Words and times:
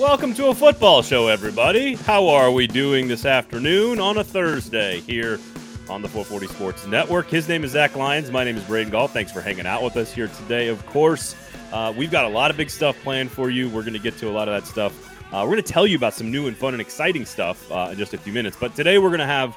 Welcome 0.00 0.32
to 0.36 0.46
a 0.46 0.54
football 0.54 1.02
show, 1.02 1.28
everybody. 1.28 1.92
How 1.94 2.26
are 2.26 2.50
we 2.50 2.66
doing 2.66 3.06
this 3.06 3.26
afternoon 3.26 4.00
on 4.00 4.16
a 4.16 4.24
Thursday 4.24 5.00
here 5.00 5.38
on 5.90 6.00
the 6.00 6.08
440 6.08 6.46
Sports 6.46 6.86
Network? 6.86 7.28
His 7.28 7.46
name 7.46 7.64
is 7.64 7.72
Zach 7.72 7.94
Lyons. 7.94 8.30
My 8.30 8.42
name 8.42 8.56
is 8.56 8.64
Braden 8.64 8.90
Gall. 8.90 9.08
Thanks 9.08 9.30
for 9.30 9.42
hanging 9.42 9.66
out 9.66 9.82
with 9.82 9.98
us 9.98 10.10
here 10.10 10.28
today, 10.28 10.68
of 10.68 10.84
course. 10.86 11.36
Uh, 11.70 11.92
we've 11.94 12.10
got 12.10 12.24
a 12.24 12.28
lot 12.30 12.50
of 12.50 12.56
big 12.56 12.70
stuff 12.70 12.98
planned 13.02 13.30
for 13.30 13.50
you. 13.50 13.68
We're 13.68 13.82
going 13.82 13.92
to 13.92 13.98
get 13.98 14.16
to 14.20 14.30
a 14.30 14.32
lot 14.32 14.48
of 14.48 14.54
that 14.54 14.66
stuff. 14.66 15.06
Uh, 15.34 15.42
we're 15.42 15.52
going 15.52 15.62
to 15.62 15.72
tell 15.72 15.86
you 15.86 15.98
about 15.98 16.14
some 16.14 16.30
new 16.30 16.46
and 16.46 16.56
fun 16.56 16.72
and 16.72 16.80
exciting 16.80 17.26
stuff 17.26 17.70
uh, 17.70 17.90
in 17.92 17.98
just 17.98 18.14
a 18.14 18.18
few 18.18 18.32
minutes. 18.32 18.56
But 18.58 18.74
today 18.74 18.96
we're 18.96 19.10
going 19.10 19.20
to 19.20 19.26
have 19.26 19.54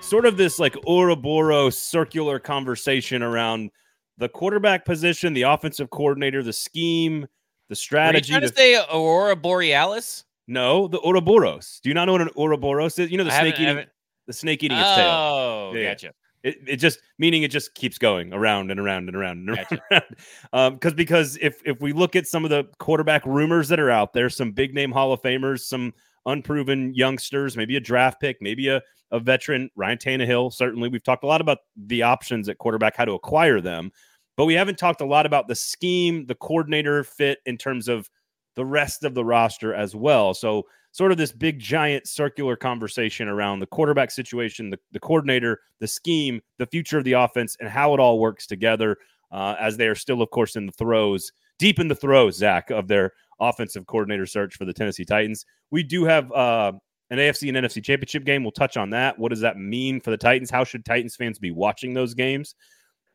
sort 0.00 0.24
of 0.24 0.38
this 0.38 0.58
like 0.58 0.74
Ouroboros 0.86 1.78
circular 1.78 2.38
conversation 2.38 3.22
around 3.22 3.70
the 4.16 4.30
quarterback 4.30 4.86
position, 4.86 5.34
the 5.34 5.42
offensive 5.42 5.90
coordinator, 5.90 6.42
the 6.42 6.54
scheme, 6.54 7.26
the 7.68 7.76
strategy. 7.76 8.32
Are 8.32 8.36
you 8.36 8.40
trying 8.40 8.50
to 8.50 8.56
say 8.56 8.76
Aurora 8.92 9.36
Borealis? 9.36 10.24
No, 10.48 10.86
the 10.88 11.00
Ouroboros. 11.00 11.80
Do 11.82 11.88
you 11.90 11.94
not 11.94 12.04
know 12.04 12.12
what 12.12 12.20
an 12.22 12.30
Ouroboros 12.36 12.98
is? 12.98 13.10
You 13.10 13.18
know 13.18 13.24
the 13.24 13.32
I 13.32 13.40
snake 13.40 13.58
eating 13.60 13.84
the 14.26 14.32
snake 14.32 14.62
eating 14.62 14.78
its 14.78 14.94
tail. 14.94 15.08
Oh, 15.10 15.72
Yeah, 15.74 15.80
yeah. 15.80 15.90
gotcha. 15.92 16.12
It, 16.42 16.58
it 16.68 16.76
just 16.76 17.00
meaning 17.18 17.42
it 17.42 17.50
just 17.50 17.74
keeps 17.74 17.98
going 17.98 18.32
around 18.32 18.70
and 18.70 18.78
around 18.78 19.08
and 19.08 19.16
around 19.16 19.48
and 19.48 19.56
Gotcha. 19.56 19.80
around. 19.90 20.04
Um, 20.52 20.74
because 20.74 20.94
because 20.94 21.38
if 21.40 21.60
if 21.64 21.80
we 21.80 21.92
look 21.92 22.14
at 22.14 22.28
some 22.28 22.44
of 22.44 22.50
the 22.50 22.64
quarterback 22.78 23.26
rumors 23.26 23.66
that 23.68 23.80
are 23.80 23.90
out 23.90 24.12
there, 24.12 24.30
some 24.30 24.52
big 24.52 24.72
name 24.72 24.92
Hall 24.92 25.12
of 25.12 25.20
Famers, 25.22 25.60
some 25.60 25.92
unproven 26.26 26.94
youngsters, 26.94 27.56
maybe 27.56 27.76
a 27.76 27.80
draft 27.80 28.20
pick, 28.20 28.36
maybe 28.40 28.68
a 28.68 28.80
a 29.12 29.18
veteran, 29.20 29.70
Ryan 29.76 29.98
Tannehill. 29.98 30.52
Certainly, 30.52 30.88
we've 30.90 31.02
talked 31.02 31.24
a 31.24 31.26
lot 31.28 31.40
about 31.40 31.58
the 31.76 32.02
options 32.02 32.48
at 32.48 32.58
quarterback, 32.58 32.96
how 32.96 33.04
to 33.04 33.12
acquire 33.12 33.60
them, 33.60 33.90
but 34.36 34.44
we 34.44 34.54
haven't 34.54 34.78
talked 34.78 35.00
a 35.00 35.06
lot 35.06 35.26
about 35.26 35.48
the 35.48 35.54
scheme, 35.54 36.26
the 36.26 36.34
coordinator 36.34 37.04
fit 37.04 37.38
in 37.46 37.56
terms 37.56 37.88
of 37.88 38.08
the 38.54 38.64
rest 38.64 39.04
of 39.04 39.14
the 39.14 39.24
roster 39.24 39.74
as 39.74 39.94
well. 39.94 40.34
So, 40.34 40.64
sort 40.92 41.12
of 41.12 41.18
this 41.18 41.32
big, 41.32 41.58
giant 41.58 42.06
circular 42.06 42.56
conversation 42.56 43.28
around 43.28 43.60
the 43.60 43.66
quarterback 43.66 44.10
situation, 44.10 44.70
the, 44.70 44.78
the 44.92 45.00
coordinator, 45.00 45.60
the 45.78 45.86
scheme, 45.86 46.40
the 46.58 46.66
future 46.66 46.96
of 46.96 47.04
the 47.04 47.12
offense, 47.12 47.54
and 47.60 47.68
how 47.68 47.92
it 47.92 48.00
all 48.00 48.18
works 48.18 48.46
together 48.46 48.96
uh, 49.30 49.56
as 49.60 49.76
they 49.76 49.88
are 49.88 49.94
still, 49.94 50.22
of 50.22 50.30
course, 50.30 50.56
in 50.56 50.64
the 50.64 50.72
throes, 50.72 51.30
deep 51.58 51.78
in 51.78 51.88
the 51.88 51.94
throes, 51.94 52.36
Zach, 52.36 52.70
of 52.70 52.88
their 52.88 53.12
offensive 53.40 53.86
coordinator 53.86 54.24
search 54.24 54.56
for 54.56 54.64
the 54.64 54.72
Tennessee 54.72 55.04
Titans. 55.04 55.44
We 55.70 55.82
do 55.82 56.04
have 56.04 56.32
uh, 56.32 56.72
an 57.10 57.18
AFC 57.18 57.48
and 57.48 57.58
NFC 57.58 57.84
championship 57.84 58.24
game. 58.24 58.42
We'll 58.42 58.52
touch 58.52 58.76
on 58.76 58.90
that. 58.90 59.18
What 59.18 59.30
does 59.30 59.40
that 59.40 59.58
mean 59.58 60.00
for 60.00 60.10
the 60.10 60.16
Titans? 60.16 60.50
How 60.50 60.64
should 60.64 60.84
Titans 60.84 61.16
fans 61.16 61.38
be 61.38 61.50
watching 61.50 61.92
those 61.92 62.14
games? 62.14 62.54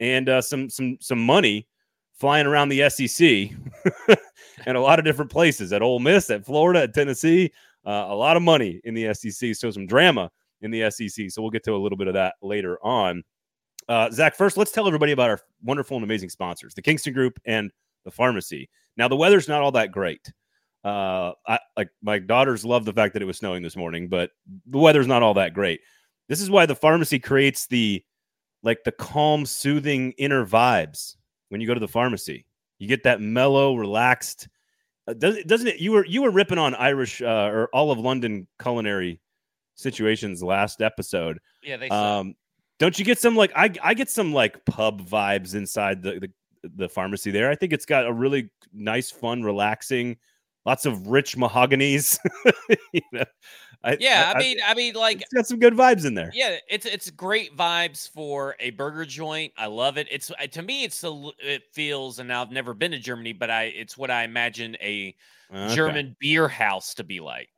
And 0.01 0.27
uh, 0.27 0.41
some 0.41 0.69
some 0.69 0.97
some 0.99 1.25
money 1.25 1.67
flying 2.15 2.45
around 2.45 2.69
the 2.69 2.89
SEC 2.89 3.51
and 4.65 4.77
a 4.77 4.81
lot 4.81 4.99
of 4.99 5.05
different 5.05 5.31
places 5.31 5.71
at 5.71 5.81
Ole 5.81 5.99
Miss, 5.99 6.29
at 6.29 6.45
Florida, 6.45 6.81
at 6.81 6.93
Tennessee. 6.93 7.51
Uh, 7.85 8.07
a 8.09 8.15
lot 8.15 8.35
of 8.35 8.43
money 8.43 8.81
in 8.83 8.93
the 8.93 9.13
SEC. 9.13 9.55
So 9.55 9.71
some 9.71 9.87
drama 9.87 10.29
in 10.61 10.71
the 10.71 10.91
SEC. 10.91 11.31
So 11.31 11.41
we'll 11.41 11.51
get 11.51 11.63
to 11.63 11.75
a 11.75 11.77
little 11.77 11.97
bit 11.97 12.07
of 12.07 12.13
that 12.15 12.35
later 12.41 12.77
on. 12.83 13.23
Uh, 13.89 14.09
Zach, 14.11 14.35
first, 14.35 14.57
let's 14.57 14.71
tell 14.71 14.87
everybody 14.87 15.11
about 15.11 15.29
our 15.29 15.39
wonderful 15.63 15.97
and 15.97 16.03
amazing 16.03 16.29
sponsors, 16.29 16.73
the 16.73 16.81
Kingston 16.81 17.13
Group 17.13 17.39
and 17.45 17.71
the 18.05 18.11
pharmacy. 18.11 18.69
Now, 18.97 19.07
the 19.07 19.15
weather's 19.15 19.47
not 19.47 19.61
all 19.61 19.71
that 19.71 19.91
great. 19.91 20.31
Uh, 20.83 21.33
I 21.47 21.59
like 21.77 21.89
my 22.01 22.19
daughters 22.19 22.65
love 22.65 22.85
the 22.85 22.93
fact 22.93 23.13
that 23.13 23.21
it 23.21 23.25
was 23.25 23.37
snowing 23.37 23.61
this 23.61 23.75
morning, 23.75 24.07
but 24.07 24.31
the 24.65 24.79
weather's 24.79 25.07
not 25.07 25.23
all 25.23 25.35
that 25.35 25.53
great. 25.53 25.81
This 26.27 26.41
is 26.41 26.49
why 26.49 26.65
the 26.65 26.75
pharmacy 26.75 27.19
creates 27.19 27.67
the 27.67 28.03
like 28.63 28.83
the 28.83 28.91
calm, 28.91 29.45
soothing 29.45 30.13
inner 30.17 30.45
vibes 30.45 31.15
when 31.49 31.61
you 31.61 31.67
go 31.67 31.73
to 31.73 31.79
the 31.79 31.87
pharmacy. 31.87 32.45
You 32.79 32.87
get 32.87 33.03
that 33.03 33.21
mellow, 33.21 33.75
relaxed. 33.75 34.47
Uh, 35.07 35.13
does, 35.13 35.43
doesn't 35.45 35.67
it? 35.67 35.79
You 35.79 35.91
were 35.91 36.05
you 36.05 36.21
were 36.21 36.31
ripping 36.31 36.57
on 36.57 36.75
Irish 36.75 37.21
uh, 37.21 37.49
or 37.51 37.69
all 37.73 37.91
of 37.91 37.99
London 37.99 38.47
culinary 38.61 39.19
situations 39.75 40.41
last 40.41 40.81
episode. 40.81 41.39
Yeah, 41.63 41.77
they. 41.77 41.89
Um, 41.89 42.35
don't 42.79 42.97
you 42.97 43.05
get 43.05 43.19
some 43.19 43.35
like 43.35 43.51
I 43.55 43.71
I 43.83 43.93
get 43.93 44.09
some 44.09 44.33
like 44.33 44.65
pub 44.65 45.07
vibes 45.07 45.53
inside 45.53 46.01
the, 46.01 46.19
the 46.19 46.29
the 46.75 46.89
pharmacy 46.89 47.31
there. 47.31 47.49
I 47.49 47.55
think 47.55 47.73
it's 47.73 47.85
got 47.85 48.05
a 48.07 48.13
really 48.13 48.49
nice, 48.73 49.11
fun, 49.11 49.43
relaxing, 49.43 50.17
lots 50.65 50.85
of 50.85 51.07
rich 51.07 51.37
mahoganies. 51.37 52.17
you 52.93 53.01
know, 53.11 53.25
I, 53.83 53.97
yeah, 53.99 54.31
I, 54.35 54.39
mean, 54.39 54.57
I 54.65 54.73
mean, 54.75 54.93
like, 54.93 55.21
it's 55.21 55.33
got 55.33 55.47
some 55.47 55.57
good 55.59 55.73
vibes 55.73 56.05
in 56.05 56.13
there. 56.13 56.29
yeah, 56.33 56.57
it's 56.69 56.85
it's 56.85 57.09
great 57.09 57.57
vibes 57.57 58.07
for 58.09 58.55
a 58.59 58.69
burger 58.71 59.05
joint. 59.05 59.53
I 59.57 59.65
love 59.65 59.97
it. 59.97 60.07
It's 60.11 60.31
to 60.51 60.61
me, 60.61 60.83
it's 60.83 61.01
the 61.01 61.31
it 61.39 61.63
feels, 61.73 62.19
and 62.19 62.31
I've 62.31 62.51
never 62.51 62.73
been 62.75 62.91
to 62.91 62.99
Germany, 62.99 63.33
but 63.33 63.49
I 63.49 63.63
it's 63.63 63.97
what 63.97 64.11
I 64.11 64.23
imagine 64.23 64.77
a 64.81 65.15
Okay. 65.53 65.75
German 65.75 66.15
beer 66.19 66.47
house 66.47 66.93
to 66.93 67.03
be 67.03 67.19
like. 67.19 67.49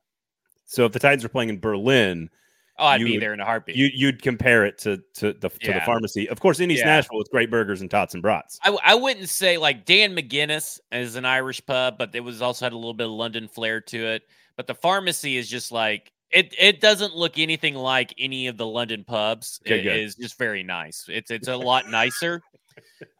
So 0.64 0.84
if 0.84 0.90
the 0.92 0.98
Titans 0.98 1.22
were 1.22 1.28
playing 1.28 1.50
in 1.50 1.60
Berlin, 1.60 2.28
Oh, 2.76 2.86
I'd 2.86 3.00
You 3.00 3.06
be 3.06 3.18
there 3.18 3.32
in 3.32 3.38
a 3.38 3.44
heartbeat. 3.44 3.76
you 3.76 3.88
you'd 3.94 4.20
compare 4.20 4.64
it 4.66 4.78
to 4.78 4.96
to 5.14 5.32
the 5.34 5.48
to 5.48 5.72
the 5.72 5.80
pharmacy. 5.82 6.28
Of 6.28 6.40
course, 6.40 6.58
in 6.58 6.72
East 6.72 6.80
Yeah. 6.80 6.86
Nashville, 6.96 7.20
it's 7.20 7.28
great 7.28 7.50
burgers 7.52 7.82
and 7.82 7.88
tots 7.90 8.14
and 8.14 8.22
brats. 8.22 8.58
I, 8.64 8.76
I 8.82 8.94
wouldn't 8.96 9.28
say 9.28 9.58
like 9.58 9.84
Dan 9.84 10.16
McGuinness 10.16 10.80
is 10.90 11.14
an 11.14 11.24
Irish 11.24 11.64
pub, 11.64 11.98
but 11.98 12.12
it 12.14 12.20
was 12.20 12.42
also 12.42 12.64
had 12.64 12.72
a 12.72 12.76
little 12.76 12.94
bit 12.94 13.06
of 13.06 13.12
London 13.12 13.46
flair 13.46 13.80
to 13.82 14.06
it. 14.06 14.22
But 14.56 14.66
the 14.66 14.74
pharmacy 14.74 15.36
is 15.36 15.48
just 15.48 15.70
like 15.70 16.10
it. 16.34 16.54
It 16.58 16.80
doesn't 16.80 17.14
look 17.16 17.38
anything 17.38 17.74
like 17.74 18.12
any 18.18 18.48
of 18.48 18.56
the 18.56 18.66
London 18.66 19.04
pubs. 19.04 19.60
Okay, 19.64 19.80
It 19.80 19.82
good. 19.84 19.96
is 19.98 20.14
just 20.16 20.36
very 20.38 20.62
nice. 20.62 21.06
It's 21.08 21.30
it's 21.30 21.48
a 21.48 21.56
lot 21.56 21.88
nicer, 21.90 22.42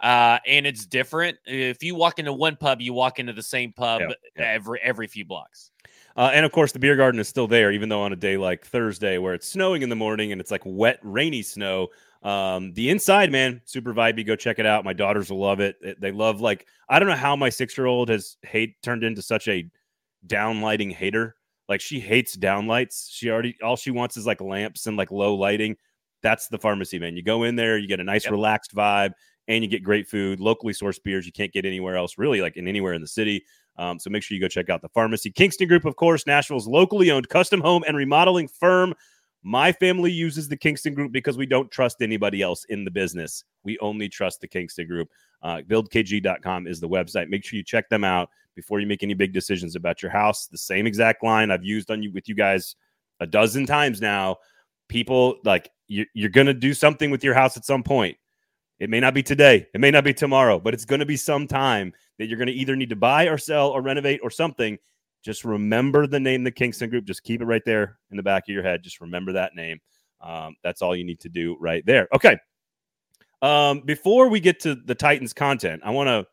uh, 0.03 0.39
and 0.47 0.67
it's 0.67 0.85
different. 0.87 1.39
If 1.47 1.83
you 1.83 1.95
walk 1.95 2.19
into 2.19 2.33
one 2.33 2.57
pub, 2.57 2.81
you 2.81 2.93
walk 2.93 3.19
into 3.19 3.33
the 3.33 3.43
same 3.43 3.73
pub 3.73 4.01
Yeah, 4.03 4.09
yeah. 4.37 4.45
every 4.45 4.81
every 4.83 5.07
few 5.07 5.25
blocks. 5.25 5.71
Uh, 6.17 6.31
and 6.33 6.47
of 6.47 6.53
course, 6.53 6.71
the 6.73 6.79
beer 6.79 6.95
garden 6.97 7.21
is 7.21 7.27
still 7.29 7.49
there, 7.49 7.73
even 7.73 7.89
though 7.89 8.03
on 8.03 8.13
a 8.13 8.17
day 8.17 8.37
like 8.37 8.65
Thursday, 8.67 9.19
where 9.19 9.35
it's 9.35 9.49
snowing 9.49 9.83
in 9.83 9.89
the 9.89 9.97
morning 9.97 10.31
and 10.31 10.41
it's 10.41 10.51
like 10.51 10.63
wet, 10.65 10.99
rainy 11.03 11.43
snow. 11.43 11.89
Um, 12.23 12.73
the 12.73 12.89
inside, 12.89 13.31
man, 13.33 13.61
super 13.65 13.93
vibey. 13.93 14.25
Go 14.25 14.37
check 14.37 14.59
it 14.59 14.65
out. 14.65 14.85
My 14.85 14.93
daughters 14.93 15.31
will 15.31 15.41
love 15.41 15.61
it. 15.61 15.77
They 16.01 16.13
love 16.13 16.41
like 16.41 16.67
I 16.89 16.99
don't 16.99 17.09
know 17.09 17.17
how 17.17 17.35
my 17.37 17.49
six 17.49 17.77
year 17.77 17.87
old 17.87 18.09
has 18.11 18.37
hate 18.43 18.81
turned 18.83 19.03
into 19.05 19.23
such 19.23 19.49
a 19.49 19.69
downlighting 20.27 20.93
hater. 20.93 21.37
Like 21.69 21.81
she 21.81 22.01
hates 22.01 22.37
downlights. 22.37 23.09
She 23.11 23.31
already 23.31 23.57
all 23.63 23.77
she 23.77 23.91
wants 23.91 24.17
is 24.17 24.27
like 24.27 24.41
lamps 24.41 24.87
and 24.87 24.97
like 24.97 25.11
low 25.11 25.35
lighting. 25.35 25.77
That's 26.23 26.49
the 26.49 26.59
pharmacy, 26.59 26.99
man. 26.99 27.17
You 27.17 27.23
go 27.23 27.43
in 27.45 27.57
there, 27.57 27.79
you 27.79 27.87
get 27.89 28.01
a 28.01 28.05
nice 28.05 28.25
Yep. 28.25 28.33
relaxed 28.33 28.75
vibe, 28.75 29.13
and 29.49 29.63
you 29.63 29.69
get 29.69 29.83
great 29.83 30.09
food, 30.09 30.41
locally 30.41 30.73
sourced 30.73 31.03
beers 31.03 31.27
you 31.27 31.33
can't 31.33 31.53
get 31.53 31.67
anywhere 31.67 31.97
else, 31.97 32.17
really, 32.19 32.41
like 32.41 32.57
in 32.57 32.67
anywhere 32.67 32.95
in 32.95 33.03
the 33.03 33.09
city. 33.09 33.45
Um, 33.77 33.99
so 33.99 34.09
make 34.09 34.23
sure 34.23 34.35
you 34.35 34.41
go 34.41 34.49
check 34.49 34.71
out 34.71 34.83
the 34.83 34.89
pharmacy. 34.91 35.31
Kingston 35.31 35.69
Group, 35.69 35.85
of 35.85 35.97
course, 35.97 36.27
Nashville's 36.27 36.67
locally 36.67 37.11
owned 37.11 37.29
custom 37.29 37.61
home 37.61 37.85
and 37.87 37.97
remodeling 37.97 38.49
firm. 38.49 38.95
My 39.47 39.73
family 39.73 40.11
uses 40.11 40.49
the 40.49 40.57
Kingston 40.57 40.95
Group 40.95 41.13
because 41.13 41.37
we 41.37 41.45
don't 41.45 41.71
trust 41.71 42.01
anybody 42.01 42.41
else 42.41 42.65
in 42.71 42.83
the 42.83 42.91
business. 42.91 43.45
We 43.63 43.79
only 43.81 44.09
trust 44.09 44.41
the 44.41 44.49
Kingston 44.49 44.87
Group. 44.87 45.11
Uh, 45.43 45.61
buildkg.com 45.69 46.67
is 46.67 46.81
the 46.81 46.89
website. 46.89 47.29
Make 47.29 47.45
sure 47.45 47.59
you 47.59 47.63
check 47.63 47.91
them 47.91 48.05
out 48.05 48.31
before 48.57 48.81
you 48.81 48.87
make 48.87 49.03
any 49.03 49.13
big 49.13 49.35
decisions 49.35 49.77
about 49.77 50.01
your 50.01 50.11
house. 50.11 50.47
The 50.47 50.57
same 50.57 50.87
exact 50.87 51.23
line 51.23 51.51
I've 51.51 51.63
used 51.63 51.91
on 51.91 52.03
you 52.03 52.11
with 52.11 52.27
you 52.27 52.35
guys 52.35 52.75
a 53.21 53.27
dozen 53.27 53.67
times 53.67 54.01
now. 54.01 54.39
People 54.89 55.37
like 55.45 55.71
you, 55.89 56.07
you're 56.15 56.31
going 56.31 56.47
to 56.47 56.55
do 56.55 56.73
something 56.73 57.11
with 57.11 57.23
your 57.23 57.35
house 57.35 57.59
at 57.59 57.67
some 57.67 57.83
point. 57.83 58.17
It 58.79 58.89
may 58.89 58.99
not 58.99 59.13
be 59.13 59.23
today, 59.23 59.67
it 59.75 59.81
may 59.81 59.91
not 59.91 60.05
be 60.05 60.15
tomorrow, 60.15 60.59
but 60.59 60.73
it's 60.73 60.87
going 60.87 61.01
to 61.01 61.07
be 61.07 61.19
some 61.19 61.47
time 61.47 61.93
that 62.19 62.27
you're 62.27 62.39
going 62.39 62.49
to 62.49 62.53
either 62.55 62.77
need 62.77 62.89
to 62.89 62.97
buy 62.97 63.25
or 63.25 63.37
sell 63.37 63.69
or 63.69 63.83
renovate 63.83 64.21
or 64.23 64.31
something. 64.31 64.79
Just 65.25 65.45
remember 65.45 66.07
the 66.07 66.21
name, 66.21 66.45
the 66.45 66.51
Kingston 66.51 66.91
Group. 66.91 67.07
Just 67.07 67.23
keep 67.23 67.41
it 67.41 67.47
right 67.47 67.63
there 67.65 67.99
in 68.11 68.17
the 68.17 68.23
back 68.23 68.45
of 68.49 68.53
your 68.53 68.63
head. 68.63 68.83
Just 68.83 69.01
remember 69.01 69.33
that 69.33 69.55
name. 69.55 69.81
Um, 70.21 70.55
that's 70.63 70.83
all 70.83 70.95
you 70.95 71.05
need 71.05 71.21
to 71.21 71.29
do 71.29 71.57
right 71.61 71.85
there. 71.87 72.09
Okay. 72.15 72.37
Um, 73.43 73.81
before 73.81 74.29
we 74.29 74.41
get 74.41 74.61
to 74.61 74.75
the 74.75 74.95
Titans 74.95 75.33
content, 75.33 75.83
I 75.85 75.91
want 75.91 76.09
to 76.09 76.27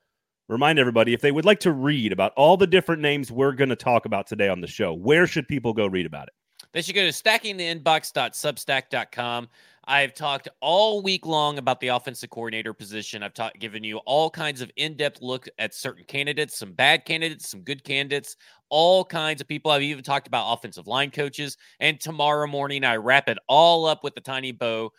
remind 0.48 0.80
everybody 0.80 1.14
if 1.14 1.22
they 1.22 1.32
would 1.32 1.46
like 1.46 1.60
to 1.62 1.72
read 1.72 2.12
about 2.12 2.34
all 2.36 2.58
the 2.58 2.68
different 2.68 3.02
names 3.02 3.32
we're 3.32 3.54
going 3.54 3.70
to 3.70 3.76
talk 3.76 4.06
about 4.06 4.28
today 4.28 4.50
on 4.50 4.62
the 4.62 4.68
show, 4.68 4.94
where 4.94 5.28
should 5.28 5.48
people 5.48 5.74
go 5.74 5.88
read 5.88 6.06
about 6.06 6.28
it? 6.28 6.34
They 6.74 6.82
should 6.82 6.96
go 6.96 7.10
to 7.10 7.12
stackingtheinbox.substack.com. 7.12 9.50
I've 9.92 10.14
talked 10.14 10.48
all 10.62 11.02
week 11.02 11.26
long 11.26 11.58
about 11.58 11.82
the 11.82 11.90
offensive 11.90 12.30
coordinator 12.30 12.74
position. 12.74 13.24
I've 13.24 13.34
taught, 13.34 13.60
given 13.60 13.84
you 13.84 13.98
all 14.06 14.30
kinds 14.30 14.62
of 14.62 14.72
in-depth 14.78 15.22
look 15.22 15.50
at 15.60 15.74
certain 15.74 16.06
candidates, 16.06 16.58
some 16.58 16.72
bad 16.72 17.04
candidates, 17.04 17.50
some 17.50 17.60
good 17.60 17.84
candidates, 17.84 18.38
all 18.70 19.04
kinds 19.04 19.42
of 19.42 19.50
people. 19.50 19.70
I've 19.70 19.82
even 19.82 20.02
talked 20.02 20.28
about 20.28 20.54
offensive 20.54 20.88
line 20.88 21.12
coaches. 21.12 21.58
And 21.82 22.00
tomorrow 22.00 22.48
morning, 22.48 22.86
I 22.86 22.96
wrap 22.96 23.28
it 23.28 23.38
all 23.50 23.86
up 23.86 24.02
with 24.02 24.16
the 24.16 24.22
tiny 24.22 24.54
bow, 24.54 24.94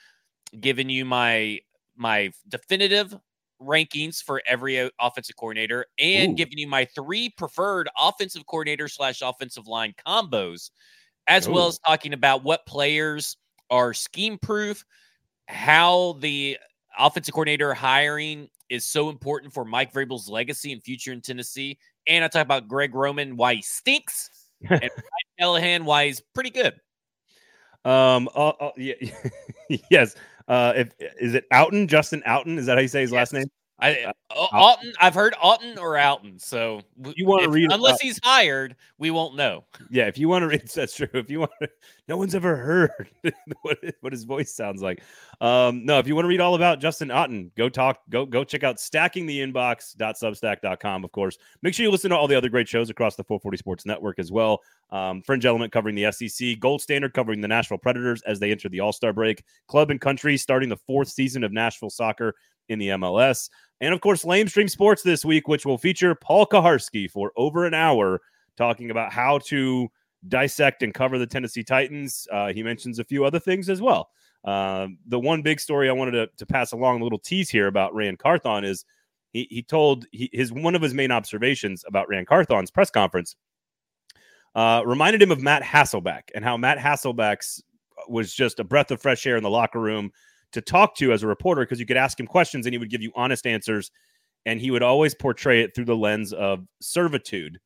giving 0.61 0.91
you 0.91 1.07
my 1.07 1.61
my 1.97 2.31
definitive 2.49 3.17
rankings 3.63 4.23
for 4.23 4.43
every 4.47 4.91
offensive 5.01 5.37
coordinator 5.37 5.87
and 5.99 6.33
Ooh. 6.33 6.37
giving 6.37 6.59
you 6.59 6.69
my 6.69 6.85
three 6.85 7.31
preferred 7.31 7.89
offensive 7.97 8.45
coordinator 8.45 8.89
slash 8.89 9.23
offensive 9.23 9.67
line 9.67 9.95
combos, 10.07 10.71
as 11.29 11.49
well 11.49 11.69
as 11.69 11.79
talking 11.79 12.13
about 12.13 12.45
what 12.45 12.67
players 12.67 13.39
are 13.71 13.95
scheme 13.95 14.39
proof, 14.39 14.85
how 15.47 16.17
the 16.21 16.59
offensive 16.99 17.35
coordinator 17.35 17.75
hiring 17.75 18.49
is 18.69 18.85
so 18.85 19.09
important 19.09 19.53
for 19.53 19.65
Mike 19.65 19.93
Vrabel's 19.93 20.29
legacy 20.29 20.73
and 20.73 20.83
future 20.83 21.13
in 21.13 21.21
Tennessee. 21.21 21.79
And 22.07 22.25
I 22.25 22.29
talk 22.29 22.43
about 22.43 22.69
Greg 22.69 22.95
Roman, 22.95 23.37
why 23.37 23.57
he 23.57 23.63
stinks, 23.63 24.31
and 24.71 24.91
Callahan, 25.39 25.85
why 25.85 26.07
he's 26.07 26.21
pretty 26.35 26.51
good. 26.51 26.75
Um. 27.85 28.29
Uh, 28.35 28.49
uh, 28.49 28.71
yeah, 28.77 28.95
yes. 29.91 30.15
Uh. 30.47 30.73
If 30.77 30.93
is 31.21 31.35
it 31.35 31.49
Outten 31.51 31.89
Justin 31.89 32.23
Outten? 32.27 32.57
Is 32.59 32.67
that 32.67 32.77
how 32.77 32.81
you 32.83 32.89
say 32.89 33.01
his 33.01 33.11
yes. 33.11 33.17
last 33.17 33.33
name? 33.33 33.51
I 33.79 34.05
uh, 34.05 34.13
Alton. 34.53 34.93
I've 35.01 35.15
heard 35.15 35.35
Alton 35.41 35.79
or 35.79 35.97
Alton. 35.99 36.39
So 36.39 36.83
you 37.17 37.27
want 37.27 37.43
to 37.43 37.51
read 37.51 37.73
unless 37.73 38.01
he's 38.01 38.21
hired, 38.23 38.77
we 38.99 39.11
won't 39.11 39.35
know. 39.35 39.65
Yeah, 39.91 40.07
if 40.07 40.17
you 40.19 40.29
want 40.29 40.43
to 40.43 40.49
read, 40.49 40.69
that's 40.75 40.95
true. 40.95 41.09
If 41.13 41.31
you 41.31 41.41
want, 41.41 41.51
to, 41.61 41.69
no 42.07 42.17
one's 42.17 42.35
ever 42.35 42.57
heard 42.57 43.11
what, 43.63 43.79
what 44.01 44.13
his 44.13 44.25
voice 44.25 44.55
sounds 44.55 44.83
like. 44.83 45.03
Um, 45.41 45.85
no, 45.85 45.99
if 45.99 46.07
you 46.07 46.15
want 46.15 46.25
to 46.25 46.29
read 46.29 46.41
all 46.41 46.55
about 46.55 46.81
Justin 46.81 47.09
Outten, 47.09 47.51
go 47.57 47.69
talk, 47.69 47.99
go 48.09 48.25
go 48.25 48.45
check 48.45 48.63
out 48.63 48.77
stackingtheinbox.substack.com. 48.77 51.05
Of 51.05 51.13
course, 51.13 51.39
make 51.63 51.75
sure 51.75 51.85
you 51.85 51.91
listen 51.91 52.11
to 52.11 52.17
all 52.17 52.29
the 52.29 52.37
other 52.37 52.49
great 52.49 52.69
shows 52.69 52.89
across 52.91 53.17
the 53.17 53.25
440 53.25 53.57
Sports 53.57 53.85
Network 53.87 54.21
as 54.21 54.31
well. 54.31 54.61
Um, 54.91 55.23
Fringe 55.23 55.47
Element 55.47 55.73
covering 55.73 55.97
the 55.97 56.13
SEC, 56.13 56.61
Gold 56.61 56.83
Standard 56.83 57.15
covering 57.15 57.41
the 57.41 57.49
Nashville 57.49 57.79
Predators 57.79 58.23
as 58.23 58.39
they 58.39 58.53
enter 58.53 58.69
the 58.69 58.81
All 58.81 58.93
Star 58.93 59.13
break, 59.13 59.43
Club 59.67 59.91
and 59.91 60.01
Country 60.01 60.37
starting 60.37 60.69
the 60.69 60.77
fourth 60.77 61.09
season 61.09 61.43
of 61.43 61.53
Nashville 61.53 61.91
soccer 61.91 62.37
in 62.69 62.79
the 62.79 62.89
MLS. 62.89 63.49
And 63.81 63.93
of 63.93 64.01
course, 64.01 64.25
Lamestream 64.25 64.71
Sports 64.71 65.03
this 65.03 65.25
week, 65.25 65.49
which 65.49 65.67
will 65.67 65.79
feature 65.79 66.15
Paul 66.15 66.47
Kuharsky 66.47 67.11
for 67.11 67.33
over 67.37 67.67
an 67.67 67.75
hour 67.75 68.21
talking 68.57 68.91
about 68.91 69.13
how 69.13 69.39
to 69.39 69.89
dissect 70.29 70.83
and 70.83 70.95
cover 70.95 71.19
the 71.19 71.27
Tennessee 71.27 71.65
Titans. 71.65 72.29
Uh, 72.31 72.53
he 72.53 72.63
mentions 72.63 72.99
a 72.99 73.05
few 73.05 73.25
other 73.25 73.41
things 73.41 73.69
as 73.69 73.81
well. 73.81 74.11
Uh, 74.45 74.89
the 75.07 75.19
one 75.19 75.43
big 75.43 75.61
story 75.61 75.89
I 75.89 75.93
wanted 75.93 76.13
to, 76.13 76.29
to 76.37 76.47
pass 76.47 76.73
along, 76.73 77.01
a 77.01 77.05
little 77.05 77.19
tease 77.19 77.51
here 77.51 77.67
about 77.67 77.95
Ran 77.95 78.17
Carthon 78.17 78.65
is 78.65 78.85
he, 79.33 79.47
he 79.51 79.63
told 79.63 80.07
he, 80.13 80.29
his 80.33 80.53
one 80.53 80.75
of 80.75 80.83
his 80.83 80.95
main 80.95 81.11
observations 81.11 81.85
about 81.87 82.09
Ran 82.09 82.25
Carthon's 82.25 82.71
press 82.71 82.91
conference 82.91 83.37
uh, 84.55 84.83
reminded 84.85 85.23
him 85.23 85.31
of 85.31 85.41
Matt 85.41 85.63
Hasselbeck 85.63 86.23
and 86.35 86.45
how 86.45 86.57
Matt 86.57 86.79
Hasselbeck's 86.79 87.63
was 88.09 88.35
just 88.35 88.59
a 88.59 88.65
breath 88.65 88.91
of 88.91 89.01
fresh 89.01 89.27
air 89.27 89.37
in 89.37 89.43
the 89.43 89.51
locker 89.51 89.81
room 89.81 90.11
to 90.53 90.61
talk 90.61 90.95
to 90.97 91.13
as 91.13 91.23
a 91.23 91.27
reporter 91.27 91.63
because 91.63 91.81
you 91.81 91.87
could 91.87 91.97
ask 91.97 92.19
him 92.19 92.27
questions 92.27 92.67
and 92.67 92.75
he 92.75 92.79
would 92.79 92.91
give 92.91 93.03
you 93.03 93.13
honest 93.15 93.47
answers. 93.47 93.91
And 94.45 94.61
he 94.61 94.71
would 94.71 94.83
always 94.83 95.15
portray 95.15 95.63
it 95.63 95.75
through 95.75 95.85
the 95.85 95.97
lens 95.97 96.33
of 96.33 96.67
servitude, 96.81 97.61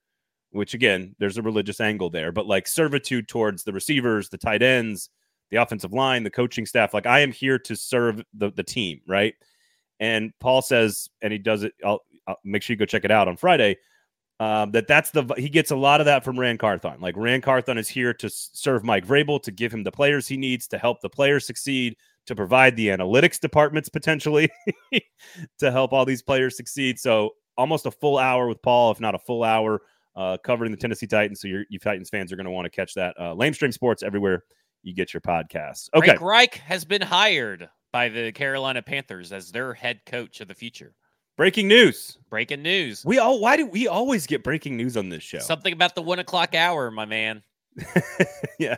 which 0.51 0.75
again, 0.75 1.15
there's 1.19 1.39
a 1.39 1.43
religious 1.43 1.81
angle 1.81 2.11
there, 2.11 2.33
but 2.33 2.47
like 2.47 2.69
servitude 2.69 3.29
towards 3.29 3.65
the 3.65 3.73
receivers, 3.73 4.29
the 4.29 4.39
tight 4.39 4.63
ends, 4.63 5.09
the 5.51 5.57
offensive 5.57 5.93
line, 5.93 6.23
the 6.23 6.31
coaching 6.31 6.67
staff. 6.67 6.93
Like 6.93 7.07
I 7.07 7.21
am 7.21 7.33
here 7.33 7.59
to 7.61 7.77
serve 7.77 8.23
the, 8.35 8.51
the 8.51 8.63
team, 8.63 9.01
right? 9.07 9.35
And 10.01 10.33
Paul 10.41 10.61
says, 10.63 11.09
and 11.23 11.33
he 11.33 11.39
does 11.39 11.63
it. 11.63 11.73
I'll, 11.85 12.03
I'll 12.27 12.39
make 12.45 12.63
sure 12.63 12.75
you 12.75 12.79
go 12.79 12.85
check 12.85 13.05
it 13.05 13.11
out 13.11 13.29
on 13.29 13.37
Friday. 13.37 13.79
Um, 14.39 14.71
that 14.73 14.87
that's 14.87 15.13
the 15.13 15.25
he 15.39 15.49
gets 15.49 15.71
a 15.71 15.77
lot 15.77 16.01
of 16.01 16.05
that 16.07 16.23
from 16.23 16.39
Ran 16.39 16.59
Carthon. 16.59 17.01
Like 17.01 17.17
Ran 17.17 17.41
Carthon 17.41 17.79
is 17.79 17.89
here 17.89 18.13
to 18.15 18.29
serve 18.29 18.85
Mike 18.85 19.07
Vrabel 19.07 19.43
to 19.43 19.51
give 19.51 19.73
him 19.73 19.83
the 19.83 19.93
players 19.93 20.29
he 20.29 20.37
needs 20.37 20.67
to 20.69 20.79
help 20.79 21.01
the 21.01 21.09
players 21.09 21.47
succeed, 21.47 21.97
to 22.27 22.35
provide 22.35 22.77
the 22.77 22.89
analytics 22.89 23.41
departments 23.41 23.89
potentially 23.89 24.49
to 25.59 25.71
help 25.71 25.93
all 25.93 26.05
these 26.05 26.23
players 26.23 26.57
succeed. 26.57 26.99
So 26.99 27.31
almost 27.57 27.87
a 27.87 27.91
full 27.91 28.19
hour 28.19 28.47
with 28.47 28.61
Paul, 28.63 28.91
if 28.91 29.01
not 29.01 29.15
a 29.15 29.19
full 29.19 29.45
hour, 29.45 29.83
uh, 30.15 30.37
covering 30.45 30.71
the 30.71 30.77
Tennessee 30.77 31.07
Titans. 31.07 31.41
So 31.41 31.49
you 31.49 31.79
Titans 31.79 32.11
fans 32.11 32.33
are 32.33 32.37
going 32.37 32.47
to 32.47 32.51
want 32.51 32.67
to 32.67 32.71
catch 32.71 32.95
that. 32.95 33.15
Uh, 33.19 33.35
Lamestream 33.35 33.73
Sports 33.73 34.03
everywhere 34.03 34.45
you 34.83 34.95
get 34.95 35.13
your 35.13 35.21
podcasts. 35.21 35.89
Okay, 35.95 36.09
Frank 36.09 36.21
Reich 36.21 36.55
has 36.57 36.85
been 36.85 37.03
hired 37.03 37.69
by 37.93 38.09
the 38.09 38.33
Carolina 38.33 38.83
Panthers 38.83 39.33
as 39.33 39.51
their 39.51 39.75
head 39.75 40.01
coach 40.07 40.41
of 40.41 40.49
the 40.49 40.55
future. 40.55 40.95
Breaking 41.37 41.69
news. 41.69 42.19
Breaking 42.31 42.63
news. 42.63 43.05
We 43.05 43.19
all 43.19 43.41
why 43.41 43.57
do 43.57 43.67
we 43.67 43.89
always 43.89 44.27
get 44.27 44.43
breaking 44.43 44.77
news 44.77 44.97
on 44.97 45.11
this 45.11 45.23
show? 45.23 45.39
Something 45.39 45.73
about 45.73 45.95
the 45.95 46.03
one 46.03 46.19
o'clock 46.19 46.55
hour, 46.55 46.91
my 46.91 47.05
man. 47.05 47.43
yeah, 48.59 48.77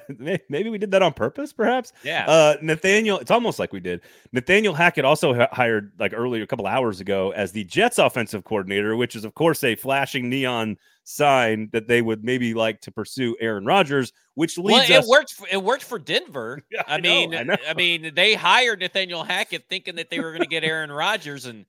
maybe 0.48 0.70
we 0.70 0.78
did 0.78 0.90
that 0.90 1.02
on 1.02 1.12
purpose, 1.12 1.52
perhaps. 1.52 1.92
Yeah. 2.02 2.26
Uh, 2.26 2.56
Nathaniel, 2.62 3.18
it's 3.18 3.30
almost 3.30 3.58
like 3.58 3.72
we 3.72 3.80
did. 3.80 4.00
Nathaniel 4.32 4.74
Hackett 4.74 5.04
also 5.04 5.40
h- 5.40 5.48
hired 5.52 5.92
like 5.98 6.12
earlier, 6.12 6.42
a 6.42 6.46
couple 6.46 6.66
hours 6.66 7.00
ago, 7.00 7.30
as 7.32 7.52
the 7.52 7.64
Jets 7.64 7.98
offensive 7.98 8.44
coordinator, 8.44 8.96
which 8.96 9.14
is 9.14 9.24
of 9.24 9.34
course 9.34 9.62
a 9.62 9.76
flashing 9.76 10.28
neon 10.28 10.76
sign 11.04 11.68
that 11.72 11.86
they 11.86 12.02
would 12.02 12.24
maybe 12.24 12.54
like 12.54 12.80
to 12.82 12.90
pursue 12.90 13.36
Aaron 13.40 13.64
Rodgers, 13.64 14.12
which 14.34 14.58
leads 14.58 14.88
well, 14.88 14.98
it 14.98 15.02
us- 15.02 15.08
worked. 15.08 15.32
For, 15.32 15.46
it 15.50 15.62
worked 15.62 15.84
for 15.84 15.98
Denver. 15.98 16.62
Yeah, 16.70 16.82
I, 16.86 16.96
I 16.96 17.00
know, 17.00 17.26
mean, 17.28 17.50
I, 17.50 17.58
I 17.68 17.74
mean, 17.74 18.12
they 18.14 18.34
hired 18.34 18.80
Nathaniel 18.80 19.24
Hackett 19.24 19.64
thinking 19.68 19.96
that 19.96 20.10
they 20.10 20.20
were 20.20 20.30
going 20.30 20.42
to 20.42 20.48
get 20.48 20.64
Aaron 20.64 20.92
Rodgers, 20.92 21.46
and 21.46 21.64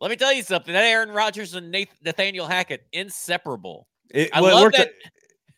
let 0.00 0.10
me 0.10 0.16
tell 0.16 0.32
you 0.32 0.42
something: 0.42 0.72
that 0.72 0.84
Aaron 0.84 1.10
Rodgers 1.10 1.54
and 1.54 1.70
Nathaniel 2.04 2.46
Hackett 2.46 2.86
inseparable. 2.92 3.86
It, 4.10 4.30
I 4.32 4.42
well, 4.42 4.62
love 4.62 4.72
that. 4.72 4.90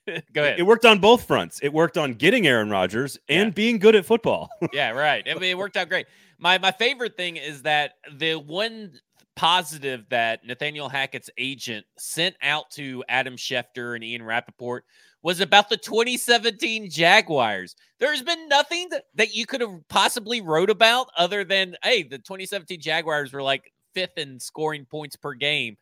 Go 0.33 0.43
ahead. 0.43 0.59
It 0.59 0.63
worked 0.63 0.85
on 0.85 0.99
both 0.99 1.27
fronts. 1.27 1.61
It 1.63 1.73
worked 1.73 1.99
on 1.99 2.15
getting 2.15 2.47
Aaron 2.47 2.71
Rodgers 2.71 3.19
and 3.29 3.49
yeah. 3.49 3.51
being 3.51 3.79
good 3.79 3.95
at 3.95 4.05
football. 4.05 4.51
yeah, 4.73 4.91
right. 4.91 5.27
I 5.29 5.35
mean, 5.35 5.51
it 5.51 5.59
worked 5.59 5.77
out 5.77 5.89
great. 5.89 6.07
My 6.39 6.59
my 6.59 6.73
favorite 6.73 7.17
thing 7.17 7.37
is 7.37 7.63
that 7.63 7.93
the 8.13 8.35
one 8.35 8.93
positive 9.37 10.07
that 10.09 10.45
Nathaniel 10.45 10.89
Hackett's 10.89 11.31
agent 11.37 11.87
sent 11.99 12.37
out 12.43 12.71
to 12.73 13.05
Adam 13.09 13.37
Schefter 13.37 13.95
and 13.95 14.03
Ian 14.03 14.23
Rapoport 14.23 14.85
was 15.23 15.41
about 15.41 15.69
the 15.69 15.77
2017 15.77 16.89
Jaguars. 16.89 17.75
There's 17.99 18.23
been 18.23 18.49
nothing 18.49 18.89
that, 18.91 19.05
that 19.17 19.35
you 19.35 19.45
could 19.45 19.61
have 19.61 19.87
possibly 19.89 20.41
wrote 20.41 20.71
about 20.71 21.09
other 21.17 21.45
than, 21.45 21.77
hey, 21.83 22.03
the 22.03 22.19
2017 22.19 22.81
Jaguars 22.81 23.33
were 23.33 23.43
like 23.43 23.73
fifth 23.95 24.17
in 24.19 24.39
scoring 24.41 24.87
points 24.89 25.17
per 25.17 25.35
game 25.35 25.77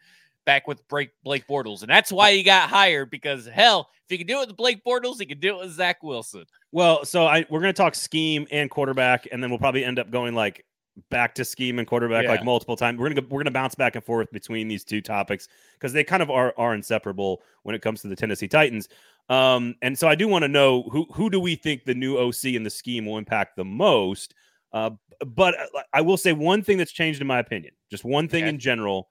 back 0.45 0.67
with 0.67 0.87
Blake, 0.89 1.13
Bortles. 1.49 1.83
And 1.83 1.91
that's 1.91 2.13
why 2.13 2.33
he 2.33 2.43
got 2.43 2.69
hired 2.69 3.11
because, 3.11 3.47
hell, 3.47 3.89
if 4.05 4.11
he 4.11 4.19
can 4.19 4.27
do 4.27 4.41
it 4.41 4.49
with 4.49 4.57
Blake 4.57 4.83
Bortles, 4.85 5.19
he 5.19 5.27
can 5.27 5.41
do 5.41 5.57
it 5.57 5.65
with 5.65 5.73
Zach 5.73 6.03
Wilson. 6.03 6.45
Well, 6.73 7.05
so 7.05 7.27
I 7.27 7.47
we're 7.51 7.61
going 7.61 7.73
to 7.73 7.77
talk 7.77 7.95
scheme 7.95 8.47
and 8.51 8.71
quarterback, 8.71 9.27
and 9.31 9.43
then 9.43 9.51
we'll 9.51 9.59
probably 9.59 9.85
end 9.85 9.99
up 9.99 10.11
going 10.11 10.35
like 10.35 10.65
back 11.11 11.35
to 11.35 11.45
scheme 11.45 11.79
and 11.79 11.89
quarterback 11.89 12.25
yeah. 12.25 12.31
like 12.31 12.45
multiple 12.45 12.77
times. 12.77 12.99
We're 12.99 13.09
gonna 13.09 13.27
we're 13.29 13.41
gonna 13.41 13.51
bounce 13.51 13.75
back 13.75 13.97
and 13.97 14.05
forth 14.05 14.31
between 14.33 14.69
these 14.69 14.85
two 14.85 15.01
topics 15.01 15.49
because 15.75 15.93
they 15.93 16.05
kind 16.05 16.23
of 16.23 16.31
are 16.31 16.55
are 16.57 16.75
inseparable 16.75 17.43
when 17.63 17.75
it 17.75 17.83
comes 17.83 18.03
to 18.03 18.09
the 18.09 18.17
Tennessee 18.17 18.49
Titans. 18.49 18.89
Um, 19.29 19.75
and 19.83 19.99
so 19.99 20.07
I 20.07 20.15
do 20.15 20.29
want 20.29 20.43
to 20.43 20.49
know 20.49 20.83
who 20.91 21.07
who 21.13 21.31
do 21.31 21.41
we 21.41 21.57
think 21.57 21.85
the 21.85 21.95
new 21.95 22.19
OC 22.19 22.45
and 22.55 22.65
the 22.65 22.71
scheme 22.71 23.07
will 23.07 23.19
impact 23.19 23.57
the 23.57 23.65
most. 23.65 24.35
Uh, 24.73 24.91
but 25.25 25.59
uh, 25.59 25.83
I 25.93 26.01
will 26.01 26.17
say 26.17 26.33
one 26.33 26.63
thing 26.63 26.79
that's 26.79 26.93
changed 26.93 27.21
in 27.21 27.27
my 27.27 27.39
opinion, 27.39 27.75
just 27.91 28.05
one 28.05 28.29
thing 28.29 28.45
okay. 28.45 28.51
in 28.51 28.59
general 28.59 29.09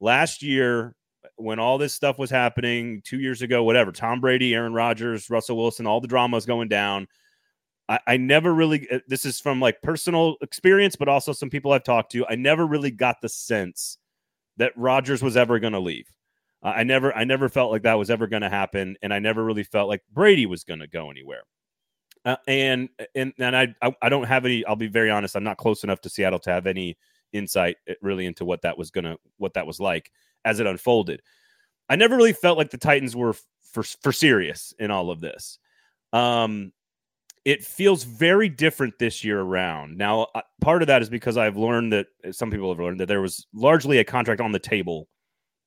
last 0.00 0.42
year 0.42 0.94
when 1.36 1.58
all 1.58 1.78
this 1.78 1.94
stuff 1.94 2.18
was 2.18 2.30
happening 2.30 3.02
two 3.04 3.20
years 3.20 3.42
ago, 3.42 3.62
whatever, 3.62 3.92
Tom 3.92 4.20
Brady, 4.20 4.54
Aaron 4.54 4.72
Rodgers, 4.72 5.30
Russell 5.30 5.56
Wilson, 5.56 5.86
all 5.86 6.00
the 6.00 6.08
drama 6.08 6.36
was 6.36 6.46
going 6.46 6.68
down. 6.68 7.06
I, 7.88 8.00
I, 8.06 8.16
never 8.16 8.52
really, 8.52 8.88
uh, 8.90 8.98
this 9.06 9.24
is 9.24 9.40
from 9.40 9.60
like 9.60 9.80
personal 9.82 10.36
experience, 10.42 10.96
but 10.96 11.08
also 11.08 11.32
some 11.32 11.50
people 11.50 11.72
I've 11.72 11.84
talked 11.84 12.12
to. 12.12 12.26
I 12.26 12.34
never 12.34 12.66
really 12.66 12.90
got 12.90 13.20
the 13.22 13.28
sense 13.28 13.98
that 14.56 14.72
Rodgers 14.76 15.22
was 15.22 15.36
ever 15.36 15.58
going 15.58 15.72
to 15.72 15.80
leave. 15.80 16.10
Uh, 16.62 16.72
I 16.76 16.82
never, 16.82 17.14
I 17.16 17.24
never 17.24 17.48
felt 17.48 17.70
like 17.70 17.82
that 17.82 17.98
was 17.98 18.10
ever 18.10 18.26
going 18.26 18.42
to 18.42 18.50
happen, 18.50 18.96
and 19.02 19.14
I 19.14 19.20
never 19.20 19.44
really 19.44 19.62
felt 19.62 19.88
like 19.88 20.02
Brady 20.12 20.46
was 20.46 20.64
going 20.64 20.80
to 20.80 20.88
go 20.88 21.10
anywhere. 21.10 21.42
Uh, 22.24 22.36
and 22.48 22.88
and 23.14 23.32
and 23.38 23.56
I, 23.56 23.74
I, 23.80 23.94
I 24.02 24.08
don't 24.08 24.24
have 24.24 24.44
any. 24.44 24.64
I'll 24.66 24.74
be 24.76 24.88
very 24.88 25.08
honest. 25.08 25.36
I'm 25.36 25.44
not 25.44 25.56
close 25.56 25.84
enough 25.84 26.00
to 26.00 26.10
Seattle 26.10 26.40
to 26.40 26.50
have 26.50 26.66
any 26.66 26.98
insight 27.32 27.76
eh, 27.88 27.94
really 28.02 28.26
into 28.26 28.44
what 28.44 28.62
that 28.62 28.76
was 28.76 28.90
gonna 28.90 29.16
what 29.36 29.54
that 29.54 29.66
was 29.66 29.80
like 29.80 30.10
as 30.44 30.60
it 30.60 30.66
unfolded. 30.66 31.22
I 31.88 31.96
never 31.96 32.16
really 32.16 32.32
felt 32.32 32.58
like 32.58 32.70
the 32.70 32.78
Titans 32.78 33.16
were 33.16 33.34
for 33.72 33.82
for 33.82 34.12
serious 34.12 34.74
in 34.78 34.90
all 34.90 35.10
of 35.10 35.20
this. 35.20 35.58
Um, 36.12 36.72
it 37.44 37.64
feels 37.64 38.04
very 38.04 38.48
different 38.48 38.98
this 38.98 39.24
year 39.24 39.40
around. 39.40 39.96
Now, 39.96 40.26
part 40.60 40.82
of 40.82 40.88
that 40.88 41.00
is 41.00 41.08
because 41.08 41.36
I've 41.36 41.56
learned 41.56 41.92
that 41.92 42.06
eh, 42.24 42.32
some 42.32 42.50
people 42.50 42.68
have 42.70 42.80
learned 42.80 43.00
that 43.00 43.06
there 43.06 43.20
was 43.20 43.46
largely 43.54 43.98
a 43.98 44.04
contract 44.04 44.40
on 44.40 44.52
the 44.52 44.58
table 44.58 45.08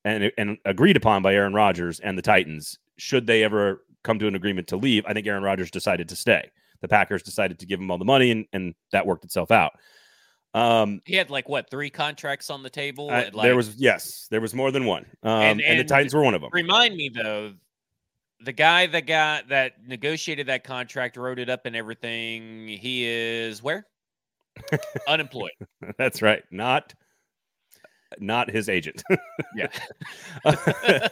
and 0.05 0.31
and 0.37 0.57
agreed 0.65 0.97
upon 0.97 1.21
by 1.21 1.33
Aaron 1.33 1.53
Rodgers 1.53 1.99
and 1.99 2.17
the 2.17 2.21
Titans. 2.21 2.77
Should 2.97 3.27
they 3.27 3.43
ever 3.43 3.83
come 4.03 4.19
to 4.19 4.27
an 4.27 4.35
agreement 4.35 4.67
to 4.67 4.77
leave, 4.77 5.05
I 5.05 5.13
think 5.13 5.27
Aaron 5.27 5.43
Rodgers 5.43 5.71
decided 5.71 6.09
to 6.09 6.15
stay. 6.15 6.49
The 6.81 6.87
Packers 6.87 7.23
decided 7.23 7.59
to 7.59 7.65
give 7.65 7.79
him 7.79 7.91
all 7.91 7.97
the 7.97 8.05
money, 8.05 8.31
and, 8.31 8.45
and 8.53 8.73
that 8.91 9.05
worked 9.05 9.23
itself 9.23 9.51
out. 9.51 9.73
Um, 10.53 11.01
he 11.05 11.15
had 11.15 11.29
like 11.29 11.47
what 11.47 11.69
three 11.69 11.89
contracts 11.89 12.49
on 12.49 12.61
the 12.63 12.69
table? 12.69 13.09
Uh, 13.09 13.29
like, 13.33 13.43
there 13.43 13.55
was 13.55 13.75
yes, 13.75 14.27
there 14.29 14.41
was 14.41 14.53
more 14.53 14.71
than 14.71 14.85
one, 14.85 15.05
um, 15.23 15.31
and, 15.31 15.61
and, 15.61 15.61
and, 15.61 15.79
the 15.79 15.83
Titans 15.85 16.13
were 16.13 16.23
one 16.23 16.33
of 16.33 16.41
them. 16.41 16.49
Remind 16.51 16.95
me 16.95 17.09
though, 17.09 17.53
the 18.43 18.51
guy 18.51 18.87
that 18.87 19.07
got 19.07 19.47
that 19.49 19.85
negotiated 19.87 20.47
that 20.47 20.63
contract, 20.63 21.15
wrote 21.15 21.39
it 21.39 21.49
up, 21.49 21.65
and 21.65 21.75
everything. 21.75 22.67
He 22.67 23.05
is 23.05 23.63
where 23.63 23.85
unemployed. 25.07 25.51
That's 25.97 26.21
right. 26.21 26.43
Not 26.51 26.93
not 28.19 28.49
his 28.49 28.67
agent. 28.67 29.03
yeah. 29.55 29.67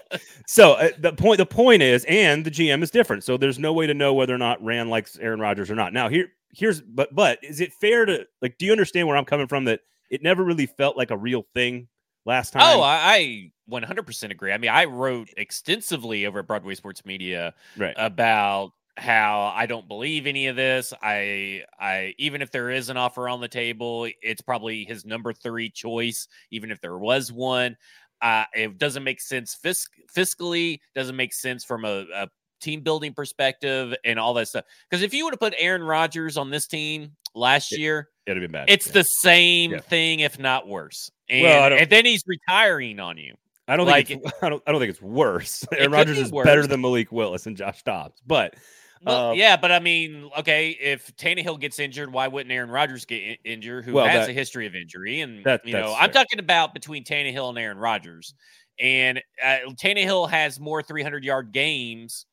so 0.48 0.74
uh, 0.74 0.89
the 0.98 1.13
point 1.13 1.38
the 1.38 1.46
point 1.46 1.81
is, 1.81 2.05
and 2.05 2.46
the 2.46 2.51
GM 2.51 2.84
is 2.84 2.91
different. 2.91 3.24
So 3.24 3.38
there's 3.38 3.60
no 3.60 3.74
way 3.74 3.88
to 3.88 3.93
know 3.93 4.13
whether 4.13 4.34
or 4.34 4.39
not 4.39 4.63
Ran 4.63 4.89
likes 4.89 5.17
Aaron 5.17 5.39
Rodgers 5.39 5.72
or 5.72 5.75
not. 5.75 5.93
Now 5.93 6.10
here 6.10 6.31
here's 6.51 6.82
but 6.82 7.13
but 7.13 7.38
is 7.44 7.60
it 7.60 7.72
fair 7.74 8.06
to 8.06 8.25
like 8.41 8.58
do 8.58 8.65
you 8.65 8.72
understand 8.72 9.08
where 9.08 9.15
I'm 9.15 9.25
coming 9.25 9.48
from 9.48 9.65
that 9.65 9.82
it 10.10 10.24
never 10.24 10.44
really 10.44 10.65
felt 10.65 10.98
like 10.98 11.12
a 11.12 11.18
real 11.18 11.46
thing 11.53 11.88
last 12.25 12.51
time. 12.51 12.62
Oh, 12.65 12.82
I, 12.82 13.51
I 13.70 13.79
100% 13.79 14.32
agree. 14.32 14.51
I 14.51 14.58
mean, 14.58 14.72
I 14.72 14.86
wrote 14.86 15.29
extensively 15.38 16.25
over 16.25 16.39
at 16.39 16.48
Broadway 16.48 16.75
Sports 16.75 17.06
Media 17.06 17.53
right. 17.77 17.94
about 17.98 18.72
how 18.98 19.53
I 19.56 19.65
don't 19.65 19.88
believe 19.88 20.27
any 20.27 20.48
of 20.48 20.56
this. 20.56 20.94
I 21.01 21.63
I 21.79 22.13
even 22.18 22.41
if 22.41 22.51
there 22.51 22.70
is 22.70 22.89
an 22.89 22.98
offer 22.98 23.29
on 23.29 23.39
the 23.39 23.48
table, 23.48 24.08
it's 24.22 24.41
probably 24.41 24.84
his 24.84 25.06
number 25.06 25.34
3 25.34 25.70
choice 25.70 26.27
even 26.51 26.72
if 26.72 26.82
there 26.82 26.98
was 26.98 27.32
one. 27.32 27.77
Uh, 28.22 28.44
it 28.53 28.77
doesn't 28.77 29.06
make 29.06 29.22
sense 29.22 29.58
fisc- 29.63 29.88
fiscally, 30.13 30.79
doesn't 30.94 31.15
make 31.15 31.34
sense 31.34 31.63
from 31.63 31.86
a, 31.86 32.06
a 32.13 32.27
team 32.60 32.82
building 32.82 33.13
perspective 33.13 33.94
and 34.04 34.20
all 34.20 34.34
that 34.36 34.48
stuff. 34.48 34.66
Because 34.89 35.04
if 35.04 35.13
you 35.13 35.25
would 35.25 35.34
have 35.34 35.39
put 35.39 35.54
Aaron 35.58 35.84
Rodgers 35.84 36.38
on 36.38 36.50
this 36.50 36.68
team 36.68 37.12
last 37.34 37.72
it, 37.74 37.80
year, 37.80 38.10
it'd 38.25 38.42
have 38.42 38.51
been 38.51 38.60
bad. 38.60 38.70
It's 38.70 38.88
yeah. 38.88 38.94
the 38.94 39.04
same 39.04 39.72
yeah. 39.72 39.80
thing, 39.80 40.20
if 40.22 40.39
not 40.39 40.68
worse. 40.68 41.12
And, 41.30 41.44
well, 41.44 41.74
and 41.74 41.89
then 41.89 42.06
he's 42.06 42.24
retiring 42.25 43.00
on 43.00 43.18
you. 43.18 43.36
I 43.68 43.78
don't 43.78 43.86
like 43.86 44.08
think 44.08 44.24
it's, 44.25 44.34
I 44.44 44.50
don't 44.50 44.63
I 44.66 44.72
don't 44.72 44.82
think 44.82 44.89
it's 44.89 45.01
worse. 45.01 45.63
It 45.72 45.80
Aaron 45.80 45.92
Rodgers 45.92 46.18
be 46.18 46.24
is 46.24 46.32
worse. 46.32 46.46
better 46.46 46.66
than 46.66 46.82
Malik 46.82 47.12
Willis 47.12 47.46
and 47.46 47.56
Josh 47.56 47.84
Dobbs, 47.84 48.22
but 48.25 48.56
Well, 49.04 49.30
uh, 49.30 49.34
yeah, 49.34 49.56
but 49.58 49.72
I 49.72 49.80
mean, 49.80 50.30
okay, 50.39 50.72
if 50.72 51.16
Tannehill 51.16 51.60
gets 51.60 51.78
injured, 51.80 52.12
why 52.12 52.28
wouldn't 52.28 52.51
Aaron 52.51 52.72
Rodgers 52.72 53.06
get 53.06 53.22
in- 53.22 53.38
injured, 53.46 53.86
who 53.86 53.94
Well, 53.94 54.08
has 54.08 54.25
that- 54.25 54.32
a 54.32 54.34
history 54.34 54.66
of 54.66 54.75
injury? 54.75 55.22
And 55.22 55.44
That- 55.46 55.66
you 55.66 55.74
know, 55.74 55.94
I'm 55.94 56.12
fair. 56.12 56.24
talking 56.24 56.39
about 56.39 56.74
between 56.74 57.04
Tannehill 57.04 57.50
and 57.50 57.58
Aaron 57.58 57.78
Rodgers. 57.78 58.34
And 58.80 59.22
uh, 59.44 59.58
Tannehill 59.82 60.30
has 60.30 60.60
more 60.60 60.82
300 60.82 61.24
yard 61.24 61.51
games 61.51 62.25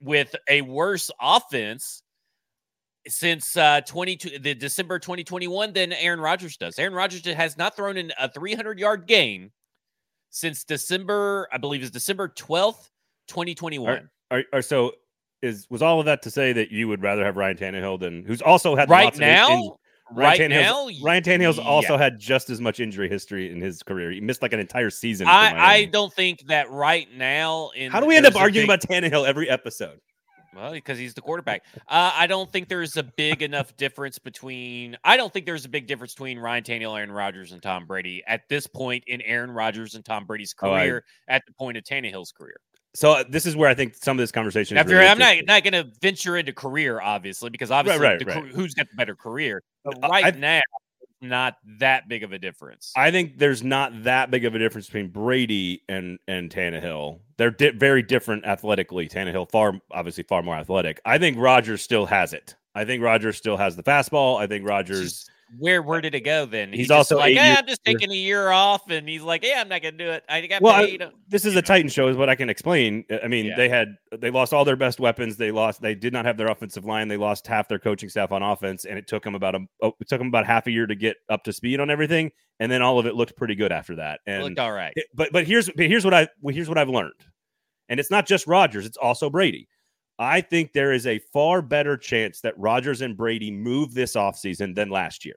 with 0.00 0.34
a 0.48 0.62
worse 0.62 1.10
offense 1.20 2.02
since 3.06 3.56
uh 3.56 3.80
22 3.82 4.38
the 4.40 4.54
December 4.54 4.98
2021 4.98 5.72
than 5.72 5.92
Aaron 5.92 6.20
Rodgers 6.20 6.56
does. 6.56 6.78
Aaron 6.78 6.92
Rodgers 6.94 7.24
has 7.26 7.56
not 7.56 7.74
thrown 7.74 7.96
in 7.96 8.12
a 8.18 8.30
300 8.30 8.78
yard 8.78 9.06
game 9.06 9.50
since 10.30 10.64
December, 10.64 11.48
I 11.52 11.58
believe 11.58 11.82
is 11.82 11.90
December 11.90 12.28
12th, 12.28 12.90
2021. 13.28 14.08
are, 14.30 14.44
are 14.52 14.62
so 14.62 14.92
is 15.40 15.66
was 15.70 15.82
all 15.82 16.00
of 16.00 16.06
that 16.06 16.22
to 16.22 16.30
say 16.30 16.52
that 16.52 16.70
you 16.70 16.88
would 16.88 17.02
rather 17.02 17.24
have 17.24 17.36
Ryan 17.36 17.56
Tannehill 17.56 18.00
than 18.00 18.24
who's 18.24 18.42
also 18.42 18.74
had 18.76 18.90
right 18.90 19.16
now, 19.18 19.52
in- 19.52 19.70
right 20.12 20.38
Ryan 20.38 20.50
now, 20.50 20.88
Ryan 21.02 21.22
Tannehill's 21.22 21.58
also 21.58 21.96
had 21.96 22.18
just 22.18 22.50
as 22.50 22.60
much 22.60 22.80
injury 22.80 23.08
history 23.08 23.50
in 23.52 23.60
his 23.60 23.82
career. 23.82 24.10
He 24.10 24.20
missed 24.20 24.42
like 24.42 24.52
an 24.52 24.60
entire 24.60 24.90
season. 24.90 25.26
I, 25.28 25.52
I 25.76 25.84
don't 25.86 26.12
think 26.12 26.46
that 26.48 26.70
right 26.70 27.08
now. 27.14 27.70
In 27.76 27.90
How 27.92 28.00
do 28.00 28.06
we 28.06 28.16
end 28.16 28.26
up 28.26 28.36
arguing 28.36 28.66
big- 28.66 28.82
about 28.82 28.88
Tannehill 28.88 29.26
every 29.26 29.48
episode? 29.48 30.00
Well, 30.56 30.72
because 30.72 30.98
he's 30.98 31.12
the 31.14 31.20
quarterback. 31.20 31.62
Uh, 31.86 32.10
I 32.14 32.26
don't 32.26 32.50
think 32.50 32.68
there's 32.68 32.96
a 32.96 33.02
big 33.02 33.42
enough 33.42 33.76
difference 33.76 34.18
between. 34.18 34.96
I 35.04 35.16
don't 35.16 35.32
think 35.32 35.44
there's 35.46 35.66
a 35.66 35.68
big 35.68 35.86
difference 35.86 36.14
between 36.14 36.38
Ryan 36.38 36.64
Tannehill, 36.64 36.96
Aaron 36.96 37.12
Rodgers, 37.12 37.52
and 37.52 37.62
Tom 37.62 37.86
Brady 37.86 38.24
at 38.26 38.40
this 38.48 38.66
point 38.66 39.04
in 39.06 39.20
Aaron 39.20 39.50
Rodgers 39.50 39.94
and 39.94 40.04
Tom 40.04 40.24
Brady's 40.24 40.54
Oh, 40.60 40.72
I- 40.72 40.80
career. 40.86 41.04
at 41.28 41.42
the 41.46 41.52
point 41.52 41.76
of 41.76 41.84
Tannehill's 41.84 42.32
career. 42.32 42.56
So 42.98 43.12
uh, 43.12 43.24
this 43.28 43.46
is 43.46 43.54
where 43.54 43.68
I 43.68 43.74
think 43.74 43.94
some 43.94 44.18
of 44.18 44.20
this 44.20 44.32
conversation. 44.32 44.76
Is 44.76 44.80
After 44.80 44.94
really 44.94 45.06
I'm 45.06 45.18
not 45.18 45.36
not 45.46 45.62
going 45.62 45.72
to 45.72 45.88
venture 46.02 46.36
into 46.36 46.52
career, 46.52 47.00
obviously, 47.00 47.48
because 47.48 47.70
obviously 47.70 48.04
right, 48.04 48.18
the, 48.18 48.24
right. 48.24 48.44
who's 48.46 48.74
got 48.74 48.90
the 48.90 48.96
better 48.96 49.14
career. 49.14 49.62
But 49.84 50.00
right 50.02 50.24
I've- 50.24 50.40
now, 50.40 50.62
not 51.20 51.58
that 51.78 52.08
big 52.08 52.24
of 52.24 52.32
a 52.32 52.40
difference. 52.40 52.92
I 52.96 53.12
think 53.12 53.38
there's 53.38 53.62
not 53.62 54.02
that 54.02 54.32
big 54.32 54.44
of 54.44 54.56
a 54.56 54.58
difference 54.58 54.86
between 54.86 55.10
Brady 55.10 55.84
and 55.88 56.18
and 56.26 56.50
Tannehill. 56.50 57.20
They're 57.36 57.52
di- 57.52 57.70
very 57.70 58.02
different 58.02 58.44
athletically. 58.44 59.08
Tannehill 59.08 59.48
far 59.48 59.80
obviously 59.92 60.24
far 60.24 60.42
more 60.42 60.56
athletic. 60.56 61.00
I 61.04 61.18
think 61.18 61.38
Rodgers 61.38 61.82
still 61.82 62.06
has 62.06 62.32
it. 62.32 62.56
I 62.74 62.84
think 62.84 63.00
Rodgers 63.00 63.36
still 63.36 63.56
has 63.56 63.76
the 63.76 63.84
fastball. 63.84 64.40
I 64.40 64.48
think 64.48 64.66
Rodgers. 64.66 65.30
Where 65.56 65.80
where 65.82 66.00
did 66.00 66.14
it 66.14 66.20
go 66.20 66.44
then? 66.44 66.72
He's 66.72 66.88
just 66.88 66.90
also 66.90 67.16
like, 67.16 67.36
"Eh, 67.36 67.54
I'm 67.58 67.66
just 67.66 67.82
taking 67.84 68.10
a 68.10 68.14
year 68.14 68.50
off, 68.50 68.90
and 68.90 69.08
he's 69.08 69.22
like, 69.22 69.42
yeah, 69.44 69.60
I'm 69.60 69.68
not 69.68 69.80
gonna 69.82 69.96
do 69.96 70.10
it. 70.10 70.22
I 70.28 70.46
got 70.46 70.60
Well, 70.60 70.74
I- 70.74 70.84
paid. 70.86 71.04
this 71.28 71.44
is 71.46 71.56
a 71.56 71.62
Titan 71.62 71.88
show, 71.88 72.08
is 72.08 72.16
what 72.16 72.28
I 72.28 72.34
can 72.34 72.50
explain. 72.50 73.04
I 73.22 73.28
mean, 73.28 73.46
Yeah. 73.46 73.56
they 73.56 73.68
had 73.68 73.96
they 74.18 74.30
lost 74.30 74.52
all 74.52 74.64
their 74.64 74.76
best 74.76 75.00
weapons. 75.00 75.36
They 75.38 75.50
lost. 75.50 75.80
They 75.80 75.94
did 75.94 76.12
not 76.12 76.26
have 76.26 76.36
their 76.36 76.48
offensive 76.48 76.84
line. 76.84 77.08
They 77.08 77.16
lost 77.16 77.46
half 77.46 77.66
their 77.68 77.78
coaching 77.78 78.08
staff 78.10 78.30
on 78.32 78.42
offense, 78.42 78.84
and 78.84 78.98
it 78.98 79.06
took 79.06 79.22
them 79.24 79.34
about 79.34 79.54
a 79.54 79.60
oh, 79.82 79.92
it 80.00 80.08
took 80.08 80.18
them 80.18 80.28
about 80.28 80.44
half 80.46 80.66
a 80.66 80.70
year 80.70 80.86
to 80.86 80.94
get 80.94 81.16
up 81.30 81.44
to 81.44 81.52
speed 81.52 81.80
on 81.80 81.88
everything. 81.90 82.30
And 82.60 82.70
then 82.70 82.82
all 82.82 82.98
of 82.98 83.06
it 83.06 83.14
looked 83.14 83.36
pretty 83.36 83.54
good 83.54 83.72
after 83.72 83.96
that. 83.96 84.20
It 84.26 84.32
And 84.32 84.44
looked 84.44 84.58
all 84.58 84.72
right. 84.72 84.92
It- 84.96 85.06
but 85.14 85.30
but 85.32 85.46
here's 85.46 85.70
but 85.70 85.86
here's 85.86 86.04
what 86.04 86.12
I 86.14 86.28
well, 86.42 86.54
here's 86.54 86.68
what 86.68 86.76
I've 86.76 86.88
learned, 86.90 87.12
and 87.88 87.98
it's 87.98 88.10
not 88.10 88.26
just 88.26 88.46
Rodgers; 88.46 88.84
it's 88.84 88.96
also 88.98 89.30
Brady. 89.30 89.68
I 90.18 90.40
think 90.40 90.72
there 90.72 90.92
is 90.92 91.06
a 91.06 91.20
far 91.32 91.62
better 91.62 91.96
chance 91.96 92.40
that 92.40 92.58
Rodgers 92.58 93.00
and 93.00 93.16
Brady 93.16 93.50
move 93.50 93.94
this 93.94 94.14
offseason 94.14 94.74
than 94.74 94.90
last 94.90 95.24
year. 95.24 95.36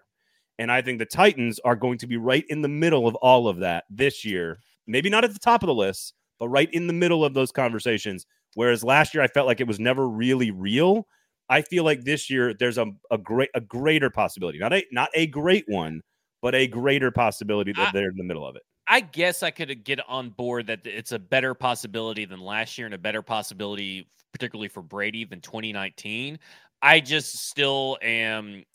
And 0.59 0.71
I 0.71 0.81
think 0.81 0.99
the 0.99 1.05
Titans 1.05 1.59
are 1.65 1.75
going 1.75 1.97
to 1.99 2.07
be 2.07 2.17
right 2.17 2.45
in 2.49 2.61
the 2.61 2.67
middle 2.67 3.07
of 3.07 3.15
all 3.15 3.47
of 3.47 3.59
that 3.59 3.85
this 3.89 4.25
year. 4.25 4.59
Maybe 4.87 5.09
not 5.09 5.23
at 5.23 5.33
the 5.33 5.39
top 5.39 5.63
of 5.63 5.67
the 5.67 5.73
list, 5.75 6.13
but 6.39 6.49
right 6.49 6.69
in 6.73 6.87
the 6.87 6.93
middle 6.93 7.25
of 7.25 7.33
those 7.33 7.51
conversations. 7.51 8.25
Whereas 8.55 8.83
last 8.83 9.13
year 9.13 9.23
I 9.23 9.27
felt 9.27 9.47
like 9.47 9.61
it 9.61 9.67
was 9.67 9.79
never 9.79 10.07
really 10.07 10.51
real. 10.51 11.07
I 11.49 11.61
feel 11.61 11.83
like 11.83 12.03
this 12.03 12.29
year 12.29 12.53
there's 12.53 12.77
a, 12.77 12.87
a 13.11 13.17
great 13.17 13.49
a 13.55 13.61
greater 13.61 14.09
possibility. 14.09 14.59
Not 14.59 14.73
a 14.73 14.85
not 14.91 15.09
a 15.15 15.27
great 15.27 15.65
one, 15.67 16.01
but 16.41 16.55
a 16.55 16.67
greater 16.67 17.11
possibility 17.11 17.73
that 17.73 17.89
I- 17.89 17.91
they're 17.93 18.09
in 18.09 18.17
the 18.17 18.23
middle 18.23 18.47
of 18.47 18.55
it. 18.55 18.63
I 18.91 18.99
guess 18.99 19.41
I 19.41 19.51
could 19.51 19.85
get 19.85 20.01
on 20.09 20.31
board 20.31 20.67
that 20.67 20.85
it's 20.85 21.13
a 21.13 21.19
better 21.19 21.53
possibility 21.53 22.25
than 22.25 22.41
last 22.41 22.77
year 22.77 22.85
and 22.85 22.93
a 22.93 22.97
better 22.97 23.21
possibility, 23.21 24.05
particularly 24.33 24.67
for 24.67 24.81
Brady, 24.81 25.23
than 25.23 25.39
2019. 25.39 26.37
I 26.81 26.99
just 26.99 27.37
still 27.47 27.97
am 28.01 28.65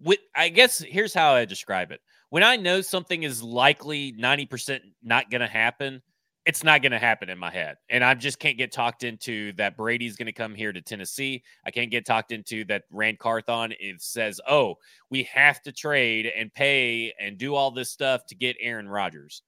with 0.00 0.18
I 0.34 0.48
guess 0.48 0.80
here's 0.80 1.14
how 1.14 1.34
I 1.34 1.44
describe 1.44 1.92
it. 1.92 2.00
When 2.30 2.42
I 2.42 2.56
know 2.56 2.80
something 2.80 3.22
is 3.22 3.44
likely 3.44 4.12
90% 4.14 4.80
not 5.04 5.30
going 5.30 5.40
to 5.40 5.46
happen, 5.46 6.02
it's 6.46 6.64
not 6.64 6.82
going 6.82 6.90
to 6.90 6.98
happen 6.98 7.30
in 7.30 7.38
my 7.38 7.50
head. 7.50 7.76
And 7.90 8.02
I 8.02 8.14
just 8.14 8.40
can't 8.40 8.58
get 8.58 8.72
talked 8.72 9.04
into 9.04 9.52
that 9.52 9.76
Brady's 9.76 10.16
going 10.16 10.26
to 10.26 10.32
come 10.32 10.56
here 10.56 10.72
to 10.72 10.82
Tennessee. 10.82 11.44
I 11.64 11.70
can't 11.70 11.92
get 11.92 12.04
talked 12.04 12.32
into 12.32 12.64
that 12.64 12.84
Ran 12.90 13.16
Carthon 13.16 13.72
it 13.78 14.02
says, 14.02 14.40
"Oh, 14.48 14.78
we 15.10 15.22
have 15.32 15.62
to 15.62 15.70
trade 15.70 16.26
and 16.26 16.52
pay 16.52 17.12
and 17.20 17.38
do 17.38 17.54
all 17.54 17.70
this 17.70 17.92
stuff 17.92 18.26
to 18.26 18.34
get 18.34 18.56
Aaron 18.58 18.88
Rodgers." 18.88 19.42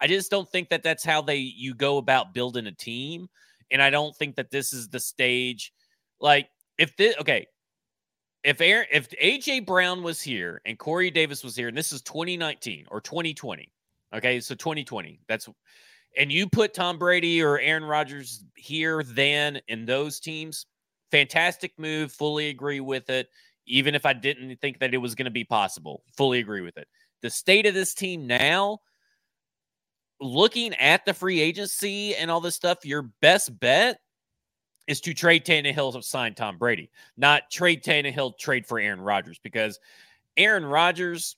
I 0.00 0.06
just 0.06 0.30
don't 0.30 0.48
think 0.48 0.68
that 0.68 0.82
that's 0.82 1.04
how 1.04 1.22
they 1.22 1.36
you 1.36 1.74
go 1.74 1.98
about 1.98 2.34
building 2.34 2.66
a 2.66 2.72
team, 2.72 3.28
and 3.70 3.82
I 3.82 3.90
don't 3.90 4.14
think 4.16 4.36
that 4.36 4.50
this 4.50 4.72
is 4.72 4.88
the 4.88 5.00
stage. 5.00 5.72
Like 6.20 6.48
if 6.78 6.96
this 6.96 7.16
okay, 7.20 7.46
if 8.44 8.60
Aaron, 8.60 8.86
if 8.92 9.10
AJ 9.10 9.66
Brown 9.66 10.02
was 10.02 10.22
here 10.22 10.60
and 10.64 10.78
Corey 10.78 11.10
Davis 11.10 11.42
was 11.42 11.56
here, 11.56 11.68
and 11.68 11.76
this 11.76 11.92
is 11.92 12.02
2019 12.02 12.86
or 12.90 13.00
2020, 13.00 13.70
okay, 14.14 14.40
so 14.40 14.54
2020, 14.54 15.20
that's 15.28 15.48
and 16.16 16.32
you 16.32 16.48
put 16.48 16.74
Tom 16.74 16.98
Brady 16.98 17.42
or 17.42 17.58
Aaron 17.58 17.84
Rodgers 17.84 18.44
here 18.56 19.02
then 19.02 19.60
in 19.68 19.84
those 19.84 20.20
teams, 20.20 20.66
fantastic 21.10 21.72
move. 21.78 22.12
Fully 22.12 22.48
agree 22.48 22.80
with 22.80 23.10
it. 23.10 23.28
Even 23.66 23.94
if 23.94 24.06
I 24.06 24.14
didn't 24.14 24.56
think 24.60 24.78
that 24.78 24.94
it 24.94 24.98
was 24.98 25.14
going 25.14 25.26
to 25.26 25.30
be 25.30 25.44
possible, 25.44 26.02
fully 26.16 26.38
agree 26.38 26.62
with 26.62 26.78
it. 26.78 26.88
The 27.20 27.28
state 27.30 27.66
of 27.66 27.74
this 27.74 27.92
team 27.92 28.26
now, 28.26 28.78
looking 30.20 30.74
at 30.74 31.04
the 31.04 31.14
free 31.14 31.40
agency 31.40 32.14
and 32.16 32.30
all 32.30 32.40
this 32.40 32.54
stuff, 32.56 32.84
your 32.84 33.02
best 33.20 33.58
bet 33.60 33.98
is 34.86 35.00
to 35.02 35.14
trade 35.14 35.44
Tannehill, 35.44 36.02
sign 36.02 36.34
Tom 36.34 36.56
Brady, 36.58 36.90
not 37.16 37.50
trade 37.50 37.84
Tannehill, 37.84 38.38
trade 38.38 38.66
for 38.66 38.78
Aaron 38.78 39.00
Rodgers, 39.00 39.38
because 39.42 39.78
Aaron 40.36 40.64
Rodgers 40.64 41.36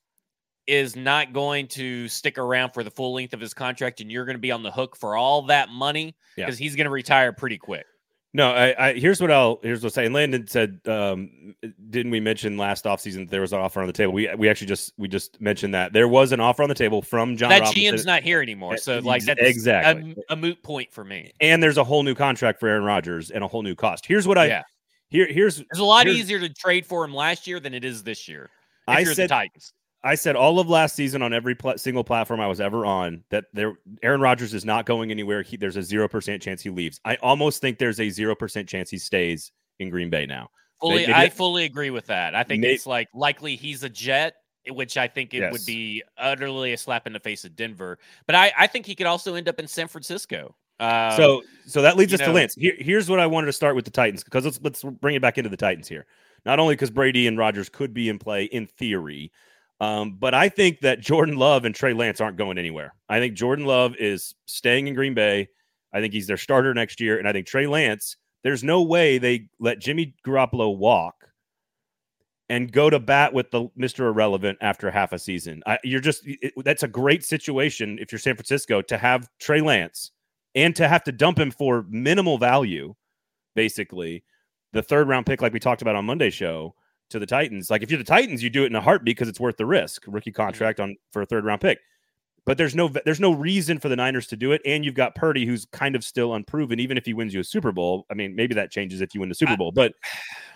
is 0.67 0.95
not 0.95 1.33
going 1.33 1.67
to 1.67 2.07
stick 2.07 2.39
around 2.39 2.71
for 2.71 2.85
the 2.85 2.91
full 2.91 3.13
length 3.13 3.35
of 3.35 3.41
his 3.41 3.53
contract, 3.53 4.01
and 4.01 4.11
you're 4.11 4.25
going 4.25 4.37
to 4.37 4.41
be 4.41 4.53
on 4.53 4.63
the 4.63 4.71
hook 4.71 4.97
for 4.97 5.17
all 5.17 5.43
that 5.43 5.69
money 5.69 6.15
Yeah. 6.37 6.47
because 6.47 6.59
he's 6.59 6.77
going 6.77 6.85
to 6.85 6.91
retire 6.93 7.33
pretty 7.33 7.59
quick. 7.59 7.87
No, 8.33 8.53
I, 8.53 8.91
I 8.91 8.93
here's 8.95 9.21
what 9.21 9.33
I'll 9.33 9.59
here's 9.63 9.81
what 9.81 9.87
I'll 9.89 9.91
say. 9.91 10.07
And 10.07 10.15
Landon 10.15 10.47
said, 10.47 10.81
um, 10.87 11.55
didn't 11.91 12.13
we 12.13 12.21
mention 12.21 12.57
last 12.57 12.85
offseason 12.85 13.25
that 13.25 13.31
there 13.31 13.41
was 13.41 13.53
an 13.53 13.59
offer 13.59 13.81
on 13.81 13.89
the 13.89 13.93
table? 13.93 14.13
We 14.13 14.33
we 14.37 14.49
actually 14.49 14.69
just 14.69 14.93
we 14.97 15.09
just 15.09 15.41
mentioned 15.41 15.75
that 15.75 15.93
there 15.93 16.07
was 16.07 16.31
an 16.31 16.39
offer 16.39 16.63
on 16.63 16.69
the 16.69 16.77
table 16.77 17.03
from 17.03 17.37
Jon 17.37 17.49
that 17.51 17.63
Robinson, 17.63 17.95
GM's 17.95 18.07
not 18.07 18.23
here 18.23 18.41
anymore, 18.41 18.77
so 18.77 19.01
like 19.01 19.25
that's 19.25 19.41
exactly. 19.41 20.15
a, 20.29 20.35
a 20.35 20.37
moot 20.37 20.63
point 20.63 20.93
for 20.93 21.05
me. 21.05 21.33
and 21.41 21.61
there's 21.61 21.77
a 21.77 21.85
whole 21.85 22.05
new 22.05 22.15
contract 22.15 22.61
for 22.61 22.69
Aaron 22.69 22.85
Rodgers 22.85 23.33
and 23.33 23.43
a 23.43 23.49
whole 23.49 23.63
new 23.63 23.75
cost. 23.75 24.07
Here's 24.07 24.29
what 24.29 24.39
I 24.39 24.47
yeah, 24.47 24.63
here 25.09 25.27
here's 25.27 25.59
it's 25.59 25.81
a 25.81 25.85
lot 25.85 26.07
easier 26.07 26.39
to 26.39 26.49
trade 26.49 26.87
for 26.87 27.05
him 27.05 27.13
last 27.13 27.49
year 27.49 27.59
than 27.59 27.75
it 27.75 27.85
is 27.85 28.05
this 28.05 28.29
year. 28.29 28.45
If 28.87 28.97
I 28.97 29.01
you're 29.01 29.15
said 29.15 29.25
the 29.25 29.35
Titans. 29.35 29.73
I 30.03 30.15
said 30.15 30.35
all 30.37 30.59
of 30.59 30.69
last 30.69 30.97
season 30.97 31.21
on 31.23 31.33
every 31.35 31.55
pla- 31.55 31.77
single 31.77 32.05
platform 32.05 32.41
I 32.41 32.47
was 32.47 32.61
ever 32.61 32.87
on 32.87 33.23
that 33.31 33.45
there 33.53 33.75
Aaron 34.03 34.21
Rodgers 34.21 34.55
is 34.55 34.65
not 34.65 34.87
going 34.87 35.11
anywhere. 35.11 35.43
He, 35.43 35.57
there's 35.57 35.77
a 35.77 35.83
zero 35.83 36.09
percent 36.09 36.43
chance 36.43 36.63
he 36.63 36.71
leaves. 36.71 37.01
I 37.05 37.17
almost 37.17 37.61
think 37.61 37.79
there's 37.79 38.01
a 38.01 38.09
zero 38.09 38.35
percent 38.35 38.69
chance 38.69 38.89
he 38.91 38.99
stays 38.99 39.53
in 39.79 39.91
Green 39.91 40.09
Bay 40.11 40.25
now. 40.27 40.49
Fully, 40.81 41.13
I 41.13 41.29
fully 41.29 41.65
agree 41.65 41.91
with 41.91 42.07
that. 42.07 42.35
I 42.35 42.43
think 42.43 42.65
it's 42.65 42.87
like 42.87 43.09
likely 43.13 43.57
he's 43.57 43.83
a 43.83 43.91
Jet, 43.91 44.37
which 44.71 44.97
I 44.97 45.07
think 45.09 45.35
it 45.35 45.41
Yes. 45.41 45.53
would 45.53 45.67
be 45.67 46.03
utterly 46.17 46.73
a 46.73 46.79
slap 46.79 47.07
in 47.07 47.13
the 47.13 47.21
face 47.21 47.45
of 47.45 47.55
Denver. 47.55 47.99
But 48.27 48.37
I, 48.37 48.53
I 48.59 48.67
think 48.67 48.87
he 48.87 48.95
could 48.95 49.07
also 49.07 49.35
end 49.35 49.49
up 49.49 49.59
in 49.59 49.67
San 49.69 49.89
Francisco. 49.89 50.57
Um, 50.79 51.13
so 51.19 51.43
so 51.67 51.83
that 51.83 51.99
leads 51.99 52.15
us 52.15 52.21
to 52.21 52.29
know- 52.29 52.33
Lance. 52.33 52.55
Here, 52.55 52.73
here's 52.79 53.11
what 53.11 53.21
I 53.21 53.27
wanted 53.27 53.47
to 53.49 53.53
start 53.53 53.77
with 53.77 53.85
the 53.85 53.91
Titans 53.91 54.25
because 54.25 54.47
let's 54.47 54.59
let's 54.63 54.83
bring 54.83 55.15
it 55.15 55.21
back 55.21 55.37
into 55.37 55.51
the 55.51 55.59
Titans 55.59 55.87
here. 55.89 56.07
Not 56.47 56.59
only 56.59 56.73
because 56.75 56.91
Brady 56.91 57.27
and 57.27 57.37
Rodgers 57.37 57.69
could 57.69 57.93
be 57.93 58.09
in 58.09 58.19
play 58.19 58.45
in 58.45 58.67
theory, 58.67 59.31
Um, 59.81 60.17
but 60.19 60.35
I 60.35 60.51
think 60.51 60.81
that 60.81 61.01
Jordan 61.01 61.37
Love 61.37 61.65
and 61.65 61.75
Trey 61.75 61.95
Lance 61.95 62.21
aren't 62.21 62.37
going 62.37 62.59
anywhere. 62.59 62.95
I 63.09 63.19
think 63.19 63.35
Jordan 63.35 63.65
Love 63.65 63.95
is 63.99 64.35
staying 64.47 64.89
in 64.89 64.95
Green 64.95 65.15
Bay. 65.15 65.49
I 65.93 66.01
think 66.01 66.13
he's 66.13 66.27
their 66.27 66.37
starter 66.37 66.75
next 66.75 67.01
year. 67.01 67.19
And 67.19 67.27
I 67.27 67.33
think 67.33 67.47
Trey 67.47 67.67
Lance, 67.67 68.17
there's 68.45 68.63
no 68.63 68.83
way 68.83 69.19
they 69.19 69.49
let 69.59 69.81
Jimmy 69.81 70.15
Garoppolo 70.27 70.77
walk 70.77 71.15
and 72.51 72.71
go 72.71 72.91
to 72.91 72.99
bat 72.99 73.33
with 73.33 73.51
the 73.53 73.69
Mr. 73.79 74.01
Irrelevant 74.01 74.59
after 74.61 74.91
half 74.91 75.13
a 75.13 75.19
season. 75.19 75.63
I, 75.67 75.79
you're 75.83 76.01
just, 76.01 76.23
it, 76.27 76.53
that's 76.65 76.83
a 76.83 76.89
great 76.89 77.25
situation 77.25 77.99
if 78.01 78.13
you're 78.13 78.19
San 78.19 78.35
Francisco 78.35 78.83
to 78.83 78.99
have 78.99 79.29
Trey 79.41 79.61
Lance 79.61 80.11
and 80.55 80.77
to 80.77 80.89
have 80.89 81.05
to 81.05 81.13
dump 81.13 81.39
him 81.39 81.51
for 81.51 81.87
minimal 81.89 82.39
value, 82.39 82.95
basically. 83.55 84.25
The 84.73 84.83
third 84.83 85.09
round 85.09 85.27
pick, 85.27 85.41
like 85.41 85.53
we 85.53 85.61
talked 85.61 85.81
about 85.81 85.97
on 85.97 86.05
Monday 86.05 86.31
show, 86.31 86.75
to 87.11 87.19
the 87.19 87.27
Titans. 87.27 87.71
Like 87.71 87.83
if 87.83 87.91
you're 87.91 87.99
the 87.99 88.05
Titans, 88.05 88.43
you 88.43 88.51
do 88.51 88.65
it 88.65 88.69
in 88.69 88.77
a 88.77 88.81
heartbeat 88.81 89.17
because 89.17 89.29
it's 89.29 89.41
worth 89.41 89.57
the 89.57 89.67
risk. 89.67 90.05
Rookie 90.07 90.33
contract 90.33 90.81
on 90.81 90.97
for 91.13 91.23
a 91.23 91.27
third 91.27 91.45
round 91.45 91.61
pick. 91.61 91.79
But 92.47 92.57
there's 92.57 92.75
no 92.75 92.89
there's 92.89 93.21
no 93.21 93.33
reason 93.33 93.79
for 93.79 93.89
the 93.89 93.97
Niners 93.97 94.27
to 94.29 94.37
do 94.37 94.53
it. 94.53 94.63
And 94.65 94.85
you've 94.85 94.95
got 94.95 95.15
Purdy, 95.15 95.45
who's 95.45 95.67
kind 95.67 95.95
of 95.95 96.03
still 96.03 96.35
unproven, 96.35 96.81
even 96.81 96.97
if 96.97 97.05
he 97.05 97.13
wins 97.13 97.35
you 97.35 97.41
a 97.41 97.45
Super 97.45 97.71
Bowl. 97.71 98.07
I 98.11 98.15
mean, 98.15 98.35
maybe 98.35 98.55
that 98.55 98.71
changes 98.71 99.01
if 99.01 99.15
you 99.15 99.21
win 99.21 99.29
the 99.29 99.35
Super 99.35 99.57
Bowl. 99.57 99.73
But 99.73 99.93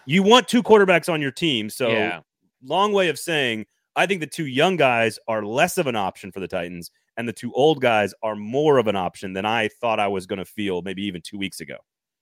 you 0.07 0.23
want 0.23 0.49
two 0.49 0.63
quarterbacks 0.63 1.13
on 1.13 1.21
your 1.21 1.31
team. 1.31 1.69
So 1.69 1.89
yeah. 1.89 2.21
long 2.63 2.93
way 2.93 3.09
of 3.09 3.19
saying 3.19 3.67
I 3.97 4.07
think 4.07 4.21
the 4.21 4.27
two 4.27 4.47
young 4.47 4.77
guys 4.77 5.19
are 5.29 5.45
less 5.45 5.79
of 5.79 5.87
an 5.87 5.97
option 5.97 6.33
for 6.33 6.41
the 6.41 6.49
Titans, 6.49 6.91
and 7.17 7.29
the 7.29 7.33
two 7.33 7.53
old 7.53 7.81
guys 7.81 8.13
are 8.23 8.35
more 8.35 8.79
of 8.79 8.87
an 8.89 8.97
option 8.97 9.33
than 9.33 9.45
I 9.45 9.69
thought 9.69 10.01
I 10.01 10.09
was 10.09 10.27
going 10.27 10.39
to 10.39 10.45
feel 10.45 10.83
maybe 10.83 11.05
even 11.05 11.21
two 11.23 11.39
weeks 11.39 11.61
ago. 11.61 11.77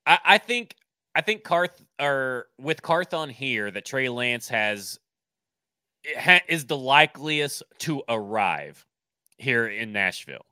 I, 0.06 0.18
I 0.24 0.38
think 0.38 0.74
I 1.14 1.20
think 1.20 1.44
Carth 1.44 1.82
or 2.00 2.46
with 2.58 2.82
Carthon 2.82 3.28
here 3.28 3.70
that 3.70 3.84
Trey 3.84 4.08
Lance 4.08 4.48
has 4.48 4.98
ha, 6.18 6.40
is 6.48 6.66
the 6.66 6.76
likeliest 6.76 7.62
to 7.80 8.02
arrive 8.08 8.84
here 9.36 9.66
in 9.66 9.92
Nashville. 9.92 10.46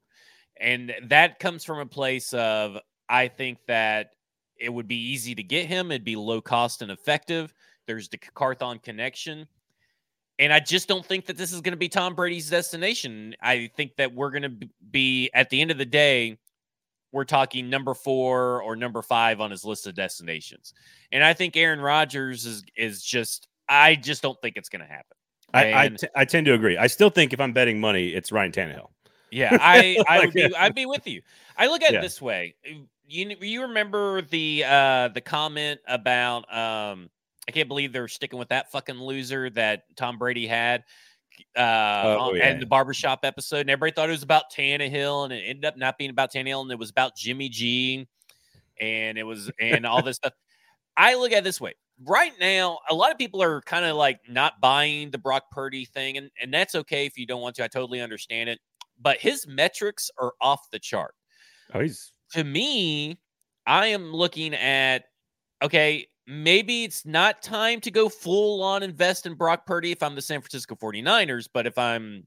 And 0.61 0.93
that 1.05 1.38
comes 1.38 1.64
from 1.64 1.79
a 1.79 1.87
place 1.87 2.35
of 2.35 2.79
I 3.09 3.29
think 3.29 3.59
that 3.67 4.11
it 4.57 4.73
would 4.73 4.87
be 4.87 5.12
easy 5.12 5.35
to 5.35 5.43
get 5.43 5.67
him, 5.67 5.90
it'd 5.90 6.05
be 6.05 6.17
low 6.17 6.40
cost 6.40 6.83
and 6.83 6.90
effective. 6.90 7.55
There's 7.87 8.09
the 8.09 8.19
Carthon 8.19 8.79
connection. 8.79 9.49
And 10.38 10.52
I 10.52 10.61
just 10.61 10.88
don't 10.88 11.05
think 11.05 11.26
that 11.26 11.37
this 11.37 11.52
is 11.52 11.61
going 11.61 11.73
to 11.73 11.79
be 11.79 11.88
Tom 11.88 12.14
Brady's 12.14 12.49
destination. 12.49 13.35
I 13.43 13.71
think 13.76 13.97
that 13.97 14.14
we're 14.14 14.31
going 14.31 14.43
to 14.43 14.69
be 14.90 15.31
at 15.35 15.50
the 15.50 15.61
end 15.61 15.71
of 15.71 15.79
the 15.79 15.85
day 15.85 16.38
we're 17.12 17.25
talking 17.25 17.69
number 17.69 17.95
four 17.95 18.62
or 18.62 18.76
number 18.76 19.02
five 19.02 19.40
on 19.40 19.50
his 19.50 19.64
list 19.64 19.87
of 19.87 19.95
destinations. 19.95 20.75
And 21.12 21.25
I 21.25 21.35
think 21.35 21.57
Aaron 21.57 21.81
Rodgers 21.81 22.47
is 22.47 22.64
is 22.76 23.02
just 23.02 23.49
I 23.69 23.95
just 23.95 24.23
don't 24.23 24.40
think 24.40 24.57
it's 24.57 24.69
going 24.69 24.83
to 24.83 24.88
happen. 24.88 25.17
I 25.52 25.85
I, 25.85 25.88
t- 25.88 26.09
I 26.14 26.25
tend 26.25 26.47
to 26.47 26.55
agree. 26.55 26.76
I 26.76 26.87
still 26.87 27.11
think 27.11 27.33
if 27.33 27.40
I'm 27.40 27.52
betting 27.52 27.81
money, 27.81 28.09
it's 28.09 28.31
Ryan 28.31 28.52
Tannehill. 28.52 28.88
Yeah, 29.31 29.57
I 29.61 30.02
I 30.09 30.21
would 30.21 30.33
be 30.33 30.55
I'd 30.55 30.75
be 30.75 30.87
with 30.87 31.07
you. 31.07 31.23
I 31.57 31.67
look 31.67 31.83
at 31.83 31.93
yeah. 31.93 31.99
it 31.99 32.02
this 32.02 32.21
way. 32.23 32.55
You 33.07 33.37
you 33.40 33.62
remember 33.62 34.23
the 34.23 34.64
uh 34.67 35.09
the 35.09 35.21
comment 35.21 35.81
about 35.87 36.52
um 36.55 37.11
I 37.49 37.52
can't 37.52 37.69
believe 37.69 37.93
they're 37.93 38.07
sticking 38.07 38.38
with 38.38 38.50
that 38.50 38.71
fucking 38.71 39.00
loser 39.00 39.50
that 39.50 39.85
Tom 39.97 40.19
Brady 40.19 40.47
had 40.47 40.85
uh, 41.56 42.16
oh, 42.18 42.35
yeah. 42.35 42.49
and 42.49 42.62
the 42.62 42.66
barbershop 42.66 43.20
episode, 43.23 43.61
and 43.61 43.70
everybody 43.70 43.94
thought 43.94 44.09
it 44.09 44.12
was 44.12 44.23
about 44.23 44.44
Tannehill, 44.54 45.25
and 45.25 45.32
it 45.32 45.42
ended 45.47 45.64
up 45.64 45.76
not 45.76 45.99
being 45.99 46.11
about 46.11 46.32
Tannehill, 46.32 46.62
and 46.62 46.73
it 46.73 46.78
was 46.78 46.90
about 46.90 47.16
Jimmy 47.16 47.49
G, 47.49 48.09
and 48.80 49.18
it 49.18 49.25
was 49.25 49.50
and 49.61 49.87
all 49.87 50.02
this 50.02 50.16
stuff. 50.16 50.32
I 50.97 51.14
look 51.14 51.32
at 51.32 51.38
it 51.38 51.44
this 51.44 51.61
way. 51.61 51.75
Right 52.06 52.32
now, 52.40 52.78
a 52.88 52.94
lot 52.94 53.12
of 53.12 53.18
people 53.18 53.42
are 53.42 53.61
kind 53.62 53.85
of 53.85 53.97
like 53.97 54.20
not 54.28 54.61
buying 54.61 55.11
the 55.11 55.18
Brock 55.18 55.44
Purdy 55.50 55.85
thing, 55.85 56.16
and, 56.16 56.30
and 56.40 56.52
that's 56.52 56.75
okay 56.75 57.06
if 57.06 57.18
you 57.18 57.26
don't 57.26 57.40
want 57.40 57.56
to. 57.56 57.64
I 57.64 57.68
totally 57.68 58.00
understand 58.00 58.49
it. 58.49 58.59
But 59.00 59.18
his 59.18 59.46
metrics 59.46 60.11
are 60.18 60.33
off 60.40 60.70
the 60.70 60.79
chart. 60.79 61.14
Oh, 61.72 61.81
he's 61.81 62.12
to 62.33 62.44
me, 62.44 63.18
I 63.66 63.87
am 63.87 64.12
looking 64.12 64.55
at 64.55 65.05
okay, 65.62 66.07
maybe 66.31 66.85
it's 66.85 67.05
not 67.05 67.43
time 67.43 67.81
to 67.81 67.90
go 67.90 68.09
full 68.09 68.62
on 68.62 68.83
invest 68.83 69.27
in 69.27 69.35
Brock 69.35 69.66
Purdy 69.66 69.90
if 69.90 70.03
I'm 70.03 70.14
the 70.14 70.23
San 70.23 70.40
Francisco 70.40 70.77
49ers, 70.77 71.49
but 71.53 71.66
if 71.66 71.77
I'm 71.77 72.27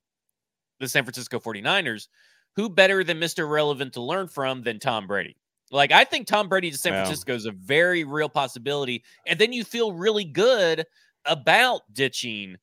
the 0.80 0.90
San 0.90 1.04
Francisco 1.04 1.40
49ers, 1.40 2.10
who 2.56 2.70
better 2.70 3.04
than 3.04 3.20
Mr. 3.20 3.50
Relevant 3.50 3.94
to 3.94 4.02
learn 4.02 4.28
from 4.28 4.62
than 4.62 4.80
Tom 4.80 5.08
Brady? 5.08 5.38
Like, 5.72 5.92
I 5.92 6.04
think 6.04 6.28
Tom 6.28 6.50
Brady 6.50 6.70
to 6.70 6.78
San 6.78 6.94
Francisco 6.94 7.34
is 7.34 7.46
a 7.46 7.52
very 7.52 8.04
real 8.04 8.30
possibility. 8.30 9.04
And 9.26 9.40
then 9.40 9.54
you 9.54 9.64
feel 9.64 9.94
really 9.94 10.26
good 10.26 10.86
about 11.26 11.82
ditching 11.94 12.58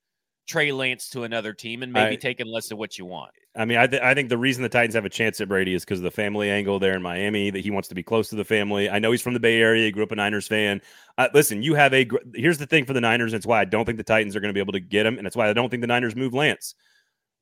Trey 0.47 0.71
Lance 0.71 1.09
to 1.11 1.25
another 1.25 1.53
team 1.53 1.83
and 1.83 1.93
maybe 1.93 2.15
I, 2.15 2.17
taking 2.17 2.47
less 2.47 2.71
of 2.71 2.79
what 2.79 2.99
you 2.99 3.07
want. 3.07 3.33
I 3.57 3.65
mean, 3.65 3.79
I, 3.79 3.87
th- 3.89 4.03
I 4.03 4.15
think 4.15 4.29
the 4.29 4.39
reason 4.39 4.63
the 4.63 4.69
Titans 4.69 4.95
have 4.95 5.05
a 5.05 5.11
chance 5.11 5.41
at 5.41 5.49
Brady 5.49 5.75
is 5.75 5.85
because 5.85 5.99
of 5.99 6.05
the 6.05 6.11
family 6.13 6.49
angle 6.51 6.79
there 6.79 6.95
in 6.95 7.03
Miami, 7.03 7.51
that 7.51 7.61
he 7.61 7.71
wants 7.71 7.89
to 7.89 7.97
be 7.97 8.03
close 8.03 8.29
to 8.29 8.37
the 8.37 8.45
family. 8.45 8.89
I 8.89 9.01
know 9.01 9.11
he's 9.11 9.23
from 9.23 9.35
the 9.35 9.41
Bay 9.41 9.61
Area, 9.61 9.87
he 9.87 9.91
grew 9.91 10.05
up 10.05 10.13
a 10.13 10.17
Niners 10.17 10.47
fan. 10.47 10.81
Uh, 11.19 11.29
listen, 11.35 11.63
you 11.63 11.75
have 11.75 11.93
a. 11.93 12.05
Gr- 12.05 12.19
here's 12.35 12.59
the 12.59 12.67
thing 12.67 12.85
for 12.85 12.93
the 12.93 13.01
Niners, 13.01 13.33
and 13.33 13.39
it's 13.39 13.47
why 13.47 13.61
I 13.61 13.65
don't 13.65 13.85
think 13.85 13.99
the 13.99 14.05
Titans 14.05 14.37
are 14.37 14.41
going 14.41 14.51
to 14.51 14.55
be 14.55 14.61
able 14.61 14.73
to 14.75 14.81
get 14.81 15.05
him, 15.05 15.19
and 15.19 15.27
it's 15.27 15.35
why 15.35 15.51
I 15.51 15.53
don't 15.53 15.69
think 15.69 15.81
the 15.81 15.89
Niners 15.89 16.15
move 16.15 16.33
Lance. 16.33 16.77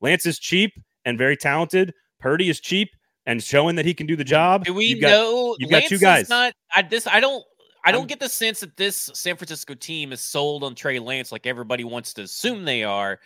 Lance 0.01 0.25
is 0.25 0.39
cheap 0.39 0.73
and 1.05 1.17
very 1.17 1.37
talented. 1.37 1.93
Purdy 2.19 2.49
is 2.49 2.59
cheap 2.59 2.89
and 3.27 3.43
showing 3.43 3.75
that 3.75 3.85
he 3.85 3.93
can 3.93 4.07
do 4.07 4.15
the 4.15 4.23
job. 4.23 4.65
Do 4.65 4.73
we 4.73 4.85
you've 4.85 5.01
got, 5.01 5.09
know 5.09 5.55
you've 5.59 5.69
Lance 5.69 5.85
got 5.85 5.89
two 5.89 5.99
guys? 5.99 6.29
Not 6.29 6.53
I 6.75 6.81
this. 6.81 7.05
I 7.05 7.19
don't. 7.19 7.43
I 7.85 7.93
don't 7.93 8.01
I'm, 8.01 8.07
get 8.07 8.19
the 8.19 8.27
sense 8.27 8.59
that 8.59 8.75
this 8.75 9.09
San 9.13 9.37
Francisco 9.37 9.73
team 9.73 10.11
is 10.11 10.19
sold 10.19 10.65
on 10.65 10.75
Trey 10.75 10.99
Lance 10.99 11.31
like 11.31 11.47
everybody 11.47 11.85
wants 11.85 12.13
to 12.15 12.23
assume 12.23 12.65
they 12.65 12.83
are 12.83 13.19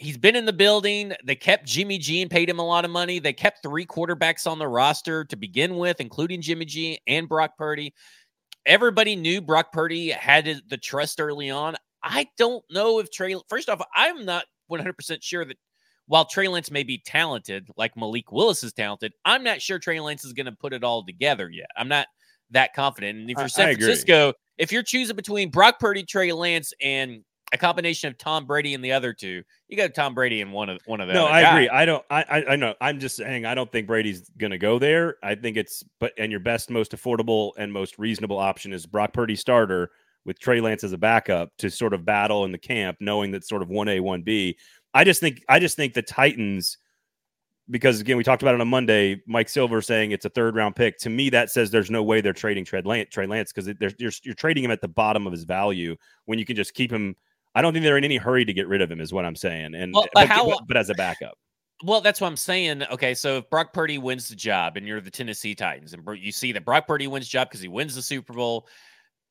he's 0.00 0.18
been 0.18 0.34
in 0.34 0.46
the 0.46 0.52
building. 0.52 1.12
They 1.24 1.36
kept 1.36 1.66
Jimmy 1.66 1.98
G 1.98 2.22
and 2.22 2.30
paid 2.30 2.48
him 2.48 2.58
a 2.58 2.66
lot 2.66 2.84
of 2.84 2.90
money. 2.90 3.18
They 3.18 3.34
kept 3.34 3.62
three 3.62 3.86
quarterbacks 3.86 4.50
on 4.50 4.58
the 4.58 4.66
roster 4.66 5.24
to 5.26 5.36
begin 5.36 5.76
with, 5.76 6.00
including 6.00 6.40
Jimmy 6.40 6.64
G 6.64 6.98
and 7.06 7.28
Brock 7.28 7.56
Purdy. 7.56 7.94
Everybody 8.66 9.14
knew 9.14 9.40
Brock 9.40 9.72
Purdy 9.72 10.10
had 10.10 10.62
the 10.68 10.76
trust 10.78 11.20
early 11.20 11.50
on. 11.50 11.76
I 12.02 12.26
don't 12.38 12.64
know 12.70 12.98
if 12.98 13.10
Trey, 13.10 13.36
first 13.48 13.68
off, 13.68 13.82
I'm 13.94 14.24
not 14.24 14.46
100% 14.70 15.18
sure 15.22 15.44
that 15.44 15.56
while 16.06 16.24
Trey 16.24 16.48
Lance 16.48 16.70
may 16.70 16.82
be 16.82 17.00
talented, 17.04 17.68
like 17.76 17.96
Malik 17.96 18.32
Willis 18.32 18.64
is 18.64 18.72
talented, 18.72 19.12
I'm 19.24 19.44
not 19.44 19.62
sure 19.62 19.78
Trey 19.78 20.00
Lance 20.00 20.24
is 20.24 20.32
going 20.32 20.46
to 20.46 20.52
put 20.52 20.72
it 20.72 20.82
all 20.82 21.04
together 21.04 21.48
yet. 21.50 21.68
I'm 21.76 21.88
not 21.88 22.06
that 22.50 22.74
confident. 22.74 23.18
And 23.18 23.30
if 23.30 23.38
you're 23.38 23.48
San 23.48 23.74
Francisco, 23.74 24.32
if 24.58 24.72
you're 24.72 24.82
choosing 24.82 25.14
between 25.14 25.50
Brock 25.50 25.78
Purdy, 25.78 26.04
Trey 26.04 26.32
Lance, 26.32 26.72
and 26.82 27.22
a 27.52 27.58
combination 27.58 28.08
of 28.08 28.18
Tom 28.18 28.46
Brady 28.46 28.74
and 28.74 28.84
the 28.84 28.92
other 28.92 29.12
two. 29.12 29.42
You 29.68 29.76
got 29.76 29.94
Tom 29.94 30.14
Brady 30.14 30.40
and 30.40 30.52
one 30.52 30.68
of 30.68 30.80
one 30.86 31.00
of 31.00 31.08
them. 31.08 31.16
No, 31.16 31.26
I 31.26 31.40
agree. 31.40 31.68
I 31.68 31.84
don't. 31.84 32.04
I 32.10 32.44
I 32.50 32.56
know. 32.56 32.74
I'm 32.80 33.00
just 33.00 33.16
saying. 33.16 33.44
I 33.44 33.54
don't 33.54 33.70
think 33.70 33.86
Brady's 33.86 34.30
going 34.38 34.52
to 34.52 34.58
go 34.58 34.78
there. 34.78 35.16
I 35.22 35.34
think 35.34 35.56
it's 35.56 35.82
but 35.98 36.12
and 36.16 36.30
your 36.30 36.40
best, 36.40 36.70
most 36.70 36.92
affordable, 36.92 37.52
and 37.58 37.72
most 37.72 37.98
reasonable 37.98 38.38
option 38.38 38.72
is 38.72 38.86
Brock 38.86 39.12
Purdy 39.12 39.36
starter 39.36 39.90
with 40.24 40.38
Trey 40.38 40.60
Lance 40.60 40.84
as 40.84 40.92
a 40.92 40.98
backup 40.98 41.50
to 41.58 41.70
sort 41.70 41.94
of 41.94 42.04
battle 42.04 42.44
in 42.44 42.52
the 42.52 42.58
camp, 42.58 42.98
knowing 43.00 43.32
that 43.32 43.46
sort 43.46 43.62
of 43.62 43.68
one 43.68 43.88
A 43.88 44.00
one 44.00 44.22
B. 44.22 44.56
I 44.94 45.04
just 45.04 45.20
think. 45.20 45.42
I 45.48 45.58
just 45.58 45.76
think 45.76 45.94
the 45.94 46.02
Titans. 46.02 46.78
Because 47.68 48.00
again, 48.00 48.16
we 48.16 48.24
talked 48.24 48.42
about 48.42 48.56
it 48.56 48.60
on 48.60 48.66
Monday. 48.66 49.22
Mike 49.28 49.48
Silver 49.48 49.80
saying 49.80 50.10
it's 50.10 50.24
a 50.24 50.28
third 50.28 50.56
round 50.56 50.74
pick. 50.74 50.98
To 50.98 51.08
me, 51.08 51.30
that 51.30 51.50
says 51.50 51.70
there's 51.70 51.90
no 51.90 52.02
way 52.02 52.20
they're 52.20 52.32
trading 52.32 52.64
Trey 52.64 52.82
Lance 52.82 53.52
because 53.52 53.72
you're, 53.96 54.10
you're 54.24 54.34
trading 54.34 54.64
him 54.64 54.72
at 54.72 54.80
the 54.80 54.88
bottom 54.88 55.24
of 55.24 55.32
his 55.32 55.44
value 55.44 55.94
when 56.24 56.40
you 56.40 56.44
can 56.44 56.56
just 56.56 56.74
keep 56.74 56.92
him 56.92 57.14
I 57.54 57.62
don't 57.62 57.72
think 57.72 57.82
they're 57.82 57.98
in 57.98 58.04
any 58.04 58.16
hurry 58.16 58.44
to 58.44 58.52
get 58.52 58.68
rid 58.68 58.80
of 58.80 58.90
him, 58.90 59.00
is 59.00 59.12
what 59.12 59.24
I'm 59.24 59.36
saying. 59.36 59.74
And 59.74 59.92
well, 59.92 60.06
but, 60.14 60.28
how, 60.28 60.48
but, 60.48 60.68
but 60.68 60.76
as 60.76 60.90
a 60.90 60.94
backup. 60.94 61.34
Well, 61.82 62.00
that's 62.00 62.20
what 62.20 62.28
I'm 62.28 62.36
saying. 62.36 62.84
Okay, 62.84 63.14
so 63.14 63.38
if 63.38 63.50
Brock 63.50 63.72
Purdy 63.72 63.98
wins 63.98 64.28
the 64.28 64.36
job 64.36 64.76
and 64.76 64.86
you're 64.86 65.00
the 65.00 65.10
Tennessee 65.10 65.54
Titans, 65.54 65.94
and 65.94 66.06
you 66.18 66.30
see 66.30 66.52
that 66.52 66.64
Brock 66.64 66.86
Purdy 66.86 67.06
wins 67.06 67.26
the 67.26 67.30
job 67.30 67.48
because 67.48 67.60
he 67.60 67.68
wins 67.68 67.94
the 67.94 68.02
Super 68.02 68.34
Bowl, 68.34 68.68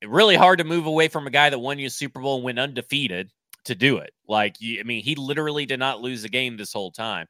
really 0.03 0.35
hard 0.35 0.57
to 0.59 0.65
move 0.65 0.85
away 0.85 1.07
from 1.07 1.27
a 1.27 1.31
guy 1.31 1.49
that 1.49 1.59
won 1.59 1.79
you 1.79 1.87
a 1.87 1.91
Super 1.91 2.19
Bowl 2.19 2.35
and 2.35 2.43
went 2.43 2.59
undefeated 2.59 3.29
to 3.65 3.75
do 3.75 3.97
it. 3.97 4.11
Like, 4.27 4.55
I 4.61 4.83
mean, 4.83 5.03
he 5.03 5.15
literally 5.15 5.65
did 5.65 5.79
not 5.79 6.01
lose 6.01 6.23
a 6.23 6.29
game 6.29 6.57
this 6.57 6.73
whole 6.73 6.91
time. 6.91 7.27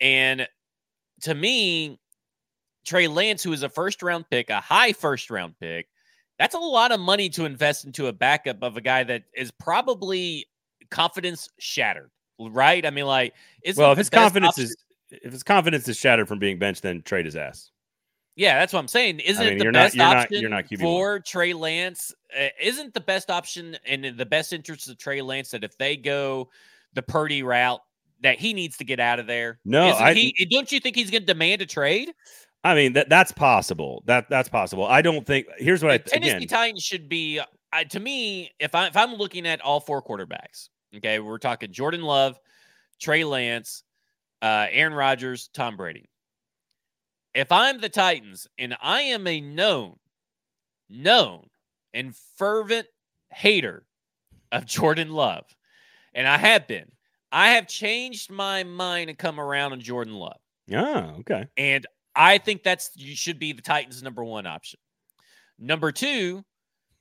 And 0.00 0.46
to 1.22 1.34
me, 1.34 1.98
Trey 2.86 3.08
Lance, 3.08 3.42
who 3.42 3.52
is 3.52 3.62
a 3.62 3.68
first 3.68 4.02
round 4.02 4.26
pick, 4.30 4.50
a 4.50 4.60
high 4.60 4.92
first 4.92 5.30
round 5.30 5.54
pick, 5.58 5.88
that's 6.38 6.54
a 6.54 6.58
lot 6.58 6.92
of 6.92 7.00
money 7.00 7.28
to 7.30 7.44
invest 7.44 7.84
into 7.84 8.06
a 8.06 8.12
backup 8.12 8.62
of 8.62 8.76
a 8.76 8.80
guy 8.80 9.04
that 9.04 9.24
is 9.34 9.50
probably 9.50 10.46
confidence 10.90 11.48
shattered, 11.58 12.10
right? 12.38 12.84
I 12.84 12.90
mean, 12.90 13.06
like, 13.06 13.34
well, 13.76 13.92
if 13.92 13.98
his 13.98 14.10
confidence 14.10 14.50
option- 14.50 14.64
is 14.64 14.76
if 15.10 15.32
his 15.32 15.42
confidence 15.42 15.86
is 15.88 15.96
shattered 15.96 16.26
from 16.26 16.38
being 16.38 16.58
benched, 16.58 16.82
then 16.82 17.02
trade 17.02 17.24
his 17.24 17.36
ass. 17.36 17.70
Yeah, 18.36 18.58
that's 18.58 18.72
what 18.72 18.80
I'm 18.80 18.88
saying. 18.88 19.20
Isn't 19.20 19.46
I 19.46 19.50
mean, 19.50 19.60
it 19.60 19.64
the 19.64 19.72
best 19.72 19.96
not, 19.96 20.16
option 20.16 20.50
not, 20.50 20.64
not 20.70 20.80
for 20.80 21.20
Trey 21.20 21.52
Lance? 21.52 22.12
Uh, 22.36 22.48
isn't 22.60 22.92
the 22.92 23.00
best 23.00 23.30
option 23.30 23.76
and 23.86 24.04
in 24.04 24.16
the 24.16 24.26
best 24.26 24.52
interest 24.52 24.88
of 24.88 24.98
Trey 24.98 25.22
Lance 25.22 25.52
that 25.52 25.62
if 25.62 25.78
they 25.78 25.96
go 25.96 26.50
the 26.94 27.02
Purdy 27.02 27.44
route, 27.44 27.80
that 28.22 28.40
he 28.40 28.52
needs 28.52 28.76
to 28.78 28.84
get 28.84 28.98
out 28.98 29.20
of 29.20 29.28
there? 29.28 29.60
No, 29.64 29.86
I, 29.86 30.14
he, 30.14 30.48
don't 30.50 30.70
you 30.72 30.80
think 30.80 30.96
he's 30.96 31.12
going 31.12 31.22
to 31.22 31.26
demand 31.26 31.62
a 31.62 31.66
trade? 31.66 32.12
I 32.64 32.74
mean 32.74 32.94
that 32.94 33.10
that's 33.10 33.30
possible. 33.30 34.02
That 34.06 34.28
that's 34.30 34.48
possible. 34.48 34.86
I 34.86 35.02
don't 35.02 35.26
think. 35.26 35.46
Here's 35.58 35.84
what 35.84 35.90
the 36.06 36.16
I 36.16 36.18
Tennessee 36.18 36.36
again, 36.36 36.48
Titans 36.48 36.82
should 36.82 37.08
be. 37.10 37.38
Uh, 37.72 37.84
to 37.84 38.00
me, 38.00 38.50
if 38.58 38.74
I 38.74 38.86
if 38.86 38.96
I'm 38.96 39.14
looking 39.14 39.46
at 39.46 39.60
all 39.60 39.80
four 39.80 40.02
quarterbacks, 40.02 40.70
okay, 40.96 41.18
we're 41.18 41.38
talking 41.38 41.72
Jordan 41.72 42.02
Love, 42.02 42.38
Trey 43.00 43.22
Lance, 43.22 43.84
uh, 44.40 44.66
Aaron 44.70 44.94
Rodgers, 44.94 45.50
Tom 45.52 45.76
Brady. 45.76 46.08
If 47.34 47.52
I'm 47.52 47.80
the 47.80 47.88
Titans 47.88 48.46
and 48.58 48.76
I 48.80 49.02
am 49.02 49.26
a 49.26 49.40
known, 49.40 49.96
known, 50.88 51.48
and 51.92 52.16
fervent 52.38 52.86
hater 53.30 53.84
of 54.52 54.64
Jordan 54.66 55.10
Love, 55.10 55.44
and 56.14 56.26
I 56.26 56.38
have 56.38 56.66
been, 56.66 56.90
I 57.30 57.50
have 57.50 57.66
changed 57.66 58.30
my 58.30 58.62
mind 58.64 59.10
and 59.10 59.18
come 59.18 59.38
around 59.38 59.72
on 59.72 59.80
Jordan 59.80 60.14
Love. 60.14 60.38
Yeah, 60.66 61.12
okay. 61.18 61.46
And 61.58 61.84
I 62.16 62.38
think 62.38 62.62
that's 62.62 62.90
you 62.94 63.14
should 63.14 63.38
be 63.38 63.52
the 63.52 63.62
Titans' 63.62 64.02
number 64.02 64.24
one 64.24 64.46
option. 64.46 64.78
Number 65.58 65.92
two 65.92 66.44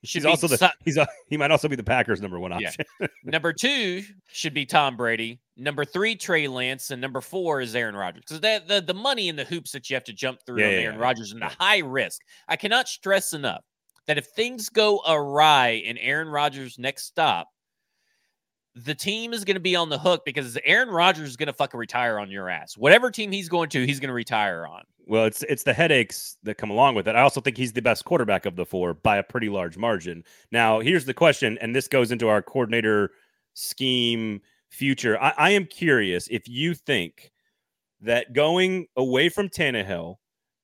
should 0.03 0.23
he's 0.23 0.25
also 0.25 0.47
the 0.47 0.71
he's 0.83 0.97
a, 0.97 1.07
he 1.29 1.37
might 1.37 1.51
also 1.51 1.69
be 1.69 1.75
the 1.75 1.83
Packers' 1.83 2.21
number 2.21 2.37
one 2.37 2.51
option. 2.51 2.85
Yeah. 2.99 3.07
number 3.23 3.53
two 3.53 4.03
should 4.31 4.53
be 4.53 4.65
Tom 4.65 4.97
Brady. 4.97 5.39
Number 5.55 5.85
three, 5.85 6.15
Trey 6.15 6.47
Lance, 6.47 6.91
and 6.91 6.99
number 6.99 7.21
four 7.21 7.61
is 7.61 7.75
Aaron 7.75 7.95
Rodgers. 7.95 8.23
Because 8.27 8.41
the, 8.41 8.61
the 8.67 8.81
the 8.81 8.93
money 8.93 9.29
and 9.29 9.39
the 9.39 9.45
hoops 9.45 9.71
that 9.71 9.89
you 9.89 9.95
have 9.95 10.03
to 10.05 10.13
jump 10.13 10.39
through 10.45 10.59
Yeah, 10.59 10.67
on 10.67 10.71
yeah, 10.73 10.79
Aaron 10.79 10.95
yeah. 10.97 11.01
Rodgers 11.01 11.31
and 11.31 11.41
the 11.41 11.47
high 11.47 11.79
risk. 11.79 12.19
I 12.47 12.57
cannot 12.57 12.87
stress 12.87 13.33
enough 13.33 13.63
that 14.07 14.17
if 14.17 14.25
things 14.25 14.69
go 14.69 15.01
awry 15.07 15.81
in 15.85 15.97
Aaron 15.97 16.27
Rodgers' 16.27 16.77
next 16.77 17.05
stop, 17.05 17.47
the 18.75 18.95
team 18.95 19.33
is 19.33 19.43
going 19.43 19.55
to 19.55 19.61
be 19.61 19.75
on 19.75 19.89
the 19.89 19.99
hook 19.99 20.23
because 20.25 20.57
Aaron 20.65 20.89
Rodgers 20.89 21.29
is 21.29 21.37
going 21.37 21.47
to 21.47 21.53
fucking 21.53 21.79
retire 21.79 22.19
on 22.19 22.31
your 22.31 22.49
ass. 22.49 22.75
Whatever 22.75 23.11
team 23.11 23.31
he's 23.31 23.49
going 23.49 23.69
to, 23.69 23.85
he's 23.85 23.99
going 23.99 24.07
to 24.09 24.13
retire 24.13 24.65
on. 24.65 24.83
Well, 25.05 25.25
it's 25.25 25.43
it's 25.43 25.63
the 25.63 25.73
headaches 25.73 26.37
that 26.43 26.57
come 26.57 26.69
along 26.69 26.95
with 26.95 27.07
it. 27.07 27.15
I 27.15 27.21
also 27.21 27.41
think 27.41 27.57
he's 27.57 27.73
the 27.73 27.81
best 27.81 28.05
quarterback 28.05 28.45
of 28.45 28.55
the 28.55 28.65
four 28.65 28.93
by 28.93 29.17
a 29.17 29.23
pretty 29.23 29.49
large 29.49 29.77
margin. 29.77 30.23
Now, 30.51 30.79
here's 30.79 31.05
the 31.05 31.13
question, 31.13 31.57
and 31.59 31.75
this 31.75 31.87
goes 31.87 32.11
into 32.11 32.29
our 32.29 32.41
coordinator 32.41 33.11
scheme 33.53 34.41
future. 34.69 35.21
I, 35.21 35.33
I 35.37 35.49
am 35.51 35.65
curious 35.65 36.27
if 36.31 36.47
you 36.47 36.73
think 36.73 37.31
that 38.01 38.33
going 38.33 38.87
away 38.95 39.29
from 39.29 39.49
Tannehill 39.49 40.15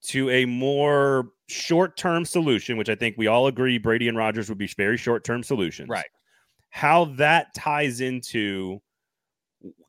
to 0.02 0.30
a 0.30 0.46
more 0.46 1.30
short-term 1.48 2.24
solution, 2.24 2.78
which 2.78 2.90
I 2.90 2.96
think 2.96 3.16
we 3.18 3.28
all 3.28 3.48
agree 3.48 3.78
Brady 3.78 4.08
and 4.08 4.18
Rodgers 4.18 4.48
would 4.50 4.58
be 4.58 4.68
very 4.78 4.98
short-term 4.98 5.44
solutions, 5.44 5.90
Right. 5.90 6.08
How 6.70 7.06
that 7.06 7.54
ties 7.54 8.02
into 8.02 8.82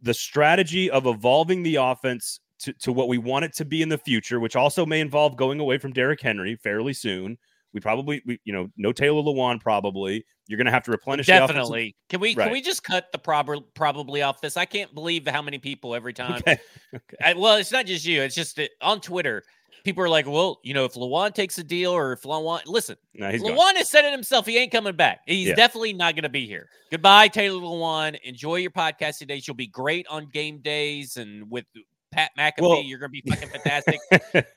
the 0.02 0.14
strategy 0.14 0.90
of 0.90 1.06
evolving 1.06 1.62
the 1.62 1.76
offense 1.76 2.40
to, 2.60 2.72
to 2.74 2.92
what 2.92 3.08
we 3.08 3.18
want 3.18 3.44
it 3.44 3.54
to 3.54 3.64
be 3.64 3.82
in 3.82 3.88
the 3.88 3.98
future, 3.98 4.40
which 4.40 4.56
also 4.56 4.84
may 4.84 5.00
involve 5.00 5.36
going 5.36 5.60
away 5.60 5.78
from 5.78 5.92
Derrick 5.92 6.20
Henry 6.20 6.56
fairly 6.56 6.92
soon. 6.92 7.38
We 7.72 7.80
probably, 7.80 8.20
we, 8.26 8.40
you 8.44 8.52
know, 8.52 8.68
no 8.76 8.92
Taylor 8.92 9.22
Lewan 9.22 9.60
probably. 9.60 10.24
You're 10.48 10.56
going 10.56 10.66
to 10.66 10.72
have 10.72 10.82
to 10.84 10.90
replenish 10.90 11.26
Definitely. 11.26 11.94
Can 12.08 12.18
we 12.18 12.34
Right. 12.34 12.44
can 12.44 12.52
we 12.52 12.60
just 12.60 12.82
cut 12.82 13.06
the 13.12 13.18
prob- 13.18 13.64
probably 13.74 14.22
off 14.22 14.40
this? 14.40 14.56
I 14.56 14.64
can't 14.64 14.92
believe 14.92 15.26
how 15.28 15.40
many 15.40 15.58
people 15.58 15.94
every 15.94 16.12
time. 16.12 16.38
Okay. 16.38 16.58
okay. 16.94 17.16
I, 17.22 17.34
well, 17.34 17.56
it's 17.56 17.70
not 17.70 17.86
just 17.86 18.04
you. 18.04 18.22
It's 18.22 18.34
just 18.34 18.58
on 18.80 19.00
Twitter, 19.00 19.44
people 19.84 20.02
are 20.02 20.08
like, 20.08 20.26
"Well, 20.26 20.60
you 20.62 20.74
know, 20.74 20.84
if 20.84 20.94
Lewan 20.94 21.34
takes 21.34 21.58
a 21.58 21.64
deal 21.64 21.92
or 21.92 22.12
if 22.12 22.22
Lewan, 22.22 22.60
listen, 22.66 22.96
No, 23.14 23.30
he's 23.30 23.42
gone. 23.42 23.52
Lewan 23.52 23.76
has 23.76 23.88
said 23.88 24.04
it 24.04 24.12
himself. 24.12 24.46
He 24.46 24.58
ain't 24.58 24.72
coming 24.72 24.94
back. 24.96 25.20
He's 25.26 25.48
Yeah. 25.48 25.54
definitely 25.54 25.92
not 25.92 26.14
going 26.14 26.24
to 26.24 26.28
be 26.28 26.46
here. 26.46 26.68
Goodbye, 26.90 27.28
Taylor 27.28 27.60
Lewan. 27.60 28.18
Enjoy 28.22 28.56
your 28.56 28.70
podcast 28.70 29.18
today. 29.18 29.40
You'll 29.44 29.56
be 29.56 29.66
great 29.66 30.06
on 30.08 30.26
game 30.30 30.58
days 30.58 31.16
and 31.16 31.50
with 31.50 31.64
Pat 32.12 32.30
McAfee. 32.38 32.60
Well- 32.60 32.82
you're 32.82 32.98
going 32.98 33.12
to 33.12 33.22
be 33.22 33.30
fucking 33.30 33.48
fantastic. 33.48 34.00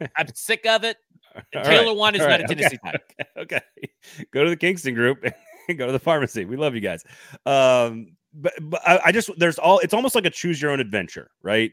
I'm 0.18 0.28
sick 0.34 0.66
of 0.66 0.84
it. 0.84 0.98
Taylor 1.52 1.68
right. 1.68 1.88
Lewan 1.88 2.14
is 2.14 2.20
not 2.20 2.42
a 2.42 2.48
Tennessee 2.48 2.78
okay. 2.86 2.92
Titan. 2.92 3.26
okay. 3.38 3.62
Go 4.32 4.44
to 4.44 4.50
the 4.50 4.56
Kingston 4.56 4.94
group 4.94 5.24
and 5.68 5.78
go 5.78 5.86
to 5.88 5.92
the 5.92 6.00
pharmacy. 6.00 6.46
We 6.46 6.58
love 6.58 6.76
you 6.76 6.82
guys. 6.82 7.04
Um, 7.46 8.16
but, 8.34 8.54
but 8.62 8.82
I, 8.88 9.00
I 9.06 9.12
just 9.12 9.30
there's 9.38 9.58
all 9.60 9.80
it's 9.80 9.94
almost 9.94 10.16
like 10.16 10.26
a 10.26 10.30
choose 10.30 10.62
your 10.62 10.72
own 10.72 10.80
adventure, 10.80 11.32
right? 11.42 11.72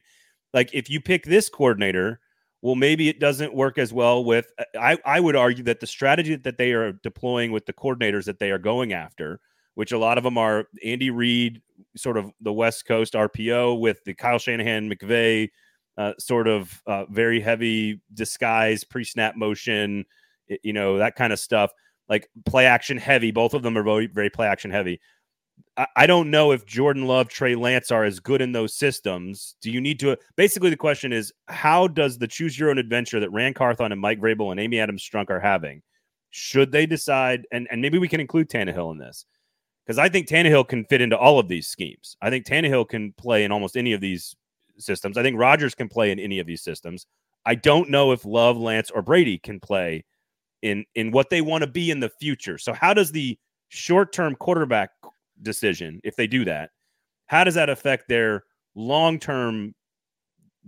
Like 0.52 0.70
if 0.72 0.90
you 0.90 1.00
pick 1.00 1.24
this 1.24 1.48
coordinator, 1.48 2.20
well, 2.62 2.74
maybe 2.74 3.08
it 3.08 3.20
doesn't 3.20 3.54
work 3.54 3.78
as 3.78 3.92
well 3.92 4.22
with 4.24 4.52
I, 4.78 4.98
I 5.04 5.20
would 5.20 5.36
argue 5.36 5.64
that 5.64 5.80
the 5.80 5.86
strategy 5.86 6.36
that 6.36 6.58
they 6.58 6.72
are 6.72 6.92
deploying 6.92 7.52
with 7.52 7.66
the 7.66 7.72
coordinators 7.72 8.24
that 8.24 8.38
they 8.38 8.50
are 8.50 8.58
going 8.58 8.92
after, 8.92 9.40
which 9.74 9.92
a 9.92 9.98
lot 9.98 10.18
of 10.18 10.24
them 10.24 10.36
are 10.36 10.66
Andy 10.84 11.10
Reid, 11.10 11.62
sort 11.96 12.16
of 12.16 12.30
the 12.40 12.52
West 12.52 12.86
Coast 12.86 13.14
RPO 13.14 13.80
with 13.80 14.04
the 14.04 14.14
Kyle 14.14 14.38
Shanahan 14.38 14.90
McVay 14.90 15.48
uh, 16.00 16.14
sort 16.18 16.48
of 16.48 16.82
uh, 16.86 17.04
very 17.10 17.40
heavy 17.40 18.00
disguise, 18.14 18.84
pre 18.84 19.04
snap 19.04 19.36
motion, 19.36 20.04
you 20.62 20.72
know, 20.72 20.98
that 20.98 21.14
kind 21.14 21.30
of 21.30 21.38
stuff, 21.38 21.72
like 22.08 22.28
play 22.46 22.64
action 22.64 22.96
heavy. 22.96 23.30
Both 23.30 23.52
of 23.52 23.62
them 23.62 23.76
are 23.76 23.82
very, 23.82 24.06
very 24.06 24.30
play 24.30 24.46
action 24.46 24.70
heavy. 24.70 25.00
I, 25.96 26.06
don't 26.06 26.30
know 26.30 26.52
if 26.52 26.66
Jordan 26.66 27.06
Love, 27.06 27.28
Trey 27.28 27.54
Lance 27.54 27.90
are 27.90 28.04
as 28.04 28.20
good 28.20 28.40
in 28.40 28.52
those 28.52 28.74
systems. 28.74 29.56
Do 29.60 29.70
you 29.70 29.80
need 29.80 29.98
to? 30.00 30.16
Basically, 30.36 30.70
the 30.70 30.76
question 30.76 31.12
is 31.12 31.32
how 31.48 31.86
does 31.88 32.18
the 32.18 32.28
choose 32.28 32.58
your 32.58 32.70
own 32.70 32.78
adventure 32.78 33.20
that 33.20 33.30
Ran 33.30 33.54
Carthon 33.54 33.92
and 33.92 34.00
Mike 34.00 34.20
Vrabel 34.20 34.50
and 34.50 34.60
Amy 34.60 34.78
Adams 34.78 35.08
Strunk 35.08 35.30
are 35.30 35.40
having, 35.40 35.82
should 36.30 36.72
they 36.72 36.86
decide, 36.86 37.46
and, 37.52 37.66
and 37.70 37.80
maybe 37.80 37.98
we 37.98 38.08
can 38.08 38.20
include 38.20 38.48
Tannehill 38.48 38.92
in 38.92 38.98
this, 38.98 39.26
because 39.84 39.98
I 39.98 40.08
think 40.08 40.28
Tannehill 40.28 40.68
can 40.68 40.84
fit 40.84 41.00
into 41.00 41.18
all 41.18 41.38
of 41.38 41.48
these 41.48 41.66
schemes. 41.66 42.16
I 42.20 42.30
think 42.30 42.46
Tannehill 42.46 42.88
can 42.88 43.12
play 43.12 43.44
in 43.44 43.52
almost 43.52 43.76
any 43.76 43.92
of 43.92 44.00
these 44.00 44.34
systems. 44.78 45.16
I 45.16 45.22
think 45.22 45.38
Rodgers 45.38 45.74
can 45.74 45.88
play 45.88 46.10
in 46.10 46.18
any 46.18 46.38
of 46.38 46.46
these 46.46 46.62
systems. 46.62 47.06
I 47.46 47.54
don't 47.54 47.90
know 47.90 48.12
if 48.12 48.24
Love, 48.24 48.56
Lance, 48.56 48.90
or 48.90 49.02
Brady 49.02 49.38
can 49.38 49.60
play 49.60 50.04
in 50.62 50.84
in 50.94 51.10
what 51.10 51.30
they 51.30 51.40
want 51.40 51.62
to 51.62 51.66
be 51.66 51.90
in 51.90 52.00
the 52.00 52.10
future. 52.20 52.58
So 52.58 52.72
how 52.72 52.92
does 52.92 53.12
the 53.12 53.38
short-term 53.70 54.34
quarterback 54.34 54.90
decision, 55.42 56.00
if 56.04 56.16
they 56.16 56.26
do 56.26 56.44
that, 56.44 56.70
how 57.26 57.44
does 57.44 57.54
that 57.54 57.68
affect 57.68 58.08
their 58.08 58.44
long-term 58.74 59.74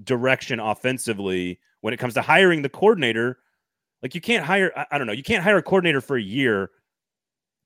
direction 0.05 0.61
offensively 0.61 1.59
when 1.81 1.93
it 1.93 1.99
comes 1.99 2.15
to 2.15 2.23
hiring 2.23 2.63
the 2.63 2.69
coordinator? 2.69 3.39
Like 4.03 4.15
you 4.15 4.21
can't 4.21 4.45
hire, 4.45 4.73
I, 4.77 4.87
I 4.93 4.99
don't 4.99 5.07
know, 5.07 5.13
you 5.13 5.23
can't 5.23 5.45
hire 5.45 5.59
a 5.59 5.63
coordinator 5.63 6.01
for 6.01 6.17
a 6.17 6.23
year 6.23 6.71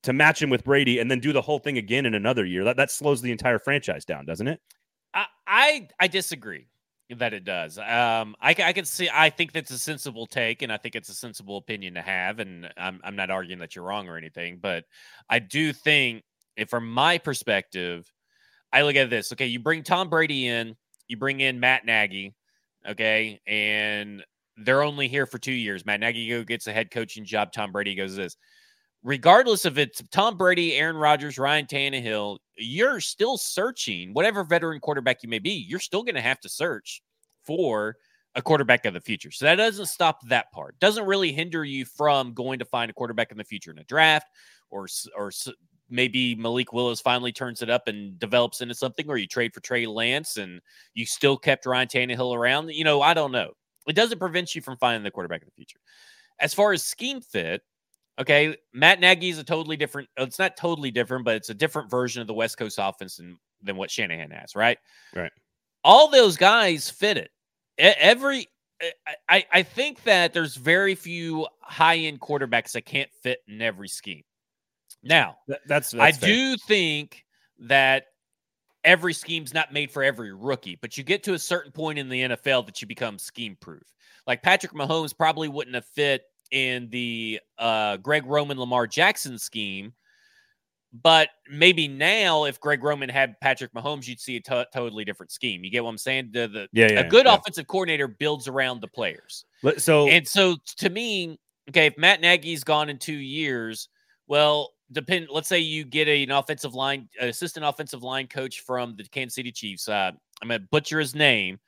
to 0.02 0.12
match 0.12 0.40
him 0.40 0.50
with 0.50 0.62
Brady 0.64 0.98
and 0.98 1.10
then 1.10 1.20
do 1.20 1.32
the 1.32 1.42
whole 1.42 1.58
thing 1.58 1.78
again 1.78 2.06
in 2.06 2.14
another 2.14 2.44
year. 2.44 2.64
That 2.64 2.76
that 2.76 2.90
slows 2.90 3.22
the 3.22 3.32
entire 3.32 3.58
franchise 3.58 4.04
down, 4.04 4.24
doesn't 4.24 4.46
it? 4.46 4.60
I, 5.14 5.26
I 5.46 5.88
I 5.98 6.06
disagree 6.06 6.68
that 7.10 7.32
it 7.32 7.44
does. 7.44 7.78
Um, 7.78 8.36
I, 8.40 8.50
I 8.50 8.72
can 8.72 8.84
see. 8.84 9.08
I 9.12 9.30
think 9.30 9.52
that's 9.52 9.70
a 9.70 9.78
sensible 9.78 10.26
take, 10.26 10.62
and 10.62 10.72
I 10.72 10.76
think 10.76 10.94
it's 10.94 11.08
a 11.08 11.14
sensible 11.14 11.56
opinion 11.56 11.94
to 11.94 12.02
have. 12.02 12.38
And 12.38 12.70
I'm 12.76 13.00
I'm 13.02 13.16
not 13.16 13.30
arguing 13.30 13.58
that 13.60 13.74
you're 13.74 13.84
wrong 13.84 14.08
or 14.08 14.16
anything, 14.16 14.58
but 14.60 14.84
I 15.28 15.38
do 15.38 15.72
think, 15.72 16.22
if 16.56 16.68
from 16.70 16.90
my 16.90 17.18
perspective, 17.18 18.10
I 18.72 18.82
look 18.82 18.96
at 18.96 19.10
this. 19.10 19.32
Okay, 19.32 19.46
you 19.46 19.58
bring 19.58 19.82
Tom 19.82 20.08
Brady 20.08 20.48
in, 20.48 20.76
you 21.08 21.16
bring 21.16 21.40
in 21.40 21.60
Matt 21.60 21.84
Nagy, 21.84 22.34
okay, 22.88 23.40
and 23.46 24.24
they're 24.56 24.82
only 24.82 25.08
here 25.08 25.26
for 25.26 25.38
two 25.38 25.52
years. 25.52 25.84
Matt 25.84 26.00
Nagy 26.00 26.44
gets 26.44 26.66
a 26.66 26.72
head 26.72 26.90
coaching 26.90 27.24
job. 27.24 27.52
Tom 27.52 27.72
Brady 27.72 27.94
goes 27.94 28.16
this. 28.16 28.36
Regardless 29.02 29.64
of 29.64 29.78
it's 29.78 30.02
Tom 30.10 30.36
Brady, 30.36 30.74
Aaron 30.74 30.96
Rodgers, 30.96 31.38
Ryan 31.38 31.66
Tannehill, 31.66 32.38
you're 32.56 33.00
still 33.00 33.36
searching, 33.38 34.12
whatever 34.14 34.42
veteran 34.42 34.80
quarterback 34.80 35.22
you 35.22 35.28
may 35.28 35.38
be, 35.38 35.52
you're 35.52 35.78
still 35.78 36.02
going 36.02 36.16
to 36.16 36.20
have 36.20 36.40
to 36.40 36.48
search 36.48 37.02
for 37.44 37.96
a 38.34 38.42
quarterback 38.42 38.84
of 38.84 38.94
the 38.94 39.00
future. 39.00 39.30
So 39.30 39.44
that 39.44 39.56
doesn't 39.56 39.86
stop 39.86 40.18
that 40.28 40.50
part. 40.52 40.78
Doesn't 40.80 41.06
really 41.06 41.32
hinder 41.32 41.64
you 41.64 41.84
from 41.84 42.34
going 42.34 42.58
to 42.58 42.64
find 42.64 42.90
a 42.90 42.94
quarterback 42.94 43.30
in 43.30 43.38
the 43.38 43.44
future 43.44 43.70
in 43.70 43.78
a 43.78 43.84
draft 43.84 44.26
or 44.70 44.88
or 45.16 45.30
maybe 45.88 46.34
Malik 46.34 46.72
Willis 46.72 47.00
finally 47.00 47.32
turns 47.32 47.62
it 47.62 47.70
up 47.70 47.88
and 47.88 48.18
develops 48.18 48.60
into 48.60 48.74
something 48.74 49.08
or 49.08 49.16
you 49.16 49.26
trade 49.26 49.54
for 49.54 49.60
Trey 49.60 49.86
Lance 49.86 50.36
and 50.36 50.60
you 50.94 51.06
still 51.06 51.36
kept 51.36 51.66
Ryan 51.66 51.88
Tannehill 51.88 52.36
around. 52.36 52.70
You 52.70 52.84
know, 52.84 53.02
I 53.02 53.14
don't 53.14 53.32
know. 53.32 53.52
It 53.86 53.94
doesn't 53.94 54.18
prevent 54.18 54.54
you 54.54 54.62
from 54.62 54.76
finding 54.78 55.04
the 55.04 55.10
quarterback 55.10 55.42
in 55.42 55.46
the 55.46 55.52
future. 55.52 55.78
As 56.40 56.52
far 56.52 56.72
as 56.72 56.84
scheme 56.84 57.20
fit, 57.20 57.62
okay, 58.18 58.56
Matt 58.72 59.00
Nagy 59.00 59.28
is 59.28 59.38
a 59.38 59.44
totally 59.44 59.76
different. 59.76 60.08
Uh, 60.18 60.24
it's 60.24 60.38
not 60.38 60.56
totally 60.56 60.90
different, 60.90 61.24
but 61.24 61.36
it's 61.36 61.50
a 61.50 61.54
different 61.54 61.90
version 61.90 62.20
of 62.20 62.26
the 62.26 62.34
West 62.34 62.58
Coast 62.58 62.78
offense 62.80 63.16
than, 63.16 63.38
than 63.62 63.76
what 63.76 63.90
Shanahan 63.90 64.30
has, 64.30 64.56
right? 64.56 64.78
Right. 65.14 65.32
All 65.84 66.10
those 66.10 66.36
guys 66.36 66.90
fit 66.90 67.16
it. 67.16 67.30
Every 67.78 68.48
I, 69.28 69.44
I 69.52 69.62
think 69.62 70.02
that 70.04 70.32
there's 70.32 70.56
very 70.56 70.94
few 70.94 71.46
high 71.60 71.96
end 71.96 72.20
quarterbacks 72.20 72.72
that 72.72 72.84
can't 72.84 73.10
fit 73.22 73.38
in 73.48 73.62
every 73.62 73.88
scheme. 73.88 74.22
Now, 75.02 75.36
That- 75.48 75.60
that's, 75.66 75.94
I 75.94 76.12
fair. 76.12 76.28
do 76.28 76.56
think 76.56 77.24
that 77.60 78.06
every 78.84 79.12
scheme's 79.12 79.52
not 79.54 79.72
made 79.72 79.90
for 79.90 80.02
every 80.02 80.32
rookie, 80.32 80.76
but 80.80 80.96
you 80.96 81.04
get 81.04 81.22
to 81.24 81.34
a 81.34 81.38
certain 81.38 81.72
point 81.72 81.98
in 81.98 82.08
the 82.08 82.22
NFL 82.22 82.66
that 82.66 82.80
you 82.80 82.86
become 82.88 83.18
scheme 83.18 83.56
proof. 83.60 83.82
Like 84.26 84.42
Patrick 84.42 84.72
Mahomes 84.72 85.16
probably 85.16 85.48
wouldn't 85.48 85.74
have 85.74 85.86
fit 85.86 86.22
in 86.50 86.88
the 86.90 87.40
uh, 87.58 87.96
Greg 87.98 88.24
Roman 88.26 88.58
Lamar 88.58 88.86
Jackson 88.86 89.38
scheme. 89.38 89.92
But 91.02 91.28
maybe 91.50 91.88
now, 91.88 92.44
if 92.44 92.58
Greg 92.60 92.82
Roman 92.82 93.08
had 93.10 93.38
Patrick 93.40 93.72
Mahomes, 93.74 94.06
you'd 94.08 94.20
see 94.20 94.36
a 94.36 94.40
totally 94.40 95.04
different 95.04 95.30
scheme. 95.30 95.62
You 95.62 95.70
get 95.70 95.84
what 95.84 95.90
I'm 95.90 95.98
saying? 95.98 96.30
The, 96.32 96.48
the 96.48 96.68
Yeah, 96.72 96.90
yeah. 96.92 97.00
a 97.00 97.08
good 97.08 97.26
yeah. 97.26 97.34
offensive 97.34 97.66
coordinator 97.66 98.08
builds 98.08 98.48
around 98.48 98.80
the 98.80 98.88
players. 98.88 99.44
Let- 99.62 99.82
So 99.82 100.08
And 100.08 100.26
so 100.26 100.56
to 100.78 100.88
me, 100.88 101.38
okay, 101.68 101.86
if 101.86 101.98
Matt 101.98 102.20
Nagy's 102.22 102.64
gone 102.64 102.88
in 102.88 102.98
two 102.98 103.12
years, 103.12 103.88
well, 104.26 104.72
depend. 104.92 105.28
Let's 105.30 105.48
say 105.48 105.58
you 105.58 105.84
get 105.84 106.08
an 106.08 106.30
offensive 106.30 106.74
line, 106.74 107.08
assistant 107.20 107.64
offensive 107.66 108.02
line 108.02 108.26
coach 108.26 108.60
from 108.60 108.96
the 108.96 109.04
Kansas 109.04 109.34
City 109.34 109.52
Chiefs. 109.52 109.88
Uh, 109.88 110.12
I'm 110.42 110.48
gonna 110.48 110.60
butcher 110.60 110.98
his 110.98 111.14
name. 111.14 111.58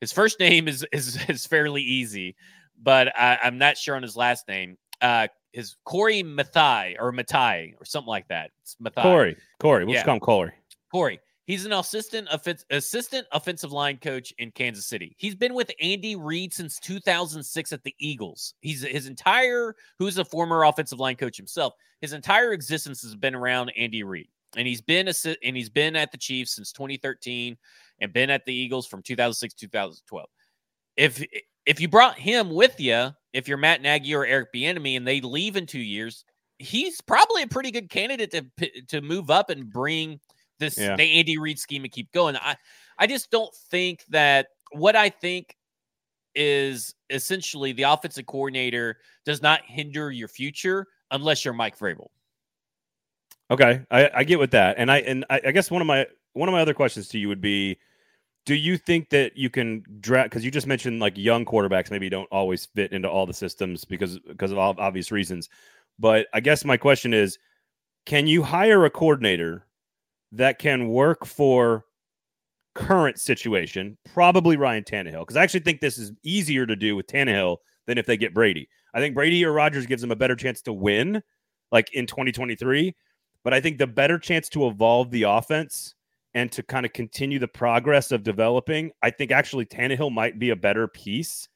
His 0.00 0.12
first 0.12 0.40
name 0.40 0.68
is 0.68 0.86
is 0.92 1.18
is 1.28 1.46
fairly 1.46 1.82
easy, 1.82 2.36
but 2.82 3.08
I, 3.18 3.38
am 3.42 3.58
not 3.58 3.76
sure 3.76 3.96
on 3.96 4.02
his 4.02 4.16
last 4.16 4.48
name. 4.48 4.76
Uh, 5.00 5.28
his 5.52 5.76
Corey 5.84 6.22
Matthaei 6.22 6.96
or 6.98 7.12
Matai 7.12 7.74
or 7.78 7.84
something 7.84 8.08
like 8.08 8.28
that. 8.28 8.50
It's 8.62 8.76
Matthaei. 8.82 9.02
Corey. 9.02 9.36
Corey. 9.60 9.84
We'll 9.84 9.94
yeah. 9.94 10.00
just 10.00 10.06
call 10.06 10.14
him 10.14 10.20
Corey. 10.20 10.52
Corey. 10.90 11.20
He's 11.46 11.66
an 11.66 11.72
assistant 11.72 12.28
assistant 12.70 13.26
offensive 13.32 13.70
line 13.70 13.98
coach 13.98 14.32
in 14.38 14.50
Kansas 14.50 14.86
City. 14.86 15.14
He's 15.18 15.34
been 15.34 15.52
with 15.52 15.70
Andy 15.80 16.16
Reid 16.16 16.54
since 16.54 16.78
2006 16.78 17.72
at 17.72 17.82
the 17.82 17.94
Eagles. 17.98 18.54
He's 18.60 18.82
his 18.82 19.06
entire 19.06 19.74
who's 19.98 20.16
a 20.16 20.24
former 20.24 20.64
offensive 20.64 21.00
line 21.00 21.16
coach 21.16 21.36
himself. 21.36 21.74
His 22.00 22.14
entire 22.14 22.52
existence 22.52 23.02
has 23.02 23.14
been 23.14 23.34
around 23.34 23.72
Andy 23.76 24.02
Reid. 24.02 24.28
And 24.56 24.66
he's 24.66 24.80
been 24.80 25.08
a, 25.08 25.14
and 25.44 25.56
he's 25.56 25.68
been 25.68 25.96
at 25.96 26.12
the 26.12 26.18
Chiefs 26.18 26.54
since 26.54 26.72
2013 26.72 27.56
and 28.00 28.12
been 28.12 28.30
at 28.30 28.44
the 28.46 28.54
Eagles 28.54 28.86
from 28.86 29.02
2006 29.02 29.52
2012. 29.54 30.28
If 30.96 31.24
if 31.66 31.80
you 31.80 31.88
brought 31.88 32.18
him 32.18 32.50
with 32.50 32.78
you, 32.80 33.10
if 33.32 33.48
you're 33.48 33.58
Matt 33.58 33.82
Nagy 33.82 34.14
or 34.14 34.24
Eric 34.24 34.52
Bieniemy 34.54 34.96
and 34.96 35.06
they 35.06 35.20
leave 35.20 35.56
in 35.56 35.66
2 35.66 35.78
years, 35.78 36.24
he's 36.58 37.00
probably 37.00 37.42
a 37.42 37.48
pretty 37.48 37.70
good 37.70 37.90
candidate 37.90 38.30
to 38.30 38.80
to 38.88 39.00
move 39.02 39.28
up 39.28 39.50
and 39.50 39.68
bring 39.70 40.20
this 40.58 40.78
yeah. 40.78 40.96
the 40.96 41.02
Andy 41.02 41.38
Reid 41.38 41.58
scheme 41.58 41.84
and 41.84 41.92
keep 41.92 42.12
going. 42.12 42.36
I 42.36 42.56
I 42.98 43.06
just 43.06 43.30
don't 43.30 43.54
think 43.70 44.04
that 44.10 44.48
what 44.72 44.96
I 44.96 45.10
think 45.10 45.56
is 46.34 46.94
essentially 47.10 47.72
the 47.72 47.84
offensive 47.84 48.26
coordinator 48.26 48.98
does 49.24 49.42
not 49.42 49.60
hinder 49.66 50.10
your 50.10 50.28
future 50.28 50.86
unless 51.10 51.44
you're 51.44 51.54
Mike 51.54 51.78
Vrabel. 51.78 52.08
Okay, 53.50 53.82
I, 53.90 54.10
I 54.14 54.24
get 54.24 54.38
with 54.38 54.52
that, 54.52 54.76
and 54.78 54.90
I 54.90 54.98
and 55.00 55.24
I, 55.28 55.40
I, 55.46 55.52
guess 55.52 55.70
one 55.70 55.82
of 55.82 55.86
my 55.86 56.06
one 56.32 56.48
of 56.48 56.52
my 56.52 56.60
other 56.60 56.74
questions 56.74 57.08
to 57.08 57.18
you 57.18 57.28
would 57.28 57.42
be, 57.42 57.78
do 58.46 58.54
you 58.54 58.78
think 58.78 59.10
that 59.10 59.36
you 59.36 59.50
can 59.50 59.84
draft? 60.00 60.30
Because 60.30 60.44
you 60.44 60.50
just 60.50 60.66
mentioned 60.66 61.00
like 61.00 61.16
young 61.16 61.44
quarterbacks 61.44 61.90
maybe 61.90 62.08
don't 62.08 62.28
always 62.32 62.66
fit 62.74 62.92
into 62.92 63.08
all 63.08 63.26
the 63.26 63.34
systems 63.34 63.84
because 63.84 64.18
because 64.20 64.50
of 64.50 64.58
obvious 64.58 65.12
reasons. 65.12 65.50
But 65.98 66.26
I 66.32 66.40
guess 66.40 66.64
my 66.64 66.78
question 66.78 67.12
is, 67.12 67.38
can 68.06 68.26
you 68.26 68.42
hire 68.42 68.86
a 68.86 68.90
coordinator 68.90 69.66
that 70.34 70.58
can 70.58 70.88
work 70.88 71.24
for 71.24 71.84
current 72.74 73.18
situation, 73.18 73.96
probably 74.12 74.56
Ryan 74.56 74.84
Tannehill, 74.84 75.20
because 75.20 75.36
I 75.36 75.42
actually 75.42 75.60
think 75.60 75.80
this 75.80 75.98
is 75.98 76.12
easier 76.22 76.66
to 76.66 76.76
do 76.76 76.96
with 76.96 77.06
Tannehill 77.06 77.58
than 77.86 77.98
if 77.98 78.06
they 78.06 78.16
get 78.16 78.34
Brady. 78.34 78.68
I 78.94 79.00
think 79.00 79.14
Brady 79.14 79.44
or 79.44 79.52
Rodgers 79.52 79.86
gives 79.86 80.02
them 80.02 80.10
a 80.10 80.16
better 80.16 80.36
chance 80.36 80.62
to 80.62 80.72
win, 80.72 81.22
like 81.72 81.92
in 81.92 82.06
2023. 82.06 82.94
But 83.42 83.54
I 83.54 83.60
think 83.60 83.78
the 83.78 83.86
better 83.86 84.18
chance 84.18 84.48
to 84.50 84.66
evolve 84.66 85.10
the 85.10 85.24
offense 85.24 85.94
and 86.32 86.50
to 86.52 86.62
kind 86.62 86.84
of 86.84 86.92
continue 86.92 87.38
the 87.38 87.48
progress 87.48 88.10
of 88.10 88.22
developing, 88.22 88.90
I 89.02 89.10
think 89.10 89.30
actually 89.30 89.66
Tannehill 89.66 90.12
might 90.12 90.38
be 90.38 90.50
a 90.50 90.56
better 90.56 90.88
piece. 90.88 91.48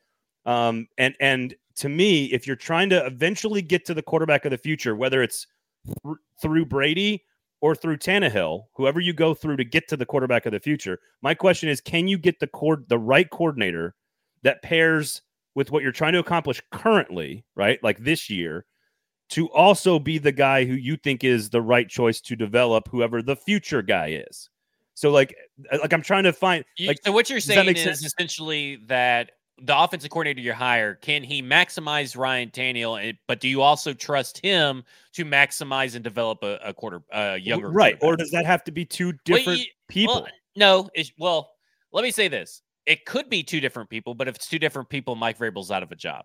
Um, 0.47 0.87
and 0.99 1.15
and 1.21 1.55
to 1.77 1.89
me, 1.89 2.27
if 2.27 2.47
you're 2.47 2.57
trying 2.57 2.91
to 2.91 3.05
eventually 3.07 3.63
get 3.63 3.85
to 3.87 3.95
the 3.95 4.03
quarterback 4.03 4.45
of 4.45 4.51
the 4.51 4.59
future, 4.59 4.95
whether 4.95 5.23
it's 5.23 5.47
th- 5.87 6.17
through 6.41 6.67
Brady 6.67 7.25
or 7.61 7.75
through 7.75 7.99
Tannehill, 7.99 8.65
whoever 8.75 9.01
you 9.01 9.13
go 9.13 9.35
through 9.35 9.57
to 9.57 9.65
get 9.65 9.89
to 9.89 9.97
the 9.97 10.07
quarterback 10.07 10.47
of 10.47 10.53
the 10.53 10.61
future. 10.61 10.99
My 11.23 11.35
question 11.35 11.69
is, 11.69 11.81
can 11.81 12.09
you 12.09 12.19
get 12.19 12.41
the 12.41 12.47
cord 12.47 12.89
the 12.89 12.99
right 12.99 13.29
coordinator 13.29 13.95
that 14.43 14.63
pairs 14.63 15.23
with 15.55 15.71
what 15.71 15.83
you're 15.83 15.93
trying 15.93 16.13
to 16.13 16.21
accomplish 16.21 16.63
currently, 16.71 17.45
right? 17.57 17.83
Like 17.83 17.99
this 17.99 18.31
year, 18.31 18.65
to 19.31 19.51
also 19.51 19.99
be 19.99 20.19
the 20.19 20.33
guy 20.33 20.65
who 20.65 20.75
you 20.75 20.97
think 20.97 21.25
is 21.25 21.51
the 21.51 21.61
right 21.61 21.89
choice 21.89 22.21
to 22.23 22.37
develop 22.37 22.89
whoever 22.89 23.23
the 23.23 23.37
future 23.37 23.83
guy 23.83 24.23
is. 24.29 24.49
So 24.95 25.11
like 25.11 25.35
like 25.71 25.93
I'm 25.93 26.03
trying 26.03 26.25
to 26.25 26.33
find 26.33 26.65
like 26.81 26.99
so 27.05 27.13
what 27.13 27.31
you're 27.31 27.41
saying 27.41 27.77
is 27.77 27.83
sense? 27.83 28.05
essentially 28.05 28.77
that 28.87 29.33
the 29.63 29.79
offensive 29.79 30.11
coordinator 30.11 30.41
you 30.41 30.53
hire, 30.53 30.95
can 30.95 31.23
he 31.23 31.43
maximize 31.43 32.17
Ryan 32.17 32.51
Tannehill? 32.51 33.17
But 33.27 33.41
do 33.41 33.49
you 33.49 33.63
also 33.63 33.93
trust 33.93 34.39
him 34.39 34.85
to 35.15 35.25
maximize 35.25 35.95
and 35.95 36.05
develop 36.05 36.43
a, 36.43 36.59
a 36.65 36.75
quarter, 36.75 37.03
a 37.13 37.37
younger, 37.37 37.71
right? 37.71 37.97
Or 38.03 38.17
does 38.17 38.31
that 38.31 38.47
have 38.47 38.65
to 38.65 38.73
be 38.73 38.85
two 38.85 39.13
different 39.25 39.47
well, 39.47 39.57
you, 39.57 39.65
people? 39.89 40.15
Well, 40.15 40.29
no, 40.57 40.91
it's, 40.95 41.13
well, 41.19 41.51
let 41.93 42.03
me 42.03 42.11
say 42.11 42.29
this: 42.29 42.63
it 42.87 43.05
could 43.05 43.29
be 43.29 43.43
two 43.43 43.61
different 43.61 43.91
people, 43.91 44.15
but 44.15 44.29
if 44.29 44.37
it's 44.37 44.49
two 44.49 44.59
different 44.59 44.89
people, 44.89 45.15
Mike 45.15 45.39
Vrabel's 45.39 45.71
out 45.71 45.83
of 45.83 45.93
a 45.93 45.97
job. 45.97 46.25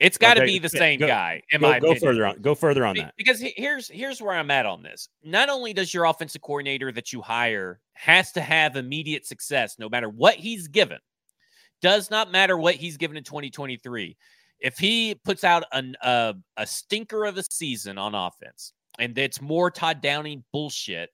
It's 0.00 0.18
got 0.18 0.34
to 0.34 0.42
okay. 0.42 0.52
be 0.54 0.58
the 0.58 0.68
same 0.68 0.98
go, 0.98 1.06
guy. 1.06 1.42
In 1.50 1.60
go, 1.60 1.68
my 1.68 1.78
go 1.78 1.90
opinion. 1.90 2.00
further 2.00 2.26
on. 2.26 2.40
Go 2.40 2.54
further 2.54 2.84
on 2.84 2.96
that. 2.96 3.14
Because 3.16 3.40
here's 3.40 3.88
here's 3.88 4.20
where 4.20 4.34
I'm 4.34 4.50
at 4.50 4.66
on 4.66 4.82
this. 4.82 5.08
Not 5.22 5.48
only 5.48 5.72
does 5.72 5.94
your 5.94 6.06
offensive 6.06 6.42
coordinator 6.42 6.90
that 6.92 7.12
you 7.12 7.20
hire 7.20 7.80
has 7.92 8.32
to 8.32 8.40
have 8.40 8.76
immediate 8.76 9.26
success, 9.26 9.76
no 9.78 9.88
matter 9.88 10.08
what 10.08 10.34
he's 10.34 10.66
given 10.66 10.98
does 11.82 12.10
not 12.10 12.32
matter 12.32 12.56
what 12.56 12.76
he's 12.76 12.96
given 12.96 13.16
in 13.16 13.24
2023. 13.24 14.16
If 14.60 14.78
he 14.78 15.16
puts 15.24 15.44
out 15.44 15.64
an, 15.72 15.96
uh, 16.02 16.34
a 16.56 16.66
stinker 16.66 17.24
of 17.24 17.36
a 17.36 17.42
season 17.42 17.98
on 17.98 18.14
offense 18.14 18.72
and 18.98 19.16
it's 19.18 19.40
more 19.40 19.70
Todd 19.70 20.00
Downing 20.00 20.44
bullshit, 20.52 21.10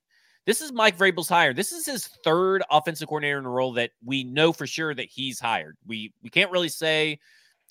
this 0.47 0.61
is 0.61 0.73
Mike 0.73 0.97
Vrabel's 0.97 1.29
hire. 1.29 1.53
This 1.53 1.73
is 1.73 1.85
his 1.85 2.07
third 2.25 2.63
offensive 2.71 3.09
coordinator 3.09 3.39
in 3.39 3.45
a 3.45 3.51
role 3.51 3.73
that 3.75 3.91
we 4.05 4.25
know 4.25 4.53
for 4.53 4.67
sure 4.67 4.95
that 4.95 5.09
he's 5.11 5.39
hired. 5.39 5.77
We 5.87 6.15
we 6.23 6.31
can't 6.31 6.51
really 6.51 6.71
say 6.71 7.19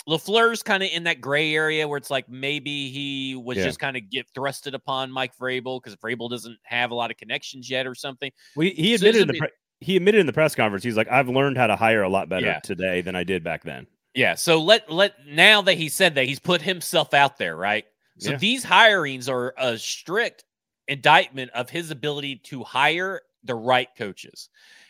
LaFleur's 0.08 0.64
kind 0.64 0.84
of 0.84 0.90
in 0.94 1.04
that 1.04 1.20
gray 1.20 1.54
area 1.54 1.88
where 1.88 1.98
it's 1.98 2.10
like 2.10 2.30
maybe 2.30 2.90
he 2.90 3.36
was 3.36 3.58
yeah. 3.58 3.64
just 3.64 3.80
kind 3.80 3.98
of 3.98 4.10
get 4.10 4.26
thrusted 4.34 4.74
upon 4.74 5.12
Mike 5.12 5.36
Vrabel 5.38 5.82
because 5.82 5.98
Vrabel 5.98 6.30
doesn't 6.30 6.58
have 6.64 6.92
a 6.92 6.96
lot 6.96 7.12
of 7.12 7.18
connections 7.18 7.70
yet 7.70 7.88
or 7.88 7.96
something. 7.96 8.32
We 8.56 8.70
he 8.70 8.94
admitted 8.94 9.18
so 9.18 9.22
in 9.24 9.28
the 9.28 9.40
pre- 9.40 9.50
he 9.80 9.96
admitted 9.96 10.20
in 10.20 10.26
the 10.26 10.34
press 10.34 10.56
conference 10.56 10.84
he's 10.84 10.98
like 10.98 11.10
I've 11.10 11.30
learned 11.30 11.58
how 11.58 11.68
to 11.68 11.76
hire 11.76 12.04
a 12.04 12.10
lot 12.10 12.30
better 12.30 12.46
yeah. 12.46 12.60
today 12.60 13.02
than 13.02 13.16
I 13.16 13.24
did 13.24 13.44
back 13.44 13.63
then. 13.63 13.88
Yeah. 14.13 14.36
So 14.36 14.60
let 14.62 14.92
let 14.92 15.13
now 15.28 15.62
that 15.62 15.76
he 15.76 15.90
said 15.90 16.16
that 16.16 16.26
he's 16.26 16.40
put 16.40 16.62
himself 16.62 17.13
out 17.13 17.38
there, 17.38 17.56
right? 17.56 17.86
So 18.18 18.32
yeah. 18.32 18.38
these 18.38 18.66
hirings 18.66 19.30
are 19.30 19.54
a 19.58 19.78
strict 19.78 20.44
indictment 20.88 21.52
of 21.52 21.70
his 21.70 21.92
ability 21.92 22.38
to 22.46 22.63
hire 22.63 23.22
the 23.44 23.56
right 23.56 23.90
coaches. 23.98 24.50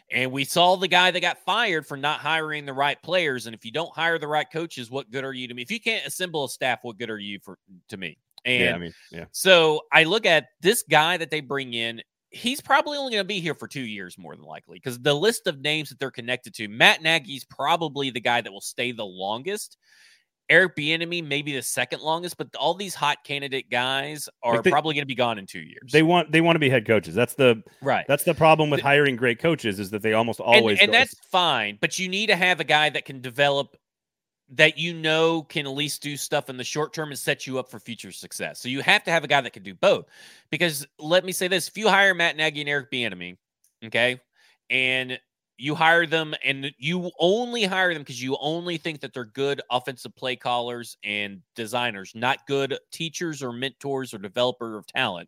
And 0.09 0.31
we 0.31 0.45
saw 0.45 0.77
the 0.77 0.87
guy 0.87 1.11
that 1.11 1.19
got 1.19 1.39
fired 1.39 1.85
for 1.85 1.97
not 1.97 2.21
hiring 2.21 2.65
the 2.65 2.73
right 2.73 3.01
players. 3.01 3.45
And 3.45 3.53
if 3.53 3.65
you 3.65 3.71
don't 3.71 3.93
hire 3.93 4.17
the 4.17 4.27
right 4.27 4.49
coaches, 4.49 4.89
what 4.89 5.11
good 5.11 5.25
are 5.25 5.33
you 5.33 5.49
to 5.49 5.53
me? 5.53 5.61
If 5.61 5.71
you 5.71 5.81
can't 5.81 6.07
assemble 6.07 6.45
a 6.45 6.49
staff, 6.49 6.79
what 6.83 6.97
good 6.97 7.09
are 7.09 7.19
you 7.19 7.39
for 7.43 7.57
to 7.89 7.97
me? 7.97 8.17
And 8.45 8.63
yeah, 8.63 8.75
I 8.75 8.77
mean, 8.77 8.93
yeah. 9.11 9.25
So 9.33 9.81
I 9.91 10.05
look 10.05 10.25
at 10.25 10.47
this 10.61 10.83
guy 10.89 11.17
that 11.17 11.29
they 11.29 11.41
bring 11.41 11.73
in 11.73 12.01
he's 12.29 12.61
probably 12.61 12.97
only 12.97 13.11
going 13.13 13.23
to 13.23 13.27
be 13.27 13.39
here 13.39 13.53
for 13.53 13.67
two 13.67 13.81
years 13.81 14.17
more 14.17 14.35
than 14.35 14.45
likely 14.45 14.77
because 14.77 14.99
the 14.99 15.13
list 15.13 15.47
of 15.47 15.59
names 15.61 15.89
that 15.89 15.99
they're 15.99 16.11
connected 16.11 16.53
to, 16.55 16.67
Matt 16.67 17.01
Nagy's 17.01 17.45
probably 17.45 18.09
the 18.09 18.19
guy 18.19 18.41
that 18.41 18.51
will 18.51 18.61
stay 18.61 18.91
the 18.91 19.05
longest. 19.05 19.77
Eric 20.49 20.77
Bieniemy 20.77 21.27
maybe 21.27 21.53
the 21.53 21.61
second 21.61 22.01
longest, 22.01 22.37
but 22.37 22.47
all 22.55 22.73
these 22.73 22.95
hot 22.95 23.17
candidate 23.25 23.69
guys 23.69 24.29
are 24.43 24.55
like 24.55 24.63
they, 24.63 24.71
probably 24.71 24.93
going 24.93 25.01
to 25.01 25.07
be 25.07 25.15
gone 25.15 25.37
in 25.37 25.45
two 25.45 25.59
years. 25.59 25.91
They 25.91 26.03
want 26.03 26.31
they 26.31 26.39
want 26.39 26.55
to 26.55 26.59
be 26.59 26.69
head 26.69 26.87
coaches. 26.87 27.13
That's 27.13 27.33
the 27.33 27.61
right. 27.81 28.05
That's 28.07 28.23
the 28.23 28.33
problem 28.33 28.69
with 28.69 28.79
hiring 28.79 29.17
great 29.17 29.39
coaches 29.39 29.77
is 29.77 29.89
that 29.89 30.01
they 30.01 30.13
almost 30.13 30.39
always 30.39 30.79
and, 30.79 30.85
and 30.85 30.93
that's 30.93 31.15
fine. 31.31 31.77
But 31.81 31.99
you 31.99 32.07
need 32.07 32.27
to 32.27 32.37
have 32.37 32.61
a 32.61 32.63
guy 32.63 32.89
that 32.89 33.03
can 33.03 33.19
develop 33.19 33.75
that 34.49 34.77
you 34.77 34.93
know 34.93 35.43
can 35.43 35.65
at 35.65 35.73
least 35.73 36.01
do 36.01 36.15
stuff 36.15 36.49
in 36.49 36.57
the 36.57 36.63
short 36.63 36.93
term 36.93 37.09
and 37.09 37.19
set 37.19 37.45
you 37.45 37.59
up 37.59 37.69
for 37.69 37.79
future 37.79 38.11
success. 38.11 38.59
So 38.59 38.69
you 38.69 38.81
have 38.81 39.03
to 39.03 39.11
have 39.11 39.23
a 39.23 39.27
guy 39.27 39.41
that 39.41 39.53
can 39.53 39.63
do 39.63 39.73
both. 39.73 40.05
Because 40.49 40.85
let 40.99 41.25
me 41.25 41.31
say 41.31 41.47
this: 41.47 41.67
if 41.67 41.77
you 41.77 41.89
hire 41.89 42.13
Matt 42.13 42.37
Nagy 42.37 42.61
and 42.61 42.69
Eric 42.69 42.91
Bieniemy, 42.91 43.37
okay, 43.85 44.19
and 44.69 45.19
you 45.57 45.73
hire 45.73 46.05
them 46.05 46.35
and 46.43 46.71
you 46.77 47.11
only 47.19 47.63
hire 47.63 47.93
them 47.93 48.03
because 48.03 48.21
you 48.21 48.37
only 48.39 48.77
think 48.77 49.01
that 49.01 49.13
they're 49.13 49.25
good 49.25 49.59
offensive 49.71 50.15
play 50.15 50.35
callers 50.35 50.97
and 51.03 51.41
designers, 51.55 52.11
not 52.13 52.45
good 52.47 52.77
teachers 52.91 53.41
or 53.41 53.51
mentors 53.51 54.13
or 54.13 54.19
developer 54.19 54.77
of 54.77 54.85
talent, 54.87 55.27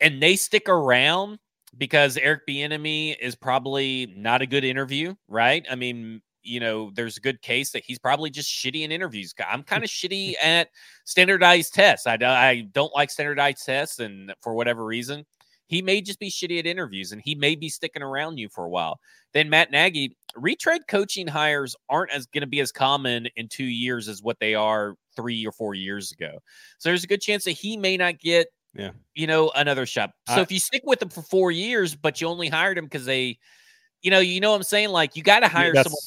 and 0.00 0.22
they 0.22 0.36
stick 0.36 0.68
around 0.68 1.38
because 1.76 2.16
Eric 2.16 2.46
Bieniemy 2.46 3.16
is 3.20 3.34
probably 3.34 4.14
not 4.16 4.40
a 4.40 4.46
good 4.46 4.64
interview, 4.64 5.14
right? 5.28 5.66
I 5.70 5.74
mean, 5.74 6.22
you 6.46 6.60
know, 6.60 6.90
there's 6.94 7.16
a 7.16 7.20
good 7.20 7.42
case 7.42 7.72
that 7.72 7.84
he's 7.84 7.98
probably 7.98 8.30
just 8.30 8.50
shitty 8.50 8.82
in 8.82 8.92
interviews. 8.92 9.34
I'm 9.46 9.62
kind 9.64 9.84
of 9.84 9.90
shitty 9.90 10.34
at 10.42 10.68
standardized 11.04 11.74
tests. 11.74 12.06
I, 12.06 12.16
I 12.22 12.68
don't 12.72 12.94
like 12.94 13.10
standardized 13.10 13.64
tests, 13.64 13.98
and 13.98 14.32
for 14.42 14.54
whatever 14.54 14.84
reason, 14.84 15.24
he 15.66 15.82
may 15.82 16.00
just 16.00 16.20
be 16.20 16.30
shitty 16.30 16.58
at 16.58 16.66
interviews, 16.66 17.12
and 17.12 17.20
he 17.24 17.34
may 17.34 17.56
be 17.56 17.68
sticking 17.68 18.02
around 18.02 18.38
you 18.38 18.48
for 18.48 18.64
a 18.64 18.68
while. 18.68 19.00
Then 19.32 19.50
Matt 19.50 19.70
Nagy, 19.70 20.16
retread 20.36 20.82
coaching 20.88 21.26
hires 21.26 21.74
aren't 21.88 22.12
as 22.12 22.26
going 22.26 22.42
to 22.42 22.46
be 22.46 22.60
as 22.60 22.70
common 22.72 23.28
in 23.36 23.48
two 23.48 23.64
years 23.64 24.08
as 24.08 24.22
what 24.22 24.38
they 24.38 24.54
are 24.54 24.94
three 25.16 25.44
or 25.44 25.52
four 25.52 25.74
years 25.74 26.12
ago. 26.12 26.38
So 26.78 26.88
there's 26.88 27.04
a 27.04 27.08
good 27.08 27.20
chance 27.20 27.44
that 27.44 27.52
he 27.52 27.76
may 27.76 27.96
not 27.96 28.18
get, 28.20 28.46
yeah, 28.74 28.90
you 29.14 29.26
know, 29.26 29.50
another 29.54 29.86
shot. 29.86 30.10
So 30.28 30.34
I, 30.34 30.40
if 30.40 30.52
you 30.52 30.60
stick 30.60 30.82
with 30.84 31.02
him 31.02 31.08
for 31.08 31.22
four 31.22 31.50
years, 31.50 31.96
but 31.96 32.20
you 32.20 32.28
only 32.28 32.48
hired 32.48 32.78
him 32.78 32.84
because 32.84 33.04
they, 33.04 33.38
you 34.02 34.10
know, 34.10 34.20
you 34.20 34.40
know 34.40 34.50
what 34.50 34.56
I'm 34.56 34.62
saying? 34.62 34.90
Like 34.90 35.16
you 35.16 35.22
got 35.22 35.40
to 35.40 35.48
hire 35.48 35.74
someone 35.74 35.98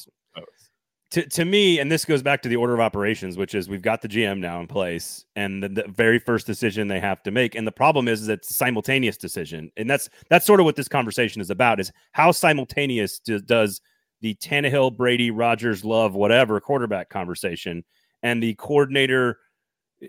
to, 1.10 1.28
to 1.28 1.44
me, 1.44 1.80
and 1.80 1.90
this 1.90 2.04
goes 2.04 2.22
back 2.22 2.40
to 2.42 2.48
the 2.48 2.56
order 2.56 2.72
of 2.72 2.80
operations, 2.80 3.36
which 3.36 3.54
is 3.54 3.68
we've 3.68 3.82
got 3.82 4.00
the 4.00 4.08
GM 4.08 4.38
now 4.38 4.60
in 4.60 4.68
place, 4.68 5.24
and 5.34 5.62
the, 5.62 5.68
the 5.68 5.84
very 5.88 6.20
first 6.20 6.46
decision 6.46 6.86
they 6.86 7.00
have 7.00 7.22
to 7.24 7.30
make, 7.30 7.54
and 7.56 7.66
the 7.66 7.72
problem 7.72 8.06
is, 8.06 8.22
is 8.22 8.28
it's 8.28 8.50
a 8.50 8.54
simultaneous 8.54 9.16
decision, 9.16 9.70
and 9.76 9.90
that's 9.90 10.08
that's 10.28 10.46
sort 10.46 10.60
of 10.60 10.66
what 10.66 10.76
this 10.76 10.88
conversation 10.88 11.40
is 11.40 11.50
about: 11.50 11.80
is 11.80 11.90
how 12.12 12.30
simultaneous 12.30 13.18
do, 13.18 13.40
does 13.40 13.80
the 14.20 14.34
Tannehill, 14.36 14.96
Brady, 14.96 15.30
Rodgers, 15.30 15.84
Love, 15.84 16.14
whatever 16.14 16.60
quarterback 16.60 17.08
conversation, 17.08 17.82
and 18.22 18.40
the 18.40 18.54
coordinator, 18.54 19.38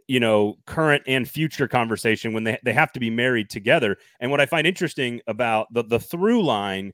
you 0.08 0.20
know, 0.20 0.56
current 0.68 1.02
and 1.08 1.28
future 1.28 1.68
conversation 1.68 2.32
when 2.32 2.44
they 2.44 2.60
they 2.64 2.74
have 2.74 2.92
to 2.92 3.00
be 3.00 3.10
married 3.10 3.50
together. 3.50 3.98
And 4.20 4.30
what 4.30 4.40
I 4.40 4.46
find 4.46 4.68
interesting 4.68 5.20
about 5.26 5.66
the 5.74 5.84
the 5.84 6.00
through 6.00 6.44
line 6.44 6.94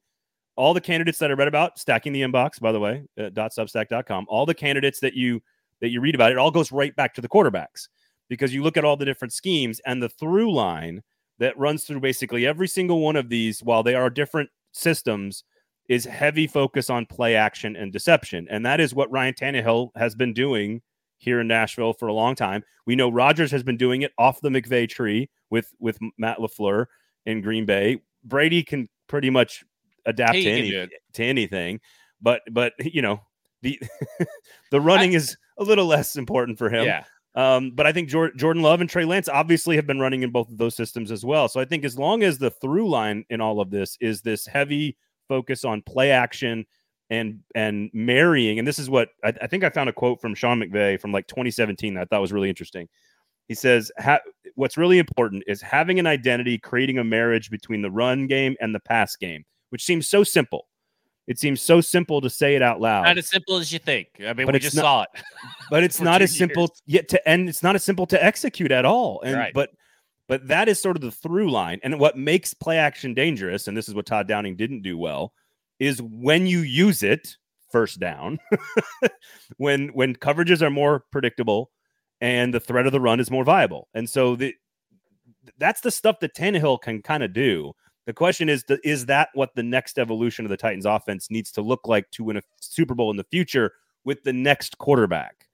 all 0.57 0.73
the 0.73 0.81
candidates 0.81 1.19
that 1.19 1.29
I 1.29 1.33
read 1.33 1.47
about, 1.47 1.79
stacking 1.79 2.13
the 2.13 2.21
inbox, 2.21 2.59
by 2.59 2.71
the 2.71 2.79
way, 2.79 3.03
dot 3.33 3.51
.substack.com, 3.51 4.25
all 4.27 4.45
the 4.45 4.53
candidates 4.53 4.99
that 4.99 5.13
you 5.13 5.41
that 5.79 5.89
you 5.89 6.01
read 6.01 6.15
about, 6.15 6.31
it 6.31 6.37
all 6.37 6.51
goes 6.51 6.71
right 6.71 6.95
back 6.95 7.13
to 7.13 7.21
the 7.21 7.29
quarterbacks 7.29 7.87
because 8.29 8.53
you 8.53 8.63
look 8.63 8.77
at 8.77 8.83
all 8.83 8.97
the 8.97 9.05
different 9.05 9.31
schemes 9.31 9.79
and 9.85 10.01
the 10.01 10.09
through 10.09 10.51
line 10.51 11.01
that 11.39 11.57
runs 11.57 11.83
through 11.83 11.99
basically 11.99 12.47
every 12.47 12.67
single 12.67 12.99
one 12.99 13.15
of 13.15 13.29
these, 13.29 13.61
while 13.61 13.83
they 13.83 13.93
are 13.93 14.09
different 14.09 14.49
systems, 14.71 15.43
is 15.87 16.03
heavy 16.03 16.47
focus 16.47 16.89
on 16.89 17.05
play 17.05 17.35
action 17.35 17.75
and 17.75 17.93
deception. 17.93 18.47
And 18.49 18.65
that 18.65 18.79
is 18.79 18.93
what 18.93 19.11
Ryan 19.11 19.33
Tannehill 19.33 19.89
has 19.95 20.15
been 20.15 20.33
doing 20.33 20.81
here 21.17 21.39
in 21.39 21.47
Nashville 21.47 21.93
for 21.93 22.07
a 22.07 22.13
long 22.13 22.35
time. 22.35 22.63
We 22.85 22.95
know 22.95 23.09
Rodgers 23.09 23.51
has 23.51 23.63
been 23.63 23.77
doing 23.77 24.01
it 24.01 24.11
off 24.17 24.41
the 24.41 24.49
McVay 24.49 24.89
tree 24.89 25.29
with 25.49 25.71
with 25.79 25.97
Matt 26.17 26.39
LaFleur 26.39 26.87
in 27.25 27.41
Green 27.41 27.65
Bay. 27.65 28.01
Brady 28.23 28.63
can 28.63 28.89
pretty 29.07 29.29
much 29.29 29.63
adapt 30.07 30.33
to 30.33 30.49
any 30.49 30.87
to 31.13 31.23
anything. 31.23 31.79
But 32.21 32.41
but 32.51 32.73
you 32.79 33.01
know 33.01 33.21
the 33.61 33.79
the 34.71 34.81
running 34.81 35.11
I, 35.11 35.15
is 35.15 35.37
a 35.57 35.63
little 35.63 35.85
less 35.85 36.15
important 36.15 36.57
for 36.57 36.69
him. 36.69 36.85
Yeah. 36.85 37.03
Um, 37.35 37.71
but 37.75 37.85
I 37.85 37.93
think 37.93 38.09
Jordan 38.09 38.63
Love 38.63 38.81
and 38.81 38.89
Trey 38.89 39.05
Lance 39.05 39.29
obviously 39.29 39.75
have 39.75 39.85
been 39.85 39.99
running 39.99 40.23
in 40.23 40.31
both 40.31 40.49
of 40.49 40.57
those 40.57 40.75
systems 40.75 41.11
as 41.11 41.23
well. 41.23 41.47
So 41.47 41.59
I 41.59 41.65
think 41.65 41.85
as 41.85 41.95
long 41.97 42.23
as 42.23 42.39
the 42.39 42.49
through 42.49 42.89
line 42.89 43.25
in 43.29 43.41
all 43.41 43.61
of 43.61 43.69
this 43.69 43.95
is 44.01 44.23
this 44.23 44.47
heavy 44.47 44.97
focus 45.27 45.63
on 45.63 45.83
play 45.83 46.09
action 46.09 46.65
and 47.11 47.41
and 47.53 47.91
marrying, 47.93 48.57
and 48.57 48.67
this 48.67 48.79
is 48.79 48.89
what 48.89 49.09
I, 49.23 49.33
I 49.39 49.47
think 49.47 49.63
I 49.63 49.69
found 49.69 49.87
a 49.87 49.93
quote 49.93 50.19
from 50.19 50.33
Sean 50.33 50.59
McVay 50.59 50.99
from 50.99 51.11
like 51.11 51.27
2017 51.27 51.93
that 51.93 52.01
I 52.01 52.05
thought 52.05 52.21
was 52.21 52.33
really 52.33 52.49
interesting. 52.49 52.87
He 53.47 53.53
says, 53.53 53.91
"What's 54.55 54.75
really 54.75 54.97
important 54.97 55.43
is 55.47 55.61
having 55.61 55.99
an 55.99 56.07
identity, 56.07 56.57
creating 56.57 56.97
a 56.97 57.03
marriage 57.03 57.51
between 57.51 57.83
the 57.83 57.91
run 57.91 58.25
game 58.25 58.55
and 58.59 58.73
the 58.73 58.79
pass 58.79 59.15
game." 59.15 59.45
Which 59.69 59.83
seems 59.83 60.07
so 60.07 60.23
simple. 60.23 60.67
It 61.27 61.37
seems 61.37 61.61
so 61.61 61.81
simple 61.81 62.21
to 62.21 62.29
say 62.29 62.55
it 62.55 62.61
out 62.61 62.79
loud. 62.79 63.03
Not 63.03 63.17
as 63.17 63.27
simple 63.27 63.57
as 63.57 63.71
you 63.71 63.79
think. 63.79 64.07
I 64.21 64.33
mean, 64.33 64.45
but 64.45 64.53
we 64.53 64.59
just 64.59 64.77
not, 64.77 64.81
saw 64.81 65.01
it. 65.01 65.09
But 65.69 65.83
it's 65.83 65.99
not 65.99 66.21
as 66.21 66.33
simple 66.33 66.63
years. 66.63 66.81
yet 66.85 67.09
to 67.09 67.29
end. 67.29 67.49
It's 67.49 67.61
not 67.61 67.75
as 67.75 67.83
simple 67.83 68.05
to 68.07 68.23
execute 68.23 68.71
at 68.71 68.85
all. 68.85 69.21
And 69.23 69.35
right. 69.35 69.53
but 69.53 69.71
but 70.29 70.47
that 70.47 70.69
is 70.69 70.81
sort 70.81 70.95
of 70.95 71.01
the 71.01 71.11
through 71.11 71.51
line. 71.51 71.79
And 71.83 71.99
what 71.99 72.17
makes 72.17 72.53
play 72.53 72.77
action 72.77 73.13
dangerous, 73.13 73.67
and 73.67 73.75
this 73.75 73.89
is 73.89 73.93
what 73.93 74.05
Todd 74.05 74.27
Downing 74.27 74.55
didn't 74.55 74.81
do 74.81 74.97
well, 74.97 75.33
is 75.79 76.01
when 76.01 76.47
you 76.47 76.59
use 76.59 77.03
it 77.03 77.35
first 77.71 77.99
down, 77.99 78.39
when 79.57 79.89
when 79.89 80.15
coverages 80.15 80.61
are 80.61 80.69
more 80.69 81.03
predictable 81.11 81.71
and 82.21 82.53
the 82.53 82.59
threat 82.59 82.85
of 82.85 82.93
the 82.93 83.01
run 83.01 83.19
is 83.19 83.29
more 83.29 83.43
viable. 83.43 83.89
And 83.93 84.09
so 84.09 84.37
the 84.37 84.55
that's 85.57 85.81
the 85.81 85.91
stuff 85.91 86.19
that 86.21 86.35
Tannehill 86.35 86.81
can 86.81 87.01
kind 87.01 87.23
of 87.23 87.33
do. 87.33 87.73
The 88.07 88.13
question 88.13 88.47
is, 88.47 88.63
is 88.85 89.05
that 89.07 89.29
what 89.33 89.53
the 89.53 89.63
next 89.63 89.99
evolution 89.99 90.45
of 90.45 90.49
the 90.49 90.55
Titans 90.55 90.85
offense 90.85 91.29
needs 91.29 91.51
to 91.51 91.61
look 91.61 91.89
like 91.89 92.09
to 92.11 92.23
win 92.23 92.37
a 92.37 92.41
Super 92.61 92.95
Bowl 92.95 93.11
in 93.11 93.17
the 93.17 93.25
future 93.25 93.73
with 94.05 94.23
the 94.23 94.31
next 94.31 94.77
quarterback? 94.77 95.45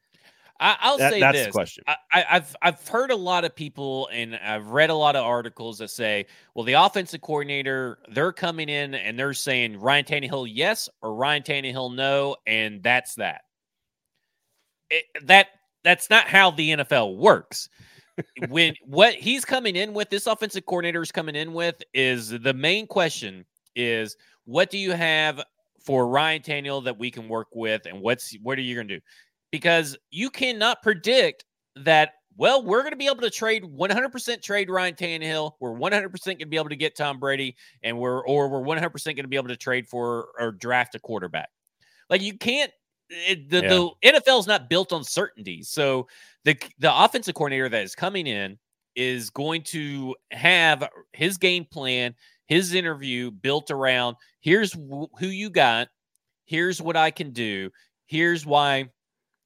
I, 0.60 0.92
will 0.92 1.00
that, 1.00 1.12
say 1.14 1.20
that's 1.20 1.38
this. 1.38 1.48
the 1.48 1.52
question. 1.52 1.84
I, 1.88 2.24
have 2.28 2.56
I've 2.62 2.88
heard 2.88 3.10
a 3.10 3.16
lot 3.16 3.44
of 3.44 3.56
people 3.56 4.08
and 4.14 4.36
I've 4.36 4.68
read 4.68 4.92
a 4.92 4.94
lot 4.94 5.16
of 5.16 5.26
articles 5.26 5.80
that 5.80 5.90
say, 5.90 6.28
well, 6.54 6.64
the 6.64 6.74
offensive 6.74 7.22
coordinator 7.22 7.98
they're 8.12 8.32
coming 8.32 8.70
in 8.70 8.94
and 8.94 9.18
they're 9.18 9.34
saying 9.34 9.80
Ryan 9.80 10.06
Tannehill 10.06 10.48
yes 10.50 10.88
or 11.02 11.16
Ryan 11.16 11.42
Tannehill 11.42 11.96
no, 11.96 12.38
and 12.46 12.84
that's 12.84 13.16
that. 13.16 13.42
It, 14.92 15.06
that 15.24 15.48
that's 15.84 16.12
not 16.12 16.28
how 16.28 16.52
the 16.52 16.70
NFL 16.70 17.18
works 17.18 17.68
when 18.50 18.76
what 18.86 19.16
he's 19.16 19.46
coming 19.46 19.76
in 19.76 19.94
with, 19.94 20.10
this 20.10 20.28
offensive 20.28 20.66
coordinator 20.66 21.02
is 21.02 21.12
coming 21.12 21.36
in 21.36 21.54
with, 21.54 21.82
is 21.94 22.30
the 22.30 22.54
main 22.54 22.88
question 22.88 23.46
is 23.76 24.16
what 24.46 24.70
do 24.70 24.78
you 24.78 24.92
have 24.92 25.44
for 25.84 26.08
Ryan 26.08 26.42
Tannehill 26.42 26.86
that 26.86 26.98
we 26.98 27.12
can 27.12 27.28
work 27.28 27.48
with, 27.54 27.86
and 27.86 28.02
what's 28.02 28.36
what 28.42 28.58
are 28.58 28.62
you 28.62 28.76
going 28.76 28.88
to 28.88 28.96
do? 28.96 29.02
Because 29.52 29.98
you 30.12 30.30
cannot 30.30 30.82
predict 30.82 31.46
that. 31.76 32.14
Well, 32.36 32.64
we're 32.64 32.82
going 32.82 32.94
to 32.94 32.98
be 32.98 33.06
able 33.06 33.22
to 33.22 33.30
trade 33.30 33.64
100% 33.64 34.42
trade 34.42 34.68
Ryan 34.68 34.96
Tannehill. 34.96 35.52
We're 35.60 35.76
100% 35.76 36.26
going 36.26 36.40
to 36.40 36.46
be 36.48 36.58
able 36.58 36.70
to 36.70 36.76
get 36.76 36.98
Tom 36.98 37.20
Brady, 37.20 37.56
and 37.84 38.00
we're 38.00 38.26
or 38.26 38.50
we're 38.50 38.62
100% 38.62 39.06
going 39.06 39.18
to 39.18 39.28
be 39.28 39.36
able 39.36 39.50
to 39.50 39.58
trade 39.58 39.88
for 39.88 40.30
or 40.40 40.52
draft 40.52 40.96
a 40.96 41.00
quarterback. 41.00 41.50
Like 42.10 42.22
you 42.22 42.38
can't. 42.38 42.72
It, 43.28 43.50
the, 43.50 43.62
yeah. 43.62 43.70
the 43.70 44.20
NFL 44.20 44.40
is 44.40 44.48
not 44.48 44.70
built 44.70 44.92
on 44.92 45.04
certainty. 45.04 45.62
So 45.64 46.08
the 46.44 46.58
the 46.80 47.04
offensive 47.04 47.36
coordinator 47.36 47.70
that 47.70 47.84
is 47.84 47.96
coming 47.96 48.28
in 48.28 48.58
is 48.96 49.30
going 49.30 49.64
to 49.64 50.16
have 50.32 50.88
his 51.14 51.38
game 51.38 51.66
plan, 51.66 52.16
his 52.48 52.74
interview 52.74 53.32
built 53.32 53.72
around 53.72 54.16
here's 54.42 54.74
who 54.74 55.28
you 55.28 55.50
got, 55.50 55.88
here's 56.46 56.82
what 56.82 56.98
I 56.98 57.12
can 57.12 57.32
do, 57.32 57.72
here's 58.06 58.46
why 58.46 58.90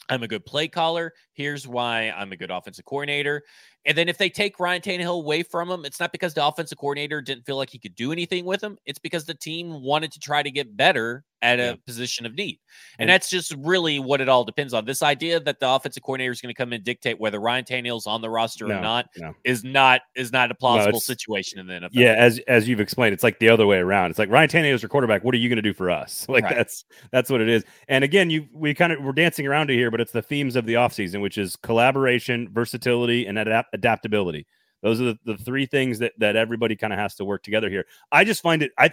I'm 0.10 0.24
a 0.24 0.28
good 0.28 0.46
play 0.46 0.68
caller, 0.68 1.14
here's 1.38 1.67
why 1.67 2.10
I'm 2.10 2.32
a 2.34 2.38
good 2.38 2.52
offensive 2.52 2.84
coordinator, 2.84 3.43
and 3.88 3.97
then 3.97 4.10
if 4.10 4.17
they 4.17 4.30
take 4.30 4.60
Ryan 4.60 4.82
Tannehill 4.82 5.19
away 5.21 5.43
from 5.43 5.71
him, 5.71 5.86
it's 5.86 6.00
not 6.00 6.12
because 6.12 6.34
the 6.34 6.45
offensive 6.45 6.78
coordinator 6.78 7.21
didn't 7.21 7.45
feel 7.45 7.56
like 7.56 7.69
he 7.69 7.80
could 7.80 7.95
do 7.95 8.12
anything 8.12 8.43
with 8.43 8.62
him. 8.62 8.78
It's 8.86 9.00
because 9.00 9.23
the 9.23 9.34
team 9.34 9.82
wanted 9.82 10.12
to 10.12 10.19
try 10.19 10.43
to 10.43 10.52
get 10.52 10.76
better 10.76 11.23
at 11.41 11.60
a 11.60 11.78
position 11.86 12.26
of 12.26 12.36
need. 12.36 12.60
And, 13.00 13.10
that's 13.10 13.30
just 13.30 13.56
really 13.60 14.00
what 14.00 14.19
it 14.19 14.28
all 14.28 14.43
depends 14.43 14.73
on. 14.73 14.84
This 14.86 15.02
idea 15.02 15.39
that 15.39 15.60
the 15.60 15.69
offensive 15.69 16.04
coordinator 16.04 16.32
is 16.32 16.41
going 16.41 16.54
to 16.54 16.58
come 16.58 16.73
and 16.73 16.84
dictate 16.84 17.19
whether 17.19 17.39
Ryan 17.39 17.63
Tannehill's 17.63 18.08
on 18.08 18.21
the 18.21 18.30
roster 18.30 18.67
no, 18.67 18.78
or 18.78 18.82
not 18.82 19.08
no. 19.17 19.34
is 19.45 19.63
not 19.63 20.02
is 20.15 20.34
not 20.34 20.52
a 20.52 20.56
plausible 20.56 20.93
no, 20.93 21.00
situation 21.00 21.60
in 21.60 21.67
the 21.67 21.73
NFL. 21.73 21.89
Yeah, 21.93 22.15
as 22.17 22.39
as 22.47 22.67
you've 22.67 22.82
explained, 22.82 23.13
it's 23.13 23.23
like 23.23 23.39
the 23.39 23.47
other 23.50 23.65
way 23.65 23.78
around. 23.78 24.10
It's 24.10 24.19
like 24.19 24.30
Ryan 24.30 24.50
Tannehill's 24.50 24.82
your 24.82 24.89
quarterback. 24.89 25.23
What 25.23 25.34
are 25.36 25.38
you 25.38 25.47
going 25.47 25.58
to 25.58 25.62
do 25.62 25.73
for 25.73 25.89
us? 25.89 26.26
Like 26.38 26.43
right. 26.43 26.56
that's 26.56 26.84
that's 27.12 27.30
what 27.32 27.41
it 27.41 27.50
is. 27.50 27.63
And 27.88 28.04
again, 28.04 28.30
you 28.30 28.47
we 28.52 28.73
kind 28.73 28.91
of 28.91 29.02
we're 29.02 29.13
dancing 29.13 29.47
around 29.47 29.71
it 29.71 29.76
here, 29.76 29.89
but 29.89 30.02
it's 30.02 30.12
the 30.12 30.21
themes 30.21 30.56
of 30.56 30.65
the 30.65 30.73
offseason, 30.73 31.21
which 31.28 31.38
is 31.38 31.58
collaboration, 31.58 32.48
versatility, 32.54 33.26
and 33.26 33.38
adapt- 33.38 33.74
adaptability. 33.74 34.48
Those 34.82 35.02
are 35.02 35.04
the, 35.04 35.20
the 35.26 35.38
three 35.38 35.66
things 35.66 36.00
that 36.00 36.13
that 36.20 36.38
everybody 36.38 36.78
kind 36.78 36.94
of 36.94 37.00
has 37.00 37.16
to 37.16 37.26
work 37.26 37.44
together 37.44 37.70
here. 37.70 37.86
I 38.13 38.24
just 38.24 38.42
find 38.42 38.63
it 38.63 38.72
I 38.78 38.92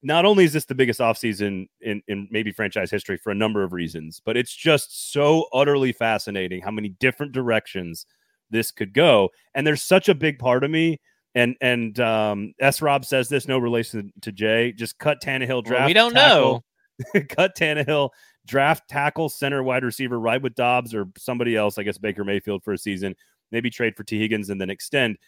not 0.00 0.24
only 0.24 0.44
is 0.44 0.52
this 0.52 0.66
the 0.66 0.76
biggest 0.76 1.00
offseason 1.00 1.66
in, 1.80 2.02
in 2.06 2.28
maybe 2.30 2.52
franchise 2.52 2.88
history 2.88 3.16
for 3.16 3.32
a 3.32 3.34
number 3.34 3.64
of 3.64 3.72
reasons, 3.72 4.22
but 4.24 4.36
it's 4.36 4.54
just 4.54 5.10
so 5.12 5.46
utterly 5.52 5.90
fascinating 5.90 6.62
how 6.62 6.70
many 6.70 6.90
different 7.00 7.32
directions 7.32 8.06
this 8.48 8.70
could 8.70 8.92
go. 8.92 9.30
And 9.56 9.66
there's 9.66 9.82
such 9.82 10.08
a 10.08 10.14
big 10.14 10.38
part 10.38 10.62
of 10.62 10.70
me. 10.70 11.00
And 11.34 11.56
and 11.60 11.98
um, 11.98 12.54
S. 12.60 12.80
Rob 12.80 13.04
says 13.04 13.28
this, 13.28 13.48
no 13.48 13.58
relation 13.58 14.12
to 14.20 14.30
Jay. 14.30 14.70
Just 14.70 15.00
cut 15.00 15.18
Tannehill 15.20 15.64
draft. 15.64 15.80
Well, 15.80 15.86
we 15.88 15.94
don't 15.94 16.12
tackle, 16.12 16.52
know. 16.52 16.64
cut 17.28 17.56
Tannehill 17.56 18.10
draft 18.46 18.88
tackle, 18.88 19.28
center, 19.28 19.62
wide 19.62 19.84
receiver, 19.84 20.18
ride 20.18 20.42
with 20.42 20.54
Dobbs 20.54 20.94
or 20.94 21.08
somebody 21.18 21.56
else. 21.56 21.78
I 21.78 21.82
guess 21.82 21.98
Baker 21.98 22.24
Mayfield 22.24 22.62
for 22.62 22.72
a 22.72 22.78
season. 22.78 23.14
Maybe 23.52 23.70
trade 23.70 23.96
for 23.96 24.04
Tee 24.04 24.18
Higgins 24.18 24.50
and 24.50 24.60
then 24.60 24.70
extend. 24.70 25.18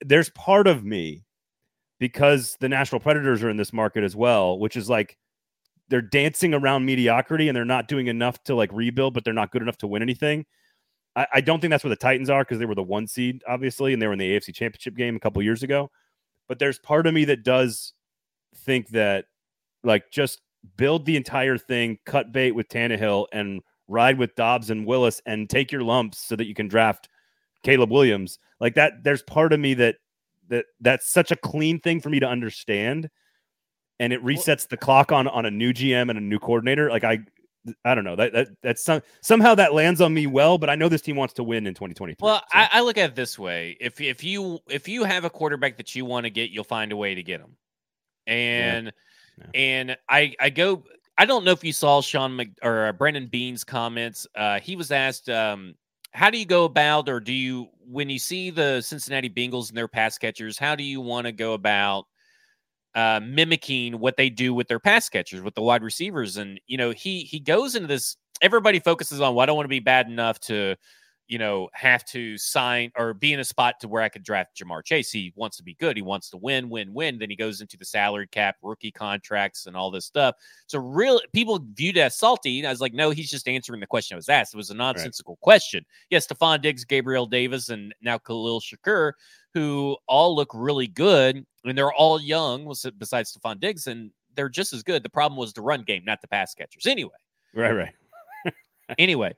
There's 0.00 0.30
part 0.30 0.66
of 0.66 0.84
me 0.84 1.24
because 1.98 2.56
the 2.60 2.68
Nashville 2.68 3.00
Predators 3.00 3.42
are 3.42 3.50
in 3.50 3.56
this 3.56 3.72
market 3.72 4.04
as 4.04 4.14
well, 4.14 4.58
which 4.58 4.76
is 4.76 4.88
like 4.88 5.16
they're 5.88 6.02
dancing 6.02 6.54
around 6.54 6.84
mediocrity 6.84 7.48
and 7.48 7.56
they're 7.56 7.64
not 7.64 7.88
doing 7.88 8.06
enough 8.06 8.42
to 8.44 8.54
like 8.54 8.70
rebuild, 8.72 9.14
but 9.14 9.24
they're 9.24 9.32
not 9.34 9.50
good 9.50 9.62
enough 9.62 9.78
to 9.78 9.86
win 9.86 10.02
anything. 10.02 10.44
I, 11.16 11.26
I 11.34 11.40
don't 11.40 11.60
think 11.60 11.70
that's 11.70 11.82
where 11.84 11.90
the 11.90 11.96
Titans 11.96 12.30
are 12.30 12.42
because 12.42 12.58
they 12.58 12.66
were 12.66 12.74
the 12.74 12.82
one 12.82 13.06
seed, 13.06 13.42
obviously, 13.48 13.92
and 13.92 14.02
they 14.02 14.06
were 14.06 14.12
in 14.12 14.18
the 14.18 14.36
AFC 14.36 14.54
Championship 14.54 14.96
game 14.96 15.16
a 15.16 15.20
couple 15.20 15.42
years 15.42 15.62
ago. 15.62 15.90
But 16.46 16.58
there's 16.58 16.78
part 16.78 17.06
of 17.06 17.14
me 17.14 17.24
that 17.26 17.42
does 17.42 17.92
think 18.54 18.88
that 18.90 19.26
like 19.82 20.10
just 20.10 20.40
build 20.76 21.06
the 21.06 21.16
entire 21.16 21.58
thing, 21.58 21.98
cut 22.04 22.32
bait 22.32 22.52
with 22.52 22.68
Tannehill, 22.68 23.26
and 23.32 23.60
ride 23.86 24.18
with 24.18 24.34
Dobbs 24.34 24.70
and 24.70 24.86
Willis, 24.86 25.20
and 25.26 25.48
take 25.48 25.72
your 25.72 25.82
lumps 25.82 26.18
so 26.18 26.36
that 26.36 26.46
you 26.46 26.54
can 26.54 26.68
draft 26.68 27.08
Caleb 27.62 27.90
Williams. 27.90 28.38
Like 28.60 28.74
that, 28.74 29.04
there's 29.04 29.22
part 29.22 29.52
of 29.52 29.60
me 29.60 29.74
that 29.74 29.96
that 30.48 30.66
that's 30.80 31.10
such 31.10 31.30
a 31.30 31.36
clean 31.36 31.80
thing 31.80 32.00
for 32.00 32.10
me 32.10 32.20
to 32.20 32.26
understand 32.26 33.08
and 34.00 34.12
it 34.12 34.22
resets 34.24 34.68
the 34.68 34.76
clock 34.76 35.12
on 35.12 35.28
on 35.28 35.46
a 35.46 35.50
new 35.50 35.72
gm 35.72 36.08
and 36.08 36.18
a 36.18 36.20
new 36.20 36.38
coordinator 36.38 36.90
like 36.90 37.04
i 37.04 37.18
i 37.84 37.94
don't 37.94 38.04
know 38.04 38.16
that, 38.16 38.32
that 38.32 38.48
that's 38.62 38.82
some 38.82 39.02
somehow 39.20 39.54
that 39.54 39.74
lands 39.74 40.00
on 40.00 40.12
me 40.14 40.26
well 40.26 40.58
but 40.58 40.70
i 40.70 40.74
know 40.74 40.88
this 40.88 41.02
team 41.02 41.16
wants 41.16 41.34
to 41.34 41.42
win 41.42 41.66
in 41.66 41.74
2023 41.74 42.16
well 42.20 42.38
so. 42.38 42.44
I, 42.52 42.68
I, 42.72 42.80
look 42.80 42.96
at 42.96 43.10
it 43.10 43.16
this 43.16 43.38
way 43.38 43.76
if 43.80 44.00
if 44.00 44.24
you 44.24 44.58
if 44.68 44.88
you 44.88 45.04
have 45.04 45.24
a 45.24 45.30
quarterback 45.30 45.76
that 45.76 45.94
you 45.94 46.04
want 46.04 46.24
to 46.24 46.30
get 46.30 46.50
you'll 46.50 46.64
find 46.64 46.92
a 46.92 46.96
way 46.96 47.14
to 47.14 47.22
get 47.22 47.40
him 47.40 47.56
and 48.26 48.86
yeah. 48.86 48.92
And 49.54 49.96
i 50.08 50.34
i 50.40 50.50
go 50.50 50.84
I 51.18 51.26
don't 51.26 51.44
know 51.44 51.50
if 51.50 51.64
you 51.64 51.72
saw 51.72 52.00
Sean 52.00 52.36
Mc, 52.36 52.50
or 52.62 52.86
uh, 52.86 52.92
Brandon 52.92 53.26
Beane's 53.26 53.64
comments. 53.64 54.24
Uh, 54.36 54.60
he 54.60 54.76
was 54.76 54.92
asked, 54.92 55.28
um, 55.28 55.74
"How 56.12 56.30
do 56.30 56.38
you 56.38 56.46
go 56.46 56.64
about, 56.64 57.08
or 57.08 57.18
do 57.18 57.32
you 57.32 57.68
when 57.84 58.08
you 58.08 58.20
see 58.20 58.50
the 58.50 58.80
Cincinnati 58.80 59.28
Bengals 59.28 59.68
and 59.68 59.76
their 59.76 59.88
pass 59.88 60.16
catchers? 60.16 60.58
How 60.58 60.76
do 60.76 60.84
you 60.84 61.00
want 61.00 61.26
to 61.26 61.32
go 61.32 61.54
about 61.54 62.06
uh, 62.94 63.20
mimicking 63.22 63.98
what 63.98 64.16
they 64.16 64.30
do 64.30 64.54
with 64.54 64.68
their 64.68 64.78
pass 64.78 65.08
catchers, 65.08 65.42
with 65.42 65.56
the 65.56 65.62
wide 65.62 65.82
receivers?" 65.82 66.36
And 66.36 66.60
you 66.68 66.78
know, 66.78 66.92
he 66.92 67.20
he 67.20 67.40
goes 67.40 67.74
into 67.74 67.88
this. 67.88 68.16
Everybody 68.40 68.78
focuses 68.78 69.20
on, 69.20 69.34
"Well, 69.34 69.42
I 69.42 69.46
don't 69.46 69.56
want 69.56 69.64
to 69.64 69.68
be 69.68 69.80
bad 69.80 70.06
enough 70.06 70.38
to." 70.42 70.76
You 71.28 71.38
know, 71.38 71.68
have 71.74 72.04
to 72.06 72.38
sign 72.38 72.90
or 72.96 73.12
be 73.12 73.32
in 73.32 73.40
a 73.40 73.44
spot 73.44 73.80
to 73.80 73.88
where 73.88 74.02
I 74.02 74.08
could 74.08 74.22
draft 74.22 74.56
Ja'Marr 74.56 74.82
Chase. 74.82 75.10
He 75.10 75.32
wants 75.36 75.58
to 75.58 75.62
be 75.62 75.74
good. 75.74 75.96
He 75.96 76.02
wants 76.02 76.30
to 76.30 76.38
win, 76.38 76.68
win, 76.70 76.94
win. 76.94 77.18
Then 77.18 77.30
he 77.30 77.36
goes 77.36 77.60
into 77.60 77.76
the 77.76 77.84
salary 77.84 78.26
cap, 78.26 78.56
rookie 78.62 78.90
contracts, 78.90 79.66
and 79.66 79.76
all 79.76 79.90
this 79.90 80.06
stuff. 80.06 80.34
So, 80.66 80.78
real 80.78 81.20
people 81.32 81.64
viewed 81.74 81.98
as 81.98 82.16
salty. 82.16 82.66
I 82.66 82.70
was 82.70 82.80
like, 82.80 82.94
no, 82.94 83.10
he's 83.10 83.30
just 83.30 83.46
answering 83.46 83.80
the 83.80 83.86
question 83.86 84.14
I 84.14 84.18
was 84.18 84.28
asked. 84.28 84.54
It 84.54 84.56
was 84.56 84.70
a 84.70 84.74
nonsensical 84.74 85.34
right. 85.34 85.42
question. 85.42 85.84
Yes, 86.10 86.26
Stefon 86.26 86.62
Diggs, 86.62 86.84
Gabriel 86.84 87.26
Davis, 87.26 87.68
and 87.68 87.94
now 88.00 88.18
Khalil 88.18 88.60
Shakir, 88.60 89.12
who 89.54 89.96
all 90.06 90.34
look 90.34 90.50
really 90.54 90.86
good, 90.86 91.44
and 91.64 91.76
they're 91.76 91.92
all 91.92 92.20
young, 92.20 92.64
was 92.64 92.86
besides 92.98 93.36
Stefon 93.36 93.60
Diggs, 93.60 93.86
and 93.86 94.10
they're 94.34 94.48
just 94.48 94.72
as 94.72 94.82
good. 94.82 95.02
The 95.02 95.10
problem 95.10 95.38
was 95.38 95.52
the 95.52 95.62
run 95.62 95.82
game, 95.82 96.04
not 96.04 96.20
the 96.20 96.28
pass 96.28 96.54
catchers. 96.54 96.86
Anyway. 96.86 97.10
Right, 97.54 97.72
right. 97.72 97.94
anyway, 98.98 99.34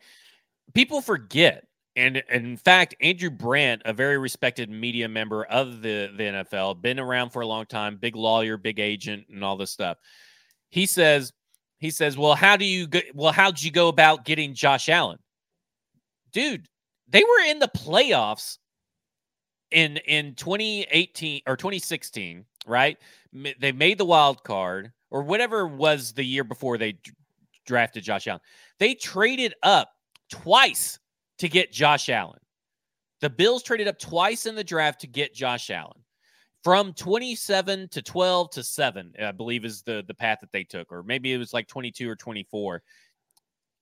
people 0.74 1.00
forget 1.00 1.64
and, 1.96 2.22
in 2.30 2.56
fact, 2.56 2.94
Andrew 3.00 3.30
Brandt, 3.30 3.82
a 3.84 3.92
very 3.92 4.16
respected 4.16 4.70
media 4.70 5.08
member 5.08 5.44
of 5.44 5.82
the, 5.82 6.10
the 6.16 6.22
NFL, 6.22 6.80
been 6.80 7.00
around 7.00 7.30
for 7.30 7.42
a 7.42 7.46
long 7.46 7.66
time, 7.66 7.96
big 7.96 8.14
lawyer, 8.14 8.56
big 8.56 8.78
agent, 8.78 9.26
and 9.28 9.42
all 9.44 9.56
this 9.56 9.72
stuff. 9.72 9.98
He 10.70 10.86
says, 10.86 11.32
he 11.78 11.90
says, 11.90 12.16
well, 12.16 12.34
how 12.34 12.56
do 12.56 12.64
you 12.64 12.86
go? 12.86 13.00
Well, 13.14 13.32
how'd 13.32 13.60
you 13.60 13.70
go 13.70 13.88
about 13.88 14.24
getting 14.24 14.54
Josh 14.54 14.88
Allen? 14.88 15.18
Dude, 16.32 16.66
they 17.08 17.24
were 17.24 17.44
in 17.48 17.58
the 17.58 17.70
playoffs 17.76 18.58
in 19.70 19.96
in 19.98 20.34
2018 20.34 21.42
or 21.46 21.56
2016, 21.56 22.44
right? 22.66 22.98
They 23.58 23.72
made 23.72 23.98
the 23.98 24.04
wild 24.04 24.44
card 24.44 24.92
or 25.10 25.22
whatever 25.22 25.66
was 25.66 26.12
the 26.12 26.24
year 26.24 26.44
before 26.44 26.78
they 26.78 26.98
drafted 27.66 28.04
Josh 28.04 28.26
Allen. 28.26 28.40
They 28.78 28.94
traded 28.94 29.54
up 29.62 29.90
twice 30.30 30.98
to 31.40 31.48
get 31.48 31.72
Josh 31.72 32.08
Allen. 32.08 32.38
The 33.20 33.30
Bills 33.30 33.62
traded 33.62 33.88
up 33.88 33.98
twice 33.98 34.46
in 34.46 34.54
the 34.54 34.64
draft 34.64 35.00
to 35.00 35.06
get 35.06 35.34
Josh 35.34 35.70
Allen. 35.70 35.98
From 36.62 36.92
27 36.92 37.88
to 37.88 38.02
12 38.02 38.50
to 38.50 38.62
7, 38.62 39.14
I 39.22 39.32
believe 39.32 39.64
is 39.64 39.82
the 39.82 40.04
the 40.06 40.12
path 40.12 40.38
that 40.42 40.52
they 40.52 40.62
took 40.62 40.92
or 40.92 41.02
maybe 41.02 41.32
it 41.32 41.38
was 41.38 41.54
like 41.54 41.66
22 41.66 42.08
or 42.08 42.16
24. 42.16 42.82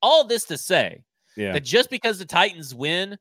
All 0.00 0.24
this 0.24 0.44
to 0.44 0.56
say 0.56 1.02
yeah. 1.36 1.52
that 1.52 1.64
just 1.64 1.90
because 1.90 2.20
the 2.20 2.24
Titans 2.24 2.72
win, 2.72 3.18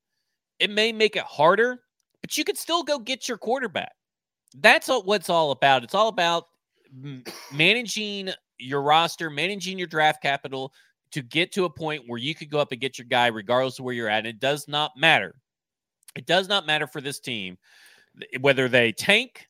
it 0.59 0.69
may 0.69 0.91
make 0.91 1.15
it 1.15 1.23
harder, 1.23 1.81
but 2.21 2.37
you 2.37 2.43
could 2.43 2.57
still 2.57 2.83
go 2.83 2.99
get 2.99 3.27
your 3.27 3.39
quarterback. 3.39 3.93
That's 4.53 4.87
what 4.87 5.21
it's 5.21 5.29
all 5.29 5.49
about. 5.49 5.83
It's 5.83 5.95
all 5.95 6.07
about 6.07 6.45
managing 7.51 8.29
your 8.59 8.83
roster, 8.83 9.31
managing 9.31 9.79
your 9.79 9.87
draft 9.87 10.21
capital, 10.21 10.71
to 11.11 11.21
get 11.21 11.51
to 11.53 11.65
a 11.65 11.69
point 11.69 12.03
where 12.07 12.19
you 12.19 12.35
could 12.35 12.49
go 12.49 12.59
up 12.59 12.71
and 12.71 12.81
get 12.81 12.97
your 12.97 13.07
guy 13.07 13.27
regardless 13.27 13.79
of 13.79 13.85
where 13.85 13.93
you're 13.93 14.09
at. 14.09 14.19
And 14.19 14.27
it 14.27 14.39
does 14.39 14.67
not 14.67 14.91
matter. 14.97 15.35
It 16.15 16.25
does 16.25 16.47
not 16.47 16.65
matter 16.65 16.87
for 16.87 17.01
this 17.01 17.19
team 17.19 17.57
whether 18.39 18.67
they 18.67 18.91
tank 18.91 19.47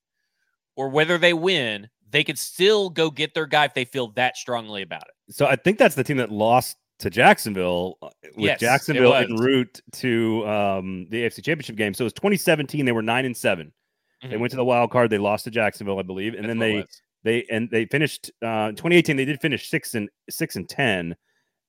or 0.76 0.89
whether 0.89 1.18
they 1.18 1.34
win. 1.34 1.89
They 2.10 2.24
could 2.24 2.39
still 2.39 2.89
go 2.89 3.10
get 3.10 3.34
their 3.34 3.45
guy 3.45 3.66
if 3.66 3.74
they 3.74 3.86
feel 3.86 4.10
that 4.12 4.38
strongly 4.38 4.82
about 4.82 5.03
it. 5.03 5.34
So 5.34 5.45
I 5.45 5.55
think 5.55 5.78
that's 5.78 5.95
the 5.95 6.03
team 6.03 6.18
that 6.18 6.32
lost 6.32 6.78
to 6.99 7.10
Jacksonville 7.10 7.97
uh, 8.01 8.10
with 8.36 8.45
yes, 8.45 8.60
Jacksonville 8.60 9.14
en 9.14 9.36
route 9.36 9.82
to 9.93 10.47
um, 10.47 11.05
the 11.10 11.24
AFC 11.24 11.43
Championship 11.43 11.76
game. 11.76 11.93
So 11.93 12.03
it 12.03 12.05
was 12.05 12.14
2017. 12.14 12.86
They 12.86 12.91
were 12.91 13.01
nine 13.01 13.26
and 13.26 13.36
7 13.36 13.68
mm-hmm. 13.68 14.32
They 14.32 14.38
went 14.38 14.51
to 14.51 14.58
the 14.58 14.66
wild 14.66 14.91
card. 14.91 15.10
They 15.10 15.18
lost 15.18 15.43
to 15.45 15.51
Jacksonville, 15.51 15.99
I 15.99 16.03
believe, 16.03 16.34
and 16.34 16.45
that's 16.45 16.49
then 16.49 16.60
they 16.60 16.86
they 17.24 17.45
and 17.51 17.70
they 17.70 17.86
finished 17.86 18.32
uh, 18.41 18.70
2018. 18.70 19.18
They 19.18 19.26
did 19.26 19.41
finish 19.41 19.70
six 19.70 19.95
and 19.95 20.10
six 20.30 20.55
and 20.55 20.68
ten 20.68 21.16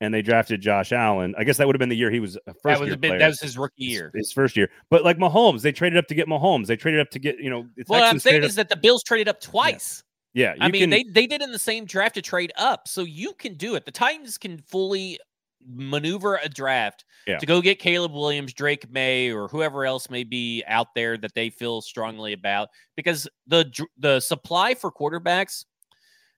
and 0.00 0.14
they 0.14 0.22
drafted 0.22 0.60
Josh 0.60 0.92
Allen. 0.92 1.34
I 1.36 1.44
guess 1.44 1.56
that 1.56 1.66
would 1.66 1.74
have 1.74 1.80
been 1.80 1.88
the 1.88 1.96
year 1.96 2.10
he 2.10 2.20
was 2.20 2.36
a 2.46 2.54
first 2.54 2.62
that 2.64 2.80
was 2.80 2.86
year 2.88 2.94
a 2.94 2.98
bit, 2.98 3.08
player. 3.08 3.18
That 3.18 3.28
was 3.28 3.40
his 3.40 3.58
rookie 3.58 3.84
year, 3.84 4.10
his, 4.14 4.28
his, 4.28 4.32
first 4.32 4.56
year. 4.56 4.70
But 4.90 5.04
like 5.04 5.18
Mahomes, 5.18 5.62
they 5.62 5.72
traded 5.72 5.98
up 5.98 6.06
to 6.08 6.14
get 6.14 6.28
Mahomes. 6.28 6.66
They 6.66 6.76
traded 6.76 7.00
up 7.00 7.10
to 7.10 7.18
get 7.18 7.38
you 7.38 7.50
know. 7.50 7.66
What 7.86 8.02
I'm 8.02 8.18
saying 8.18 8.44
is 8.44 8.54
that 8.56 8.68
the 8.68 8.76
Bills 8.76 9.02
traded 9.02 9.28
up 9.28 9.40
twice. 9.40 10.02
Yeah, 10.34 10.54
yeah 10.56 10.64
I 10.64 10.70
mean 10.70 10.82
can, 10.82 10.90
they 10.90 11.04
they 11.04 11.26
did 11.26 11.42
in 11.42 11.52
the 11.52 11.58
same 11.58 11.84
draft 11.84 12.14
to 12.14 12.22
trade 12.22 12.52
up, 12.56 12.86
so 12.86 13.02
you 13.02 13.32
can 13.34 13.54
do 13.54 13.74
it. 13.74 13.84
The 13.84 13.92
Titans 13.92 14.38
can 14.38 14.58
fully 14.58 15.18
maneuver 15.66 16.38
a 16.42 16.48
draft 16.48 17.04
yeah. 17.26 17.38
to 17.38 17.46
go 17.46 17.60
get 17.60 17.78
Caleb 17.78 18.12
Williams, 18.12 18.52
Drake 18.52 18.90
Maye, 18.90 19.30
or 19.30 19.48
whoever 19.48 19.84
else 19.84 20.08
may 20.08 20.24
be 20.24 20.62
out 20.66 20.94
there 20.94 21.18
that 21.18 21.34
they 21.34 21.50
feel 21.50 21.80
strongly 21.80 22.32
about 22.32 22.68
because 22.96 23.28
the 23.46 23.70
the 23.98 24.20
supply 24.20 24.74
for 24.74 24.92
quarterbacks 24.92 25.64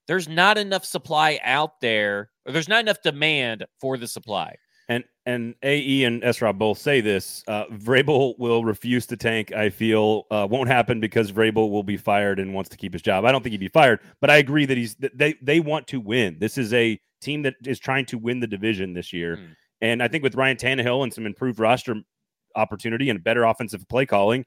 there's 0.07 0.29
not 0.29 0.59
enough 0.59 0.85
supply 0.85 1.39
out 1.43 1.81
there, 1.81 2.31
or 2.47 2.53
there's 2.53 2.69
not 2.69 2.81
enough 2.81 3.03
demand 3.03 3.67
for 3.81 3.97
the 3.97 4.09
supply. 4.09 4.57
And 4.89 5.05
and 5.25 5.55
AE 5.63 6.03
and 6.03 6.21
Esra 6.23 6.57
both 6.57 6.79
say 6.79 7.01
this. 7.01 7.45
Uh, 7.47 7.67
Vrabel 7.67 8.37
will 8.39 8.65
refuse 8.65 9.07
to 9.07 9.17
tank. 9.17 9.53
I 9.53 9.71
feel 9.71 10.25
uh, 10.33 10.49
won't 10.51 10.69
happen 10.69 10.99
because 10.99 11.31
Vrabel 11.31 11.71
will 11.71 11.85
be 11.85 11.97
fired 11.97 12.41
and 12.41 12.53
wants 12.53 12.71
to 12.71 12.77
keep 12.77 12.93
his 12.93 13.03
job. 13.03 13.25
I 13.25 13.31
don't 13.31 13.43
think 13.43 13.53
he'd 13.53 13.59
be 13.59 13.69
fired, 13.69 14.01
but 14.21 14.31
I 14.31 14.39
agree 14.39 14.67
that 14.67 14.77
he's 14.77 14.97
they 14.97 15.35
they 15.41 15.61
want 15.61 15.87
to 15.89 16.01
win. 16.01 16.39
This 16.41 16.59
is 16.59 16.75
a 16.75 17.01
team 17.21 17.43
that 17.43 17.55
is 17.65 17.79
trying 17.79 18.07
to 18.07 18.19
win 18.19 18.41
the 18.41 18.49
division 18.49 18.95
this 18.95 19.13
year, 19.13 19.37
mm. 19.37 19.55
and 19.81 20.03
I 20.03 20.09
think 20.09 20.25
with 20.25 20.35
Ryan 20.35 20.57
Tannehill 20.57 21.05
and 21.05 21.15
some 21.15 21.25
improved 21.27 21.61
roster 21.61 21.95
opportunity 22.57 23.11
and 23.11 23.23
better 23.23 23.45
offensive 23.45 23.89
play 23.89 24.07
calling, 24.07 24.45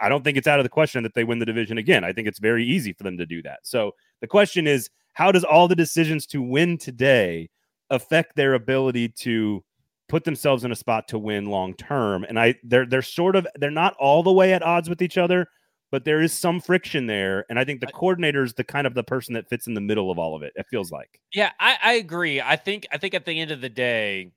I 0.00 0.08
don't 0.08 0.24
think 0.24 0.36
it's 0.36 0.46
out 0.46 0.58
of 0.58 0.64
the 0.64 0.70
question 0.70 1.02
that 1.02 1.14
they 1.14 1.24
win 1.24 1.38
the 1.38 1.46
division 1.46 1.78
again. 1.78 2.04
I 2.04 2.12
think 2.12 2.28
it's 2.28 2.38
very 2.38 2.64
easy 2.64 2.92
for 2.92 3.04
them 3.04 3.18
to 3.18 3.26
do 3.26 3.42
that. 3.42 3.60
So 3.62 3.92
the 4.20 4.26
question 4.26 4.66
is, 4.66 4.90
how 5.14 5.32
does 5.32 5.44
all 5.44 5.68
the 5.68 5.76
decisions 5.76 6.26
to 6.26 6.42
win 6.42 6.78
today 6.78 7.50
affect 7.90 8.36
their 8.36 8.54
ability 8.54 9.08
to 9.08 9.64
put 10.08 10.24
themselves 10.24 10.64
in 10.64 10.72
a 10.72 10.76
spot 10.76 11.08
to 11.08 11.18
win 11.18 11.46
long 11.46 11.74
term? 11.74 12.24
And 12.24 12.38
I 12.38 12.54
they're 12.62 12.86
they're 12.86 13.02
sort 13.02 13.36
of 13.36 13.46
they're 13.56 13.70
not 13.70 13.94
all 13.98 14.22
the 14.22 14.32
way 14.32 14.52
at 14.52 14.62
odds 14.62 14.88
with 14.88 15.02
each 15.02 15.18
other, 15.18 15.48
but 15.90 16.04
there 16.04 16.20
is 16.20 16.32
some 16.32 16.60
friction 16.60 17.06
there. 17.06 17.44
And 17.48 17.58
I 17.58 17.64
think 17.64 17.80
the 17.80 17.86
coordinator 17.86 18.42
is 18.42 18.54
the 18.54 18.64
kind 18.64 18.86
of 18.86 18.94
the 18.94 19.02
person 19.02 19.34
that 19.34 19.48
fits 19.48 19.66
in 19.66 19.74
the 19.74 19.80
middle 19.80 20.10
of 20.10 20.18
all 20.18 20.36
of 20.36 20.42
it. 20.42 20.52
It 20.54 20.66
feels 20.70 20.92
like. 20.92 21.20
Yeah, 21.32 21.50
I, 21.58 21.76
I 21.82 21.92
agree. 21.94 22.40
I 22.40 22.56
think 22.56 22.86
I 22.92 22.98
think 22.98 23.14
at 23.14 23.24
the 23.24 23.40
end 23.40 23.50
of 23.50 23.60
the 23.60 23.68
day, 23.68 24.32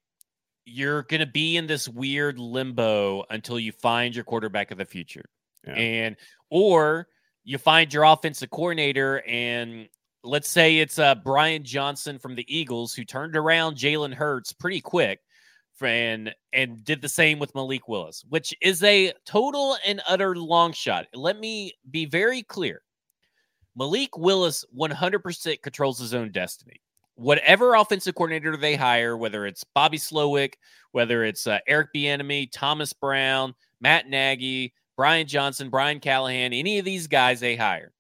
you're 0.65 1.03
gonna 1.03 1.25
be 1.25 1.57
in 1.57 1.67
this 1.67 1.89
weird 1.89 2.39
limbo 2.39 3.25
until 3.29 3.59
you 3.59 3.71
find 3.71 4.15
your 4.15 4.23
quarterback 4.23 4.71
of 4.71 4.77
the 4.77 4.85
future. 4.85 5.25
And 5.67 6.15
or 6.49 7.07
you 7.43 7.57
find 7.57 7.93
your 7.93 8.03
offensive 8.03 8.49
coordinator 8.49 9.21
and 9.27 9.87
let's 10.23 10.49
say 10.49 10.77
it's 10.77 10.99
uh, 10.99 11.15
Brian 11.15 11.63
Johnson 11.63 12.19
from 12.19 12.35
the 12.35 12.45
Eagles 12.47 12.93
who 12.93 13.03
turned 13.03 13.35
around 13.35 13.75
Jalen 13.75 14.13
Hurts 14.13 14.53
pretty 14.53 14.81
quick 14.81 15.19
and 15.81 16.33
and 16.53 16.83
did 16.83 17.01
the 17.01 17.09
same 17.09 17.39
with 17.39 17.55
Malik 17.55 17.87
Willis, 17.87 18.23
which 18.29 18.53
is 18.61 18.83
a 18.83 19.13
total 19.25 19.77
and 19.85 20.01
utter 20.07 20.35
long 20.35 20.73
shot. 20.73 21.07
Let 21.13 21.39
me 21.39 21.73
be 21.89 22.05
very 22.05 22.43
clear. 22.43 22.81
Malik 23.75 24.17
Willis 24.17 24.65
100% 24.77 25.61
controls 25.61 25.99
his 25.99 26.13
own 26.13 26.31
destiny. 26.31 26.81
Whatever 27.15 27.75
offensive 27.75 28.15
coordinator 28.15 28.57
they 28.57 28.75
hire, 28.75 29.15
whether 29.15 29.45
it's 29.45 29.63
Bobby 29.63 29.97
Slowik, 29.97 30.53
whether 30.91 31.23
it's 31.23 31.47
uh, 31.47 31.59
Eric 31.67 31.89
Bieniemy, 31.95 32.51
Thomas 32.51 32.93
Brown, 32.93 33.53
Matt 33.79 34.09
Nagy, 34.09 34.73
Brian 35.01 35.25
Johnson, 35.25 35.71
Brian 35.71 35.99
Callahan, 35.99 36.53
any 36.53 36.77
of 36.77 36.85
these 36.85 37.07
guys 37.07 37.39
they 37.39 37.55
hire, 37.55 37.91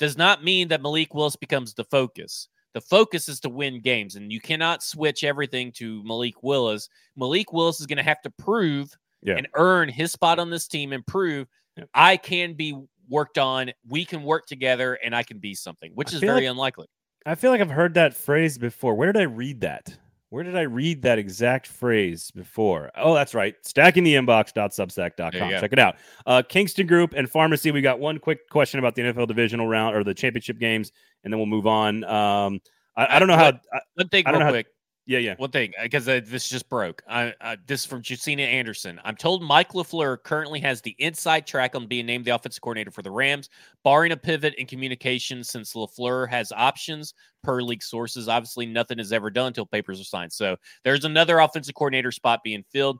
does 0.00 0.16
not 0.16 0.42
mean 0.42 0.66
that 0.66 0.82
Malik 0.82 1.14
Willis 1.14 1.36
becomes 1.36 1.72
the 1.72 1.84
focus. 1.84 2.48
The 2.74 2.80
focus 2.80 3.28
is 3.28 3.38
to 3.42 3.48
win 3.48 3.80
games, 3.80 4.16
and 4.16 4.32
you 4.32 4.40
cannot 4.40 4.82
switch 4.82 5.22
everything 5.22 5.70
to 5.76 6.02
Malik 6.02 6.42
Willis. 6.42 6.88
Malik 7.14 7.52
Willis 7.52 7.78
is 7.78 7.86
going 7.86 7.98
to 7.98 8.02
have 8.02 8.20
to 8.22 8.30
prove 8.30 8.90
yeah. 9.22 9.36
and 9.36 9.46
earn 9.54 9.88
his 9.88 10.10
spot 10.10 10.40
on 10.40 10.50
this 10.50 10.66
team 10.66 10.92
and 10.92 11.06
prove 11.06 11.46
yeah. 11.76 11.84
I 11.94 12.16
can 12.16 12.54
be 12.54 12.76
worked 13.08 13.38
on. 13.38 13.70
We 13.88 14.04
can 14.04 14.24
work 14.24 14.46
together, 14.46 14.94
and 14.94 15.14
I 15.14 15.22
can 15.22 15.38
be 15.38 15.54
something, 15.54 15.92
which 15.94 16.12
I 16.12 16.16
is 16.16 16.20
very 16.22 16.40
like, 16.40 16.50
unlikely. 16.50 16.88
I 17.24 17.36
feel 17.36 17.52
like 17.52 17.60
I've 17.60 17.70
heard 17.70 17.94
that 17.94 18.14
phrase 18.14 18.58
before. 18.58 18.96
Where 18.96 19.12
did 19.12 19.22
I 19.22 19.26
read 19.26 19.60
that? 19.60 19.96
Where 20.30 20.42
did 20.42 20.56
I 20.56 20.62
read 20.62 21.02
that 21.02 21.18
exact 21.18 21.68
phrase 21.68 22.32
before? 22.32 22.90
Oh, 22.96 23.14
that's 23.14 23.32
right. 23.32 23.54
Stacking 23.62 24.02
the 24.02 24.14
inbox.substack.com. 24.14 25.50
Check 25.60 25.72
it 25.72 25.78
out. 25.78 25.96
Uh, 26.26 26.42
Kingston 26.46 26.88
Group 26.88 27.14
and 27.16 27.30
Pharmacy. 27.30 27.70
We 27.70 27.80
got 27.80 28.00
one 28.00 28.18
quick 28.18 28.48
question 28.50 28.80
about 28.80 28.96
the 28.96 29.02
NFL 29.02 29.28
divisional 29.28 29.68
round 29.68 29.94
or 29.94 30.02
the 30.02 30.14
championship 30.14 30.58
games, 30.58 30.90
and 31.22 31.32
then 31.32 31.38
we'll 31.38 31.46
move 31.46 31.66
on. 31.68 32.02
Um, 32.04 32.60
I, 32.96 33.16
I, 33.16 33.18
don't 33.20 33.28
know 33.28 33.36
how. 33.36 33.52
one 33.94 34.08
thing, 34.08 34.24
real 34.26 34.48
quick. 34.48 34.66
Yeah, 35.08 35.20
yeah. 35.20 35.36
One 35.36 35.52
thing, 35.52 35.72
because 35.80 36.08
uh, 36.08 36.20
this 36.24 36.48
just 36.48 36.68
broke. 36.68 37.00
I, 37.08 37.32
this 37.66 37.82
is 37.82 37.86
from 37.86 38.02
Justina 38.04 38.42
Anderson. 38.42 39.00
I'm 39.04 39.14
told 39.14 39.40
Mike 39.40 39.70
LaFleur 39.70 40.20
currently 40.24 40.58
has 40.60 40.80
the 40.80 40.96
inside 40.98 41.46
track 41.46 41.76
on 41.76 41.86
being 41.86 42.06
named 42.06 42.24
the 42.24 42.34
offensive 42.34 42.60
coordinator 42.60 42.90
for 42.90 43.02
the 43.02 43.10
Rams, 43.12 43.48
barring 43.84 44.10
a 44.10 44.16
pivot 44.16 44.54
in 44.54 44.66
communication 44.66 45.44
since 45.44 45.74
LaFleur 45.74 46.28
has 46.28 46.50
options 46.50 47.14
per 47.44 47.62
league 47.62 47.84
sources. 47.84 48.28
Obviously, 48.28 48.66
nothing 48.66 48.98
is 48.98 49.12
ever 49.12 49.30
done 49.30 49.48
until 49.48 49.64
papers 49.64 50.00
are 50.00 50.04
signed. 50.04 50.32
So 50.32 50.56
there's 50.82 51.04
another 51.04 51.38
offensive 51.38 51.76
coordinator 51.76 52.10
spot 52.10 52.40
being 52.42 52.64
filled. 52.72 52.98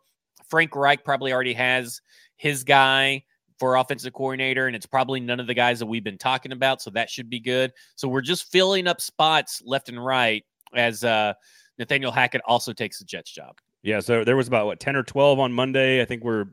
Frank 0.48 0.76
Reich 0.76 1.04
probably 1.04 1.32
already 1.32 1.54
has 1.54 2.00
his 2.36 2.62
guy 2.62 3.24
for 3.59 3.74
offensive 3.74 4.12
coordinator, 4.12 4.68
and 4.68 4.76
it's 4.76 4.86
probably 4.86 5.18
none 5.18 5.40
of 5.40 5.48
the 5.48 5.54
guys 5.54 5.80
that 5.80 5.86
we've 5.86 6.04
been 6.04 6.18
talking 6.18 6.52
about. 6.52 6.80
So 6.80 6.90
that 6.90 7.11
should 7.11 7.28
be 7.28 7.40
good. 7.40 7.72
So 7.96 8.07
we're 8.07 8.20
just 8.20 8.52
filling 8.52 8.86
up 8.86 9.00
spots 9.00 9.61
left 9.64 9.88
and 9.88 10.04
right 10.04 10.44
as 10.74 11.02
uh 11.04 11.32
Nathaniel 11.79 12.12
Hackett 12.12 12.41
also 12.47 12.72
takes 12.72 12.99
the 12.99 13.05
Jets 13.05 13.31
job. 13.31 13.59
Yeah, 13.83 14.01
so 14.01 14.24
there 14.24 14.37
was 14.37 14.49
about 14.49 14.66
what 14.66 14.81
ten 14.81 14.97
or 14.97 15.03
twelve 15.03 15.39
on 15.39 15.53
Monday. 15.53 16.01
I 16.01 16.05
think 16.05 16.24
we're 16.24 16.47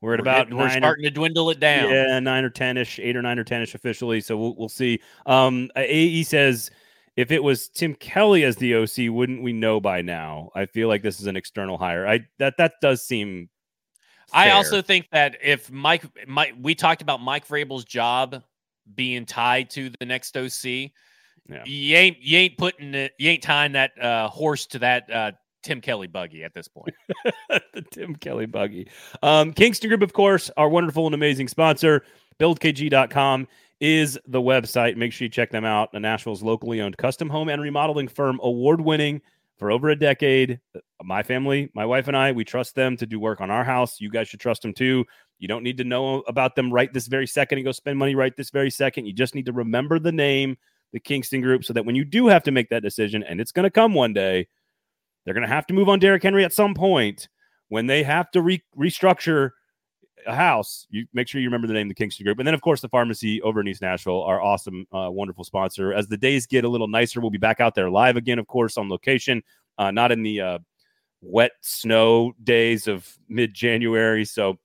we're 0.00 0.14
at 0.14 0.18
We're, 0.18 0.22
about 0.22 0.36
getting- 0.46 0.56
we're 0.56 0.66
nine 0.68 0.78
or- 0.78 0.80
starting 0.80 1.04
to 1.04 1.10
dwindle 1.10 1.50
it 1.50 1.60
down. 1.60 1.90
Yeah, 1.90 2.18
nine 2.20 2.44
or 2.44 2.50
ten 2.50 2.76
ish, 2.76 2.98
eight 2.98 3.16
or 3.16 3.22
nine 3.22 3.38
or 3.38 3.44
ten 3.44 3.62
ish 3.62 3.74
officially. 3.74 4.20
So 4.20 4.36
we'll 4.36 4.54
we'll 4.56 4.68
see. 4.68 5.00
Um, 5.26 5.70
AE 5.76 6.22
says 6.24 6.70
if 7.16 7.30
it 7.30 7.42
was 7.42 7.68
Tim 7.68 7.94
Kelly 7.94 8.44
as 8.44 8.56
the 8.56 8.74
OC, 8.76 9.10
wouldn't 9.12 9.42
we 9.42 9.52
know 9.52 9.80
by 9.80 10.00
now? 10.02 10.50
I 10.54 10.66
feel 10.66 10.88
like 10.88 11.02
this 11.02 11.20
is 11.20 11.26
an 11.26 11.36
external 11.36 11.76
hire. 11.78 12.06
I 12.06 12.20
that 12.38 12.56
that 12.58 12.74
does 12.80 13.02
seem. 13.02 13.50
I 14.32 14.50
also 14.50 14.80
think 14.80 15.06
that 15.10 15.36
if 15.42 15.72
Mike, 15.72 16.04
Mike, 16.28 16.54
we 16.60 16.76
talked 16.76 17.02
about 17.02 17.20
Mike 17.20 17.48
Vrabel's 17.48 17.84
job 17.84 18.42
being 18.94 19.26
tied 19.26 19.70
to 19.70 19.90
the 19.98 20.06
next 20.06 20.36
OC. 20.36 20.92
Yeah. 21.50 21.64
You 21.64 21.96
ain't 21.96 22.18
you 22.20 22.38
ain't 22.38 22.56
putting 22.56 22.94
it, 22.94 23.12
you 23.18 23.30
ain't 23.30 23.42
tying 23.42 23.72
that 23.72 24.00
uh, 24.00 24.28
horse 24.28 24.66
to 24.66 24.78
that 24.80 25.10
uh, 25.12 25.32
Tim 25.62 25.80
Kelly 25.80 26.06
buggy 26.06 26.44
at 26.44 26.54
this 26.54 26.68
point. 26.68 26.94
the 27.48 27.82
Tim 27.90 28.14
Kelly 28.16 28.46
buggy. 28.46 28.88
Um, 29.22 29.52
Kingston 29.52 29.88
Group, 29.88 30.02
of 30.02 30.12
course, 30.12 30.50
our 30.56 30.68
wonderful 30.68 31.06
and 31.06 31.14
amazing 31.14 31.48
sponsor. 31.48 32.04
BuildKG.com 32.38 33.46
is 33.80 34.18
the 34.26 34.40
website. 34.40 34.96
Make 34.96 35.12
sure 35.12 35.26
you 35.26 35.30
check 35.30 35.50
them 35.50 35.64
out. 35.64 35.92
Nashville's 35.92 36.42
locally 36.42 36.80
owned 36.80 36.96
custom 36.96 37.28
home 37.28 37.48
and 37.48 37.60
remodeling 37.60 38.08
firm, 38.08 38.38
award 38.42 38.80
winning 38.80 39.20
for 39.58 39.70
over 39.70 39.90
a 39.90 39.96
decade. 39.96 40.58
My 41.02 41.22
family, 41.22 41.70
my 41.74 41.84
wife 41.84 42.08
and 42.08 42.16
I, 42.16 42.32
we 42.32 42.44
trust 42.44 42.74
them 42.74 42.96
to 42.96 43.06
do 43.06 43.20
work 43.20 43.40
on 43.40 43.50
our 43.50 43.64
house. 43.64 44.00
You 44.00 44.10
guys 44.10 44.28
should 44.28 44.40
trust 44.40 44.62
them 44.62 44.72
too. 44.72 45.04
You 45.38 45.48
don't 45.48 45.62
need 45.62 45.78
to 45.78 45.84
know 45.84 46.20
about 46.20 46.54
them 46.54 46.72
right 46.72 46.92
this 46.92 47.06
very 47.06 47.26
second 47.26 47.58
and 47.58 47.64
go 47.64 47.72
spend 47.72 47.98
money 47.98 48.14
right 48.14 48.36
this 48.36 48.50
very 48.50 48.70
second. 48.70 49.06
You 49.06 49.12
just 49.12 49.34
need 49.34 49.46
to 49.46 49.52
remember 49.52 49.98
the 49.98 50.12
name, 50.12 50.56
the 50.92 51.00
Kingston 51.00 51.40
Group, 51.40 51.64
so 51.64 51.72
that 51.72 51.84
when 51.84 51.94
you 51.94 52.04
do 52.04 52.26
have 52.26 52.42
to 52.44 52.50
make 52.50 52.68
that 52.70 52.82
decision, 52.82 53.22
and 53.22 53.40
it's 53.40 53.52
going 53.52 53.64
to 53.64 53.70
come 53.70 53.94
one 53.94 54.12
day, 54.12 54.48
they're 55.24 55.34
going 55.34 55.46
to 55.46 55.48
have 55.48 55.66
to 55.66 55.74
move 55.74 55.88
on 55.88 55.98
Derrick 55.98 56.22
Henry 56.22 56.44
at 56.44 56.52
some 56.52 56.74
point. 56.74 57.28
When 57.68 57.86
they 57.86 58.02
have 58.02 58.30
to 58.32 58.42
re- 58.42 58.64
restructure 58.76 59.50
a 60.26 60.34
house, 60.34 60.86
you 60.90 61.06
make 61.12 61.28
sure 61.28 61.40
you 61.40 61.46
remember 61.46 61.66
the 61.66 61.72
name 61.72 61.86
of 61.86 61.90
the 61.90 61.94
Kingston 61.94 62.24
Group. 62.24 62.38
And 62.38 62.46
then, 62.46 62.54
of 62.54 62.60
course, 62.60 62.80
the 62.80 62.88
pharmacy 62.88 63.40
over 63.42 63.60
in 63.60 63.68
East 63.68 63.82
Nashville, 63.82 64.22
our 64.22 64.40
awesome, 64.40 64.86
uh, 64.92 65.08
wonderful 65.10 65.44
sponsor. 65.44 65.92
As 65.92 66.08
the 66.08 66.16
days 66.16 66.46
get 66.46 66.64
a 66.64 66.68
little 66.68 66.88
nicer, 66.88 67.20
we'll 67.20 67.30
be 67.30 67.38
back 67.38 67.60
out 67.60 67.74
there 67.74 67.90
live 67.90 68.16
again, 68.16 68.38
of 68.38 68.46
course, 68.46 68.76
on 68.76 68.88
location, 68.88 69.42
uh, 69.78 69.90
not 69.90 70.12
in 70.12 70.22
the 70.22 70.40
uh, 70.40 70.58
wet 71.20 71.52
snow 71.60 72.32
days 72.42 72.88
of 72.88 73.08
mid 73.28 73.54
January. 73.54 74.24
So 74.24 74.58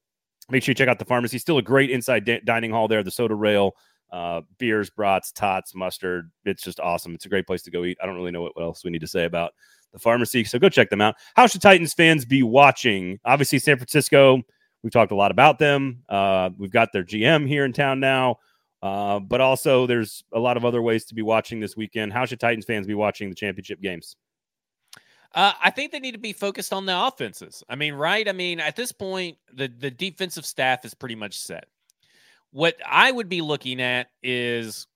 make 0.50 0.64
sure 0.64 0.72
you 0.72 0.76
check 0.76 0.90
out 0.90 1.00
the 1.00 1.06
pharmacy. 1.06 1.38
Still 1.38 1.58
a 1.58 1.62
great 1.62 1.90
inside 1.90 2.26
di- 2.26 2.42
dining 2.44 2.72
hall 2.72 2.88
there, 2.88 3.04
the 3.04 3.12
soda 3.12 3.36
rail. 3.36 3.76
Uh, 4.12 4.42
beers, 4.60 4.90
brats, 4.90 5.32
tots, 5.32 5.76
mustard. 5.76 6.32
It's 6.46 6.64
just 6.64 6.80
awesome. 6.80 7.16
It's 7.16 7.26
a 7.26 7.30
great 7.30 7.48
place 7.48 7.64
to 7.64 7.72
go 7.72 7.84
eat. 7.84 7.98
I 8.02 8.06
don't 8.06 8.16
really 8.16 8.32
know 8.32 8.42
what, 8.42 8.56
what 8.56 8.64
else 8.64 8.84
we 8.84 8.92
need 8.92 9.02
to 9.02 9.08
say 9.08 9.26
about 9.26 9.54
the 9.92 10.00
pharmacy. 10.00 10.44
So 10.44 10.60
go 10.60 10.70
check 10.70 10.90
them 10.90 11.02
out. 11.02 11.16
How 11.36 11.48
should 11.48 11.62
Titans 11.62 11.94
fans 11.94 12.26
be 12.26 12.44
watching? 12.44 13.20
Obviously, 13.26 13.60
San 13.60 13.78
Francisco. 13.78 14.42
We've 14.84 14.94
talked 14.94 15.12
a 15.12 15.16
lot 15.16 15.32
about 15.32 15.58
them. 15.58 16.04
Uh, 16.08 16.52
we've 16.58 16.72
got 16.72 16.94
their 16.94 17.04
GM 17.04 17.48
here 17.48 17.66
in 17.66 17.74
town 17.74 18.00
now. 18.00 18.38
Uh, 18.84 19.20
but 19.20 19.42
also, 19.42 19.88
there's 19.88 20.24
a 20.32 20.40
lot 20.40 20.58
of 20.58 20.66
other 20.66 20.82
ways 20.82 21.06
to 21.06 21.16
be 21.16 21.24
watching 21.24 21.60
this 21.60 21.76
weekend. 21.76 22.14
How 22.14 22.26
should 22.26 22.40
Titans 22.40 22.66
fans 22.66 22.86
be 22.86 22.94
watching 22.94 23.30
the 23.30 23.36
championship 23.36 23.82
games? 23.82 24.16
Uh, 25.34 25.54
I 25.62 25.72
think 25.72 25.92
they 25.92 26.00
need 26.00 26.14
to 26.14 26.20
be 26.20 26.34
focused 26.34 26.72
on 26.72 26.86
the 26.86 27.08
offenses. 27.08 27.64
I 27.68 27.76
mean, 27.76 27.96
right? 27.96 28.28
I 28.30 28.32
mean, 28.32 28.60
at 28.60 28.76
this 28.76 28.92
point, 28.92 29.38
the 29.54 29.68
the 29.68 29.92
defensive 29.92 30.46
staff 30.46 30.86
is 30.86 30.94
pretty 30.94 31.16
much 31.16 31.38
set. 31.38 31.66
What 32.56 32.78
I 32.86 33.12
would 33.12 33.28
be 33.28 33.42
looking 33.42 33.82
at 33.82 34.08
is 34.24 34.88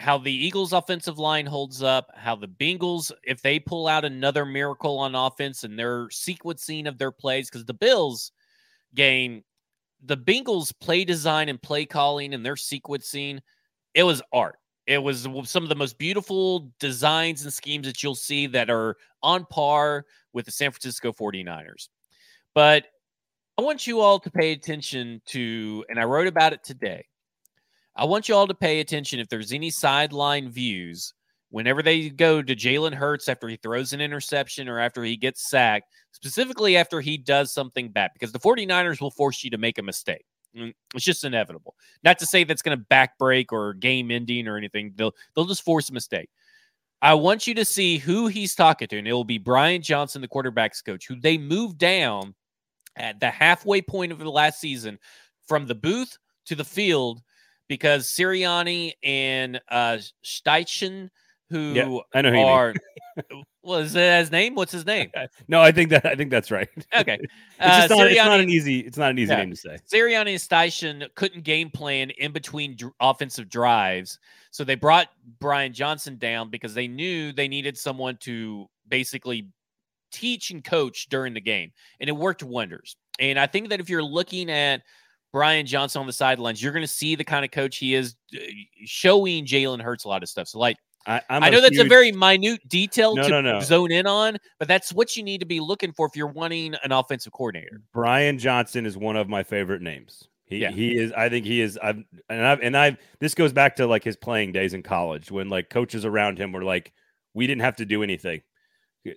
how 0.00 0.18
the 0.18 0.32
Eagles' 0.32 0.72
offensive 0.72 1.16
line 1.16 1.46
holds 1.46 1.80
up, 1.80 2.10
how 2.16 2.34
the 2.34 2.48
Bengals, 2.48 3.12
if 3.22 3.40
they 3.40 3.60
pull 3.60 3.86
out 3.86 4.04
another 4.04 4.44
miracle 4.44 4.98
on 4.98 5.14
offense 5.14 5.62
and 5.62 5.78
their 5.78 6.08
sequencing 6.08 6.88
of 6.88 6.98
their 6.98 7.12
plays, 7.12 7.48
because 7.48 7.64
the 7.66 7.72
Bills 7.72 8.32
game, 8.96 9.44
the 10.04 10.16
Bengals' 10.16 10.72
play 10.80 11.04
design 11.04 11.48
and 11.48 11.62
play 11.62 11.86
calling 11.86 12.34
and 12.34 12.44
their 12.44 12.56
sequencing, 12.56 13.38
it 13.94 14.02
was 14.02 14.20
art. 14.32 14.56
It 14.88 15.00
was 15.00 15.28
some 15.44 15.62
of 15.62 15.68
the 15.68 15.76
most 15.76 15.96
beautiful 15.98 16.72
designs 16.80 17.44
and 17.44 17.52
schemes 17.52 17.86
that 17.86 18.02
you'll 18.02 18.16
see 18.16 18.48
that 18.48 18.70
are 18.70 18.96
on 19.22 19.46
par 19.52 20.04
with 20.32 20.46
the 20.46 20.50
San 20.50 20.72
Francisco 20.72 21.12
49ers. 21.12 21.90
But 22.56 22.86
I 23.56 23.62
want 23.62 23.86
you 23.86 24.00
all 24.00 24.18
to 24.18 24.30
pay 24.30 24.52
attention 24.52 25.22
to, 25.26 25.84
and 25.88 25.98
I 26.00 26.04
wrote 26.04 26.26
about 26.26 26.52
it 26.52 26.64
today. 26.64 27.06
I 27.94 28.04
want 28.04 28.28
you 28.28 28.34
all 28.34 28.48
to 28.48 28.54
pay 28.54 28.80
attention 28.80 29.20
if 29.20 29.28
there's 29.28 29.52
any 29.52 29.70
sideline 29.70 30.50
views 30.50 31.14
whenever 31.50 31.80
they 31.80 32.10
go 32.10 32.42
to 32.42 32.56
Jalen 32.56 32.94
Hurts 32.94 33.28
after 33.28 33.46
he 33.46 33.56
throws 33.56 33.92
an 33.92 34.00
interception 34.00 34.68
or 34.68 34.80
after 34.80 35.04
he 35.04 35.16
gets 35.16 35.48
sacked, 35.48 35.86
specifically 36.10 36.76
after 36.76 37.00
he 37.00 37.16
does 37.16 37.52
something 37.52 37.90
bad, 37.90 38.10
because 38.12 38.32
the 38.32 38.40
49ers 38.40 39.00
will 39.00 39.12
force 39.12 39.44
you 39.44 39.50
to 39.50 39.58
make 39.58 39.78
a 39.78 39.82
mistake. 39.82 40.24
Mm, 40.56 40.74
It's 40.92 41.04
just 41.04 41.22
inevitable. 41.22 41.76
Not 42.02 42.18
to 42.18 42.26
say 42.26 42.42
that's 42.42 42.62
going 42.62 42.76
to 42.76 42.84
backbreak 42.84 43.52
or 43.52 43.74
game 43.74 44.10
ending 44.10 44.48
or 44.48 44.56
anything. 44.56 44.92
They'll 44.96 45.14
they'll 45.34 45.44
just 45.44 45.64
force 45.64 45.90
a 45.90 45.92
mistake. 45.92 46.28
I 47.02 47.14
want 47.14 47.46
you 47.46 47.54
to 47.54 47.64
see 47.64 47.98
who 47.98 48.26
he's 48.26 48.56
talking 48.56 48.88
to, 48.88 48.98
and 48.98 49.06
it 49.06 49.12
will 49.12 49.24
be 49.24 49.38
Brian 49.38 49.82
Johnson, 49.82 50.22
the 50.22 50.28
quarterback's 50.28 50.82
coach, 50.82 51.06
who 51.06 51.20
they 51.20 51.38
moved 51.38 51.78
down 51.78 52.34
at 52.96 53.20
the 53.20 53.30
halfway 53.30 53.82
point 53.82 54.12
of 54.12 54.18
the 54.18 54.30
last 54.30 54.60
season 54.60 54.98
from 55.46 55.66
the 55.66 55.74
booth 55.74 56.16
to 56.46 56.54
the 56.54 56.64
field 56.64 57.22
because 57.68 58.06
Sirianni 58.06 58.92
and 59.02 59.60
uh 59.70 59.98
Steichen, 60.24 61.10
who 61.50 61.72
Yeah, 61.74 61.98
I 62.14 62.22
know 62.22 62.30
who 62.30 62.38
are 62.38 62.74
was 63.62 63.92
that 63.94 64.20
his 64.20 64.30
name? 64.30 64.54
What's 64.54 64.72
his 64.72 64.86
name? 64.86 65.10
No, 65.48 65.60
I 65.60 65.72
think 65.72 65.90
that 65.90 66.04
I 66.06 66.14
think 66.14 66.30
that's 66.30 66.50
right. 66.50 66.68
Okay. 66.96 67.18
It's 67.20 67.30
Uh, 67.60 67.88
just 67.88 67.90
not, 67.90 68.06
it's 68.06 68.16
not 68.24 68.40
an 68.40 68.48
easy. 68.50 68.80
It's 68.80 68.98
not 68.98 69.10
an 69.10 69.18
easy 69.18 69.32
Yeah. 69.32 69.38
name 69.40 69.50
to 69.50 69.56
say. 69.56 69.78
Sirianni 69.92 70.30
and 70.30 70.40
Steichen 70.40 71.08
couldn't 71.14 71.44
game 71.44 71.70
plan 71.70 72.10
in 72.10 72.32
between 72.32 72.76
offensive 73.00 73.48
drives. 73.48 74.18
So 74.50 74.64
they 74.64 74.74
brought 74.74 75.08
Brian 75.40 75.72
Johnson 75.72 76.18
down 76.18 76.50
because 76.50 76.74
they 76.74 76.88
knew 76.88 77.32
they 77.32 77.48
needed 77.48 77.76
someone 77.78 78.16
to 78.20 78.66
basically 78.88 79.48
teach 80.14 80.50
and 80.50 80.62
coach 80.62 81.08
during 81.10 81.34
the 81.34 81.40
game. 81.40 81.72
And 82.00 82.08
it 82.08 82.12
worked 82.16 82.42
wonders. 82.42 82.96
And 83.18 83.38
I 83.38 83.46
think 83.46 83.68
that 83.68 83.80
if 83.80 83.88
you're 83.88 84.02
looking 84.02 84.50
at 84.50 84.82
Brian 85.32 85.66
Johnson 85.66 86.00
on 86.00 86.06
the 86.06 86.12
sidelines, 86.12 86.62
you're 86.62 86.72
going 86.72 86.84
to 86.84 86.88
see 86.88 87.16
the 87.16 87.24
kind 87.24 87.44
of 87.44 87.50
coach 87.50 87.78
he 87.78 87.94
is 87.94 88.14
uh, 88.34 88.38
showing 88.84 89.44
Jalen 89.44 89.80
Hurts 89.82 90.04
a 90.04 90.08
lot 90.08 90.22
of 90.22 90.28
stuff. 90.28 90.48
So, 90.48 90.58
like, 90.58 90.76
I, 91.06 91.20
I 91.28 91.50
know 91.50 91.60
that's 91.60 91.78
a 91.78 91.84
very 91.84 92.12
minute 92.12 92.66
detail 92.66 93.14
No, 93.14 93.24
to 93.24 93.28
no, 93.28 93.40
no. 93.40 93.60
zone 93.60 93.92
in 93.92 94.06
on, 94.06 94.38
but 94.58 94.68
that's 94.68 94.92
what 94.92 95.16
you 95.16 95.22
need 95.22 95.40
to 95.40 95.46
be 95.46 95.60
looking 95.60 95.92
for 95.92 96.06
if 96.06 96.16
you're 96.16 96.28
wanting 96.28 96.74
an 96.82 96.92
offensive 96.92 97.32
coordinator. 97.32 97.82
Brian 97.92 98.38
Johnson 98.38 98.86
is 98.86 98.96
one 98.96 99.16
of 99.16 99.28
my 99.28 99.42
favorite 99.42 99.82
names. 99.82 100.28
He 100.46 100.58
Yeah. 100.58 100.70
he 100.70 100.96
is. 100.96 101.12
I 101.12 101.28
think 101.28 101.44
he 101.44 101.60
is. 101.60 101.78
I've 101.82 102.02
and 102.28 102.46
I've 102.46 102.60
and 102.60 102.76
I've. 102.76 102.96
This 103.18 103.34
goes 103.34 103.52
back 103.52 103.76
to 103.76 103.86
like 103.86 104.04
his 104.04 104.16
playing 104.16 104.52
days 104.52 104.72
in 104.72 104.82
college 104.82 105.30
when 105.30 105.50
like 105.50 105.68
coaches 105.68 106.04
around 106.04 106.38
him 106.38 106.52
were 106.52 106.64
like, 106.64 106.92
we 107.34 107.46
didn't 107.46 107.62
have 107.62 107.76
to 107.76 107.84
do 107.84 108.02
anything. 108.02 108.40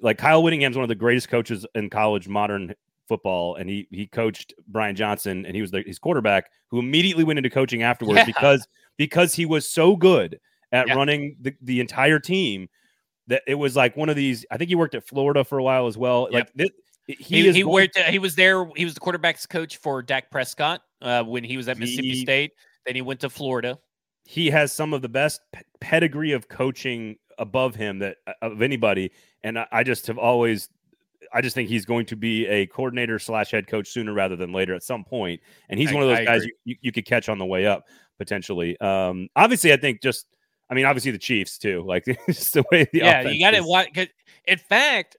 Like 0.01 0.17
Kyle 0.17 0.43
Whittingham's 0.43 0.75
one 0.75 0.83
of 0.83 0.89
the 0.89 0.95
greatest 0.95 1.29
coaches 1.29 1.65
in 1.75 1.89
college 1.89 2.27
modern 2.27 2.73
football, 3.07 3.55
and 3.55 3.69
he 3.69 3.88
he 3.91 4.07
coached 4.07 4.53
Brian 4.67 4.95
Johnson, 4.95 5.45
and 5.45 5.55
he 5.55 5.61
was 5.61 5.71
the, 5.71 5.81
his 5.85 5.97
quarterback 5.99 6.49
who 6.69 6.79
immediately 6.79 7.23
went 7.23 7.39
into 7.39 7.49
coaching 7.49 7.83
afterwards 7.83 8.17
Yeah. 8.19 8.25
because 8.25 8.67
because 8.97 9.33
he 9.33 9.45
was 9.45 9.69
so 9.69 9.95
good 9.95 10.39
at 10.71 10.88
Yeah. 10.88 10.95
running 10.95 11.38
the, 11.39 11.53
the 11.61 11.79
entire 11.79 12.19
team 12.19 12.67
that 13.27 13.43
it 13.47 13.55
was 13.55 13.75
like 13.75 13.95
one 13.95 14.09
of 14.09 14.15
these. 14.17 14.45
I 14.51 14.57
think 14.57 14.67
he 14.69 14.75
worked 14.75 14.95
at 14.95 15.05
Florida 15.07 15.43
for 15.45 15.57
a 15.57 15.63
while 15.63 15.88
as 15.88 15.97
well. 15.97 16.27
Like 16.31 16.51
this, 16.53 16.69
he 17.07 17.13
He 17.13 17.51
he, 17.53 17.61
going- 17.61 17.73
worked, 17.73 17.97
he 17.97 18.19
was 18.19 18.35
there. 18.35 18.67
He 18.75 18.83
was 18.83 18.93
the 18.93 18.99
quarterback's 18.99 19.45
coach 19.45 19.77
for 19.77 20.01
Dak 20.01 20.29
Prescott 20.31 20.81
uh, 21.01 21.23
when 21.23 21.43
he 21.45 21.55
was 21.55 21.69
at 21.69 21.77
Mississippi 21.77 22.09
He- 22.11 22.21
State. 22.21 22.51
Then 22.85 22.95
he 22.95 23.01
went 23.01 23.21
to 23.21 23.29
Florida. 23.29 23.77
he 24.25 24.49
has 24.49 24.73
some 24.73 24.93
of 24.93 25.01
the 25.01 25.07
best 25.09 25.39
pe- 25.53 25.61
pedigree 25.79 26.33
of 26.33 26.49
coaching 26.49 27.15
above 27.38 27.75
him 27.75 27.99
that 27.99 28.17
uh, 28.25 28.33
of 28.41 28.61
anybody 28.61 29.11
and 29.43 29.59
I, 29.59 29.67
I 29.71 29.83
just 29.83 30.07
have 30.07 30.17
always 30.17 30.69
i 31.33 31.41
just 31.41 31.55
think 31.55 31.69
he's 31.69 31.85
going 31.85 32.05
to 32.07 32.15
be 32.15 32.45
a 32.47 32.67
coordinator 32.67 33.19
slash 33.19 33.51
head 33.51 33.67
coach 33.67 33.89
sooner 33.89 34.13
rather 34.13 34.35
than 34.35 34.53
later 34.53 34.73
at 34.75 34.83
some 34.83 35.03
point. 35.03 35.41
and 35.69 35.79
he's 35.79 35.91
I- 35.91 35.93
one 35.93 36.03
of 36.03 36.09
those 36.09 36.19
I 36.19 36.25
guys 36.25 36.45
you, 36.45 36.53
you, 36.65 36.75
you 36.81 36.91
could 36.91 37.05
catch 37.05 37.29
on 37.29 37.38
the 37.38 37.45
way 37.45 37.65
up 37.65 37.85
potentially 38.17 38.79
um 38.79 39.29
obviously 39.35 39.71
i 39.73 39.77
think 39.77 40.01
just 40.01 40.25
i 40.69 40.73
mean 40.73 40.85
obviously 40.85 41.11
the 41.11 41.17
chiefs 41.17 41.57
too 41.57 41.83
like 41.85 42.05
just 42.27 42.53
the 42.53 42.63
way 42.71 42.88
the 42.91 42.99
yeah, 42.99 43.21
you 43.21 43.39
got 43.39 43.51
to 43.51 43.61
watch. 43.61 43.88
In 44.47 44.57
fact, 44.57 45.17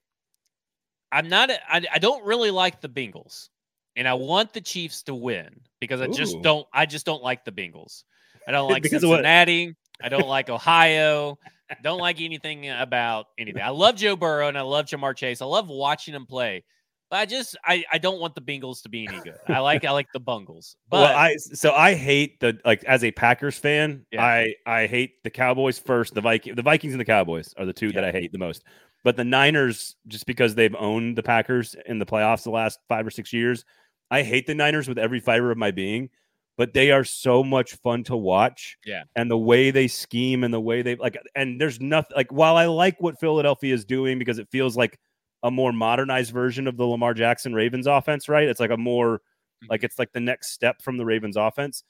I'm 1.12 1.28
not. 1.28 1.50
I, 1.50 1.82
I 1.92 1.98
don't 1.98 2.24
really 2.24 2.50
like 2.50 2.80
the 2.80 2.88
Bengals, 2.88 3.48
and 3.96 4.08
I 4.08 4.14
want 4.14 4.52
the 4.52 4.60
Chiefs 4.60 5.02
to 5.04 5.14
win 5.14 5.60
because 5.80 6.00
I 6.00 6.06
just 6.08 6.40
don't. 6.42 6.66
I 6.72 6.86
just 6.86 7.06
don't 7.06 7.22
like 7.22 7.44
the 7.44 7.52
Bengals. 7.52 8.04
I 8.46 8.52
don't 8.52 8.70
like 8.70 8.82
Because? 8.82 9.02
Cincinnati. 9.02 9.74
I 10.02 10.08
don't 10.08 10.28
like 10.28 10.48
Ohio. 10.48 11.38
Don't 11.82 12.00
like 12.00 12.20
anything 12.20 12.68
about 12.70 13.26
anything. 13.38 13.62
I 13.62 13.70
love 13.70 13.96
Joe 13.96 14.16
Burrow 14.16 14.48
and 14.48 14.56
I 14.56 14.62
love 14.62 14.86
Ja'Marr 14.86 15.14
Chase. 15.14 15.42
I 15.42 15.46
love 15.46 15.68
watching 15.68 16.14
him 16.14 16.26
play. 16.26 16.64
But 17.10 17.20
I 17.20 17.26
just 17.26 17.56
I, 17.64 17.84
I 17.90 17.98
don't 17.98 18.20
want 18.20 18.34
the 18.34 18.40
Bengals 18.42 18.82
to 18.82 18.90
be 18.90 19.06
any 19.06 19.20
good. 19.20 19.36
I 19.48 19.60
like 19.60 19.84
I 19.84 19.92
like 19.92 20.08
the 20.12 20.20
Bungles. 20.20 20.76
But 20.90 21.00
well, 21.00 21.16
I 21.16 21.36
so 21.36 21.72
I 21.72 21.94
hate 21.94 22.40
the 22.40 22.58
like 22.64 22.84
as 22.84 23.02
a 23.02 23.10
Packers 23.10 23.56
fan, 23.58 24.04
Yeah. 24.10 24.24
I 24.24 24.54
I 24.66 24.86
hate 24.86 25.22
the 25.24 25.30
Cowboys 25.30 25.78
first. 25.78 26.14
The 26.14 26.20
Viking, 26.20 26.54
the 26.54 26.62
Vikings 26.62 26.92
and 26.92 27.00
the 27.00 27.06
Cowboys 27.06 27.54
are 27.56 27.64
the 27.64 27.72
two 27.72 27.92
that 27.92 28.04
I 28.04 28.12
hate 28.12 28.32
the 28.32 28.38
most. 28.38 28.62
But 29.04 29.16
the 29.16 29.24
Niners, 29.24 29.96
just 30.06 30.26
because 30.26 30.54
they've 30.54 30.74
owned 30.78 31.16
the 31.16 31.22
Packers 31.22 31.76
in 31.86 31.98
the 31.98 32.06
playoffs 32.06 32.42
the 32.42 32.50
last 32.50 32.78
five 32.88 33.06
or 33.06 33.10
six 33.10 33.32
years, 33.32 33.64
I 34.10 34.22
hate 34.22 34.46
the 34.46 34.54
Niners 34.54 34.88
with 34.88 34.98
every 34.98 35.20
fiber 35.20 35.50
of 35.50 35.56
my 35.56 35.70
being. 35.70 36.10
But 36.58 36.74
they 36.74 36.90
are 36.90 37.04
so 37.04 37.42
much 37.42 37.76
fun 37.76 38.04
to 38.04 38.16
watch. 38.16 38.76
Yeah. 38.84 39.04
and 39.16 39.30
the 39.30 39.38
way 39.38 39.70
they 39.70 39.88
scheme 39.88 40.44
and 40.44 40.52
the 40.52 40.60
way 40.60 40.82
they 40.82 40.96
like, 40.96 41.16
and 41.34 41.58
there's 41.58 41.80
nothing 41.80 42.14
like. 42.14 42.30
While 42.30 42.56
I 42.56 42.66
like 42.66 43.00
what 43.00 43.18
Philadelphia 43.18 43.72
is 43.72 43.86
doing 43.86 44.18
because 44.18 44.38
it 44.38 44.48
feels 44.50 44.76
like 44.76 44.98
a 45.42 45.50
more 45.50 45.72
modernized 45.72 46.32
version 46.32 46.66
of 46.66 46.76
the 46.76 46.84
Lamar 46.84 47.14
Jackson 47.14 47.54
Ravens 47.54 47.86
offense, 47.86 48.28
right? 48.28 48.48
It's 48.48 48.60
like 48.60 48.70
a 48.70 48.76
more 48.76 49.18
mm-hmm. 49.18 49.66
like 49.70 49.84
it's 49.84 49.98
like 49.98 50.12
the 50.12 50.20
next 50.20 50.52
step 50.52 50.82
from 50.82 50.96
the 50.96 51.04
Ravens 51.04 51.36
offense. 51.36 51.84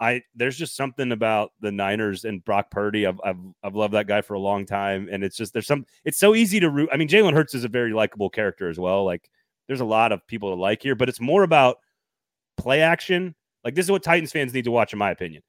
I 0.00 0.22
there's 0.34 0.56
just 0.56 0.76
something 0.76 1.12
about 1.12 1.52
the 1.60 1.72
Niners 1.72 2.24
and 2.24 2.44
Brock 2.44 2.70
Purdy. 2.70 3.06
I've 3.06 3.20
I've 3.24 3.38
I've 3.62 3.74
loved 3.74 3.94
that 3.94 4.06
guy 4.06 4.22
for 4.22 4.34
a 4.34 4.40
long 4.40 4.66
time, 4.66 5.08
and 5.10 5.22
it's 5.22 5.36
just 5.36 5.52
there's 5.52 5.66
some. 5.66 5.86
It's 6.04 6.18
so 6.18 6.34
easy 6.34 6.60
to 6.60 6.70
root. 6.70 6.88
I 6.92 6.96
mean, 6.96 7.08
Jalen 7.08 7.32
Hurts 7.32 7.54
is 7.54 7.64
a 7.64 7.68
very 7.68 7.92
likable 7.92 8.30
character 8.30 8.68
as 8.68 8.78
well. 8.78 9.04
Like 9.04 9.28
there's 9.66 9.80
a 9.80 9.84
lot 9.84 10.12
of 10.12 10.26
people 10.26 10.54
to 10.54 10.60
like 10.60 10.82
here, 10.82 10.94
but 10.94 11.08
it's 11.08 11.20
more 11.20 11.42
about 11.42 11.76
play 12.56 12.80
action. 12.80 13.34
Like 13.64 13.74
this 13.74 13.86
is 13.86 13.90
what 13.90 14.02
Titans 14.02 14.32
fans 14.32 14.52
need 14.52 14.64
to 14.64 14.70
watch, 14.70 14.92
in 14.92 14.98
my 14.98 15.10
opinion. 15.10 15.42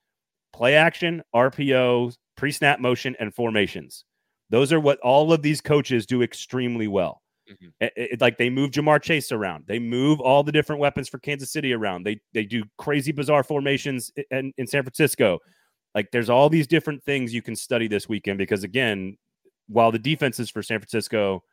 Play 0.54 0.76
action, 0.76 1.22
RPO, 1.36 2.16
pre 2.38 2.52
snap 2.52 2.80
motion, 2.80 3.16
and 3.20 3.34
formations. 3.34 4.06
Those 4.50 4.72
are 4.72 4.80
what 4.80 5.00
all 5.00 5.34
of 5.34 5.42
these 5.42 5.62
coaches 5.62 6.06
do 6.06 6.22
extremely 6.22 6.88
well. 6.88 7.22
Mhm. 7.50 7.72
It- 7.80 7.94
it- 7.96 8.22
like 8.22 8.38
they 8.38 8.50
move 8.50 8.72
Ja'Marr 8.72 9.02
Chase 9.02 9.32
around. 9.32 9.66
They 9.68 9.80
move 9.80 10.20
all 10.20 10.44
the 10.44 10.52
different 10.52 10.80
weapons 10.80 11.10
for 11.10 11.20
Kansas 11.20 11.52
City 11.52 11.74
around. 11.74 12.04
They 12.04 12.20
they 12.34 12.46
do 12.46 12.64
crazy 12.78 13.12
bizarre 13.12 13.44
formations 13.44 14.12
in, 14.32 14.54
in 14.58 14.66
San 14.68 14.84
Francisco. 14.84 15.40
Like 15.94 16.10
there's 16.12 16.30
all 16.30 16.50
these 16.50 16.68
different 16.68 17.04
things 17.04 17.34
you 17.34 17.42
can 17.42 17.56
study 17.56 17.88
this 17.88 18.08
weekend 18.10 18.38
because 18.38 18.64
again, 18.64 19.18
while 19.68 19.92
the 19.92 20.00
defenses 20.00 20.50
for 20.50 20.62
San 20.64 20.80
Francisco 20.80 21.44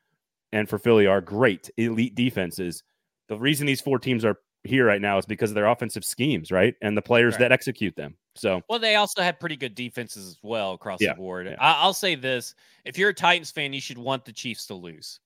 and 0.52 0.68
for 0.68 0.78
Philly 0.78 1.06
are 1.06 1.20
great, 1.20 1.70
elite 1.76 2.14
defenses, 2.14 2.82
the 3.28 3.38
reason 3.38 3.66
these 3.66 3.80
four 3.80 3.98
teams 3.98 4.24
are 4.24 4.38
here 4.64 4.86
right 4.86 5.00
now 5.00 5.18
is 5.18 5.26
because 5.26 5.50
of 5.50 5.54
their 5.54 5.66
offensive 5.66 6.04
schemes, 6.04 6.52
right? 6.52 6.74
And 6.82 6.96
the 6.96 7.02
players 7.02 7.34
Right. 7.34 7.40
that 7.40 7.52
execute 7.52 7.96
them. 7.96 8.16
So 8.34 8.62
Well, 8.68 8.78
they 8.78 8.94
also 8.96 9.20
had 9.22 9.40
pretty 9.40 9.56
good 9.56 9.74
defenses 9.74 10.26
as 10.26 10.38
well 10.42 10.72
across 10.72 11.00
Yeah, 11.00 11.10
the 11.14 11.16
board. 11.16 11.46
yeah. 11.46 11.56
I, 11.58 11.72
I'll 11.82 11.92
say 11.94 12.14
this: 12.14 12.54
if 12.84 12.96
you're 12.96 13.10
a 13.10 13.14
Titans 13.14 13.50
fan, 13.50 13.72
you 13.72 13.80
should 13.80 13.98
want 13.98 14.24
the 14.24 14.32
Chiefs 14.32 14.66
to 14.68 14.74
lose. 14.74 15.18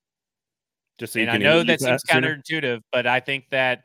just 0.99 1.13
so 1.13 1.21
and 1.21 1.29
you 1.29 1.35
I 1.35 1.37
know 1.39 1.63
that 1.63 1.81
seems 1.81 2.03
counterintuitive, 2.05 2.83
but 2.93 3.07
I 3.07 3.21
think 3.21 3.51
that 3.51 3.85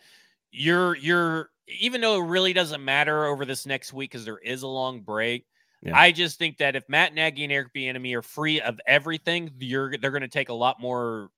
you're 0.52 0.96
you're 0.98 1.50
even 1.68 2.02
though 2.02 2.22
it 2.22 2.26
really 2.28 2.54
doesn't 2.54 2.84
matter 2.84 3.26
over 3.26 3.46
this 3.46 3.66
next 3.66 3.94
week 3.94 4.12
because 4.12 4.26
there 4.26 4.40
is 4.40 4.64
a 4.64 4.68
long 4.68 5.02
break. 5.02 5.46
Yeah. 5.82 5.98
I 5.98 6.12
just 6.12 6.38
think 6.38 6.58
that 6.58 6.76
if 6.76 6.88
Matt 6.90 7.14
Nagy 7.14 7.44
and 7.44 7.52
Eric 7.52 7.74
Bieniemy 7.74 8.16
are 8.16 8.22
free 8.22 8.62
of 8.62 8.80
everything, 8.88 9.52
you're 9.60 9.98
they're 9.98 10.12
going 10.12 10.22
to 10.22 10.28
take 10.28 10.50
a 10.50 10.54
lot 10.54 10.80
more. 10.80 11.30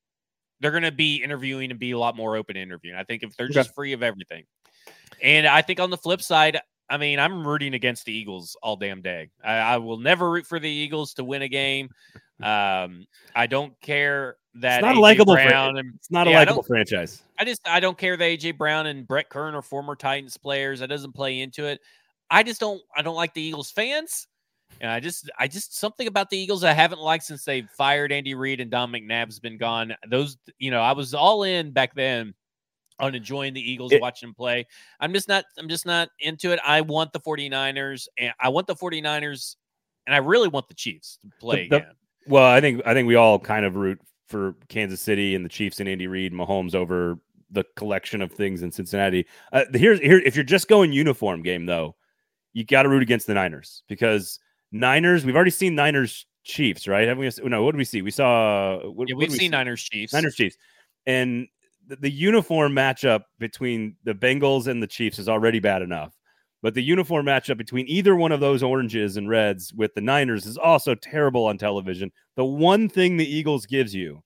They're 0.64 0.72
going 0.72 0.84
to 0.84 0.94
be 0.94 1.18
interviewing 1.18 1.72
and 1.72 1.80
be 1.80 1.92
a 1.92 2.00
lot 2.00 2.16
more 2.16 2.38
open 2.38 2.56
to 2.56 2.62
interviewing. 2.62 2.98
I 2.98 3.04
think 3.04 3.22
if 3.22 3.36
they're 3.36 3.50
just 3.50 3.76
free 3.76 3.92
of 3.92 4.02
everything, 4.02 4.46
and 5.22 5.46
I 5.46 5.62
think 5.62 5.82
on 5.82 5.90
the 5.90 5.98
flip 5.98 6.22
side, 6.22 6.60
I 6.90 6.96
mean, 6.96 7.20
I'm 7.20 7.46
rooting 7.46 7.74
against 7.74 8.06
the 8.06 8.14
Eagles 8.14 8.56
all 8.64 8.78
damn 8.78 9.02
day. 9.02 9.30
I, 9.44 9.56
I 9.56 9.78
will 9.78 9.98
never 9.98 10.32
root 10.32 10.48
for 10.48 10.60
the 10.60 10.70
Eagles 10.70 11.16
to 11.16 11.26
win 11.26 11.42
a 11.42 11.50
game. 11.50 11.90
Um, 12.42 13.06
I 13.36 13.48
don't 13.48 13.80
care 13.82 14.38
that 14.56 14.82
not 14.82 14.96
a 14.96 15.00
likable 15.00 15.34
Brown 15.34 15.78
and 15.78 15.94
It's 15.96 16.12
not 16.12 16.28
a 16.28 16.32
Yeah, 16.32 16.38
I 16.38 16.40
likable 16.44 16.64
franchise. 16.64 17.24
I 17.38 17.46
just 17.46 17.68
I 17.68 17.80
don't 17.80 17.98
care 17.98 18.16
that 18.16 18.24
AJ 18.24 18.58
Brown 18.58 18.88
and 18.88 19.08
Brett 19.08 19.30
Kern 19.30 19.56
are 19.56 19.62
former 19.62 19.96
Titans 19.96 20.38
players. 20.38 20.80
That 20.80 20.88
doesn't 20.88 21.14
play 21.14 21.42
into 21.42 21.66
it. 21.66 21.82
I 22.30 22.44
just 22.44 22.60
don't 22.60 22.82
I 22.96 23.02
don't 23.02 23.16
like 23.16 23.34
the 23.34 23.42
Eagles 23.42 23.72
fans. 23.72 24.28
And 24.82 24.92
I 24.92 25.00
just 25.00 25.30
I 25.40 25.48
just 25.48 25.78
something 25.78 26.08
about 26.08 26.30
the 26.30 26.38
Eagles 26.38 26.64
I 26.64 26.74
haven't 26.74 27.00
liked 27.00 27.24
since 27.24 27.46
they 27.46 27.62
fired 27.78 28.12
Andy 28.12 28.36
Reid 28.36 28.60
and 28.60 28.70
Don 28.70 28.92
McNabb's 28.92 29.40
been 29.40 29.58
gone. 29.58 29.96
Those 30.10 30.38
you 30.60 30.72
know, 30.72 30.82
I 30.82 30.92
was 30.92 31.14
all 31.14 31.44
in 31.44 31.72
back 31.72 31.96
then 31.96 32.34
on 33.00 33.16
enjoying 33.16 33.54
the 33.54 33.62
Eagles, 33.72 33.92
It- 33.92 34.02
watching 34.02 34.28
them 34.30 34.36
play. 34.36 34.68
I'm 35.00 35.14
just 35.14 35.28
not 35.28 35.46
I'm 35.58 35.70
just 35.70 35.86
not 35.86 36.10
into 36.20 36.52
it. 36.52 36.60
I 36.66 36.82
want 36.82 37.14
the 37.14 37.20
49ers 37.20 38.08
and 38.18 38.34
I 38.40 38.50
want 38.50 38.68
the 38.68 38.76
49ers 38.76 39.56
and 40.06 40.14
I 40.14 40.18
really 40.20 40.50
want 40.50 40.68
the 40.68 40.76
Chiefs 40.76 41.18
to 41.22 41.30
play 41.40 41.68
the- 41.70 41.78
again. 41.78 41.92
Well, 42.28 42.46
I 42.46 42.62
think 42.62 42.82
I 42.86 42.94
think 42.94 43.08
we 43.08 43.16
all 43.16 43.40
kind 43.40 43.66
of 43.66 43.76
root 43.76 44.00
for 44.28 44.56
Kansas 44.70 45.02
City 45.02 45.36
and 45.36 45.44
the 45.46 45.50
Chiefs 45.50 45.80
and 45.80 45.88
Andy 45.88 46.08
Reid, 46.08 46.32
and 46.32 46.40
Mahomes 46.42 46.74
over 46.74 47.20
the 47.52 47.64
collection 47.76 48.22
of 48.22 48.32
things 48.32 48.64
in 48.64 48.72
Cincinnati. 48.72 49.28
Uh, 49.52 49.66
here's 49.74 50.00
here 50.00 50.20
if 50.20 50.36
you're 50.36 50.44
just 50.44 50.68
going 50.68 50.92
uniform 50.92 51.44
game 51.44 51.66
though, 51.66 51.96
you 52.54 52.66
got 52.66 52.84
to 52.84 52.90
root 52.90 53.04
against 53.04 53.28
the 53.28 53.34
Niners 53.34 53.84
because 53.88 54.40
Niners. 54.74 55.24
We've 55.24 55.36
already 55.36 55.52
seen 55.52 55.76
Niners 55.76 56.26
Chiefs, 56.44 56.88
right? 56.88 57.08
Haven't 57.08 57.20
we? 57.20 57.50
No, 57.50 57.64
what 57.64 57.72
did 57.72 57.78
we 57.78 57.86
see? 57.86 58.02
We 58.02 58.12
saw. 58.12 58.80
What, 58.90 59.08
Yeah, 59.08 59.16
we've 59.16 59.30
we 59.30 59.38
seen 59.38 59.40
see? 59.40 59.50
Niners 59.50 59.84
Chiefs. 59.84 60.12
Niners 60.12 60.36
Chiefs, 60.36 60.58
and 61.06 61.48
the, 61.88 61.96
the 61.96 62.12
uniform 62.12 62.74
matchup 62.74 63.22
between 63.40 63.96
the 64.04 64.14
Bengals 64.14 64.68
and 64.68 64.82
the 64.84 64.88
Chiefs 64.88 65.20
is 65.20 65.30
already 65.30 65.60
bad 65.60 65.82
enough. 65.82 66.14
But 66.62 66.74
the 66.74 66.84
uniform 66.84 67.26
matchup 67.26 67.58
between 67.58 67.88
either 67.88 68.16
one 68.16 68.32
of 68.32 68.40
those 68.40 68.64
oranges 68.64 69.18
and 69.18 69.30
reds 69.30 69.74
with 69.74 69.94
the 69.94 70.02
Niners 70.02 70.46
is 70.46 70.58
also 70.58 70.96
terrible 70.96 71.46
on 71.46 71.58
television. 71.58 72.12
The 72.36 72.46
one 72.46 72.88
thing 72.88 73.18
the 73.18 73.30
Eagles 73.30 73.66
gives 73.66 73.94
you 73.94 74.24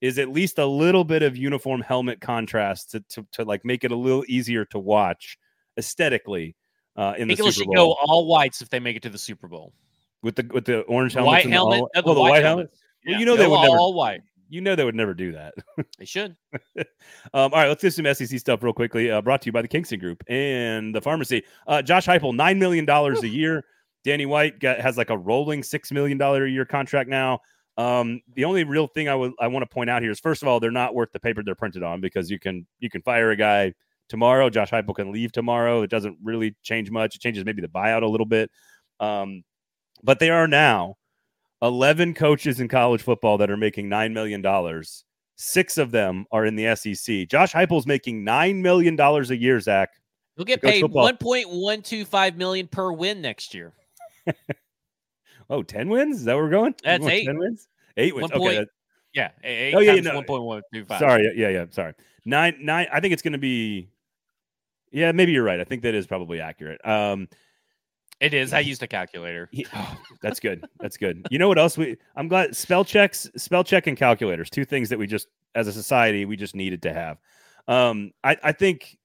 is 0.00 0.18
at 0.18 0.30
least 0.30 0.58
a 0.58 0.66
little 0.66 1.04
bit 1.04 1.22
of 1.22 1.36
uniform 1.36 1.80
helmet 1.80 2.20
contrast 2.20 2.92
to, 2.92 3.00
to, 3.08 3.26
to 3.32 3.44
like 3.44 3.64
make 3.64 3.82
it 3.82 3.90
a 3.90 3.96
little 3.96 4.24
easier 4.28 4.64
to 4.66 4.78
watch 4.78 5.36
aesthetically 5.76 6.54
uh, 6.96 7.14
in 7.18 7.28
the 7.28 7.34
Eagles 7.34 7.54
should 7.54 7.68
go 7.74 7.96
all 8.04 8.26
whites 8.26 8.62
if 8.62 8.68
they 8.68 8.80
make 8.80 8.96
it 8.96 9.02
to 9.02 9.08
the 9.08 9.18
Super 9.18 9.48
Bowl. 9.48 9.72
With 10.22 10.36
the 10.36 10.48
with 10.52 10.64
the 10.64 10.80
orange 10.82 11.14
helmets 11.14 11.26
white 11.32 11.44
the 11.44 11.50
helmet, 11.50 11.80
all- 11.80 11.90
uh, 11.94 12.00
the 12.00 12.08
oh, 12.08 12.14
the 12.14 12.20
white 12.20 12.30
white 12.30 12.42
helmet. 12.44 12.70
Well, 12.70 13.12
Yeah, 13.12 13.18
you 13.18 13.26
know 13.26 13.36
they 13.36 13.44
go 13.44 13.50
would 13.50 13.56
all, 13.56 13.62
never 13.64 13.78
all 13.78 13.94
white. 13.94 14.22
You 14.48 14.60
know 14.60 14.76
they 14.76 14.84
would 14.84 14.94
never 14.94 15.14
do 15.14 15.32
that. 15.32 15.54
They 15.98 16.04
should. 16.04 16.36
Um, 16.76 16.84
all 17.32 17.48
right, 17.50 17.68
let's 17.68 17.80
do 17.80 17.90
some 17.90 18.12
SEC 18.12 18.38
stuff 18.38 18.62
real 18.62 18.72
quickly. 18.72 19.10
Uh, 19.10 19.22
brought 19.22 19.40
to 19.42 19.46
you 19.46 19.52
by 19.52 19.62
the 19.62 19.68
Kingston 19.68 19.98
Group 19.98 20.22
and 20.28 20.94
the 20.94 21.00
pharmacy. 21.00 21.42
Uh, 21.66 21.80
Josh 21.80 22.06
Heupel, 22.06 22.34
nine 22.34 22.58
million 22.58 22.84
dollars 22.84 23.22
a 23.22 23.28
year. 23.28 23.64
Danny 24.04 24.26
White 24.26 24.58
got, 24.58 24.80
has 24.80 24.98
like 24.98 25.10
a 25.10 25.16
rolling 25.16 25.62
six 25.62 25.92
million 25.92 26.18
dollar 26.18 26.44
a 26.44 26.50
year 26.50 26.64
contract 26.64 27.08
now. 27.08 27.40
Um, 27.78 28.20
the 28.34 28.44
only 28.44 28.64
real 28.64 28.86
thing 28.88 29.08
I 29.08 29.14
would 29.14 29.32
I 29.40 29.46
want 29.46 29.62
to 29.62 29.72
point 29.72 29.88
out 29.88 30.02
here 30.02 30.10
is 30.10 30.20
first 30.20 30.42
of 30.42 30.48
all, 30.48 30.60
they're 30.60 30.70
not 30.70 30.94
worth 30.94 31.12
the 31.12 31.20
paper 31.20 31.42
they're 31.42 31.54
printed 31.54 31.82
on 31.82 32.00
because 32.00 32.30
you 32.30 32.38
can 32.38 32.66
you 32.80 32.90
can 32.90 33.00
fire 33.02 33.30
a 33.30 33.36
guy 33.36 33.72
tomorrow. 34.08 34.50
Josh 34.50 34.70
Heupel 34.70 34.94
can 34.94 35.12
leave 35.12 35.32
tomorrow. 35.32 35.82
It 35.82 35.90
doesn't 35.90 36.18
really 36.22 36.54
change 36.62 36.90
much. 36.90 37.16
It 37.16 37.22
changes 37.22 37.44
maybe 37.44 37.62
the 37.62 37.68
buyout 37.68 38.02
a 38.02 38.06
little 38.06 38.26
bit. 38.26 38.50
Um, 39.00 39.44
but 40.02 40.18
they 40.18 40.30
are 40.30 40.46
now 40.48 40.96
11 41.62 42.14
coaches 42.14 42.60
in 42.60 42.68
college 42.68 43.02
football 43.02 43.38
that 43.38 43.50
are 43.50 43.56
making 43.56 43.88
$9 43.88 44.12
million. 44.12 44.82
Six 45.36 45.78
of 45.78 45.90
them 45.90 46.26
are 46.30 46.44
in 46.44 46.56
the 46.56 46.74
SEC. 46.76 47.28
Josh 47.28 47.52
Heupel's 47.52 47.86
making 47.86 48.24
$9 48.24 48.60
million 48.60 48.98
a 49.00 49.22
year, 49.34 49.60
Zach. 49.60 49.90
You'll 50.36 50.44
get 50.44 50.62
paid 50.62 50.80
football. 50.80 51.02
one 51.04 51.16
point 51.18 51.48
one 51.50 51.82
two 51.82 52.04
five 52.04 52.36
million 52.36 52.66
per 52.66 52.90
win 52.92 53.20
next 53.20 53.54
year. 53.54 53.72
Oh, 55.50 55.62
10 55.62 55.88
wins? 55.90 56.18
Is 56.18 56.24
that 56.24 56.34
where 56.34 56.44
we're 56.44 56.50
going? 56.50 56.74
That's 56.82 57.04
eight. 57.06 57.26
10 57.26 57.38
wins? 57.38 57.68
Eight 57.98 58.14
wins. 58.14 58.30
One 58.32 58.40
Okay. 58.40 58.56
point- 58.56 58.68
Yeah, 59.12 59.30
eight 59.44 59.74
Oh, 59.74 59.80
yeah, 59.80 59.94
no, 60.00 60.14
one 60.14 60.24
point 60.24 60.42
one 60.44 60.62
two 60.72 60.84
five. 60.86 60.98
sorry. 60.98 61.30
Yeah, 61.36 61.48
yeah, 61.50 61.66
sorry. 61.70 61.92
Nine, 62.24 62.56
nine. 62.62 62.86
I 62.90 63.00
think 63.00 63.12
it's 63.12 63.20
going 63.20 63.32
to 63.32 63.38
be. 63.38 63.90
Yeah, 64.92 65.12
maybe 65.12 65.32
you're 65.32 65.44
right. 65.44 65.60
I 65.60 65.64
think 65.64 65.82
that 65.82 65.94
is 65.94 66.06
probably 66.06 66.40
accurate. 66.40 66.80
Um, 66.86 67.28
it 68.22 68.34
is. 68.34 68.52
I 68.52 68.60
used 68.60 68.82
a 68.84 68.86
calculator. 68.86 69.48
he- 69.52 69.66
oh, 69.74 69.98
that's 70.22 70.38
good. 70.40 70.64
That's 70.80 70.96
good. 70.96 71.26
You 71.30 71.38
know 71.38 71.48
what 71.48 71.58
else 71.58 71.76
we? 71.76 71.96
I'm 72.16 72.28
glad 72.28 72.54
spell 72.56 72.84
checks, 72.84 73.28
spell 73.36 73.64
check, 73.64 73.86
and 73.88 73.96
calculators. 73.96 74.48
Two 74.48 74.64
things 74.64 74.88
that 74.90 74.98
we 74.98 75.06
just, 75.08 75.26
as 75.54 75.66
a 75.66 75.72
society, 75.72 76.24
we 76.24 76.36
just 76.36 76.54
needed 76.54 76.82
to 76.82 76.92
have. 76.92 77.18
Um, 77.68 78.12
I, 78.22 78.36
I 78.42 78.52
think 78.52 78.96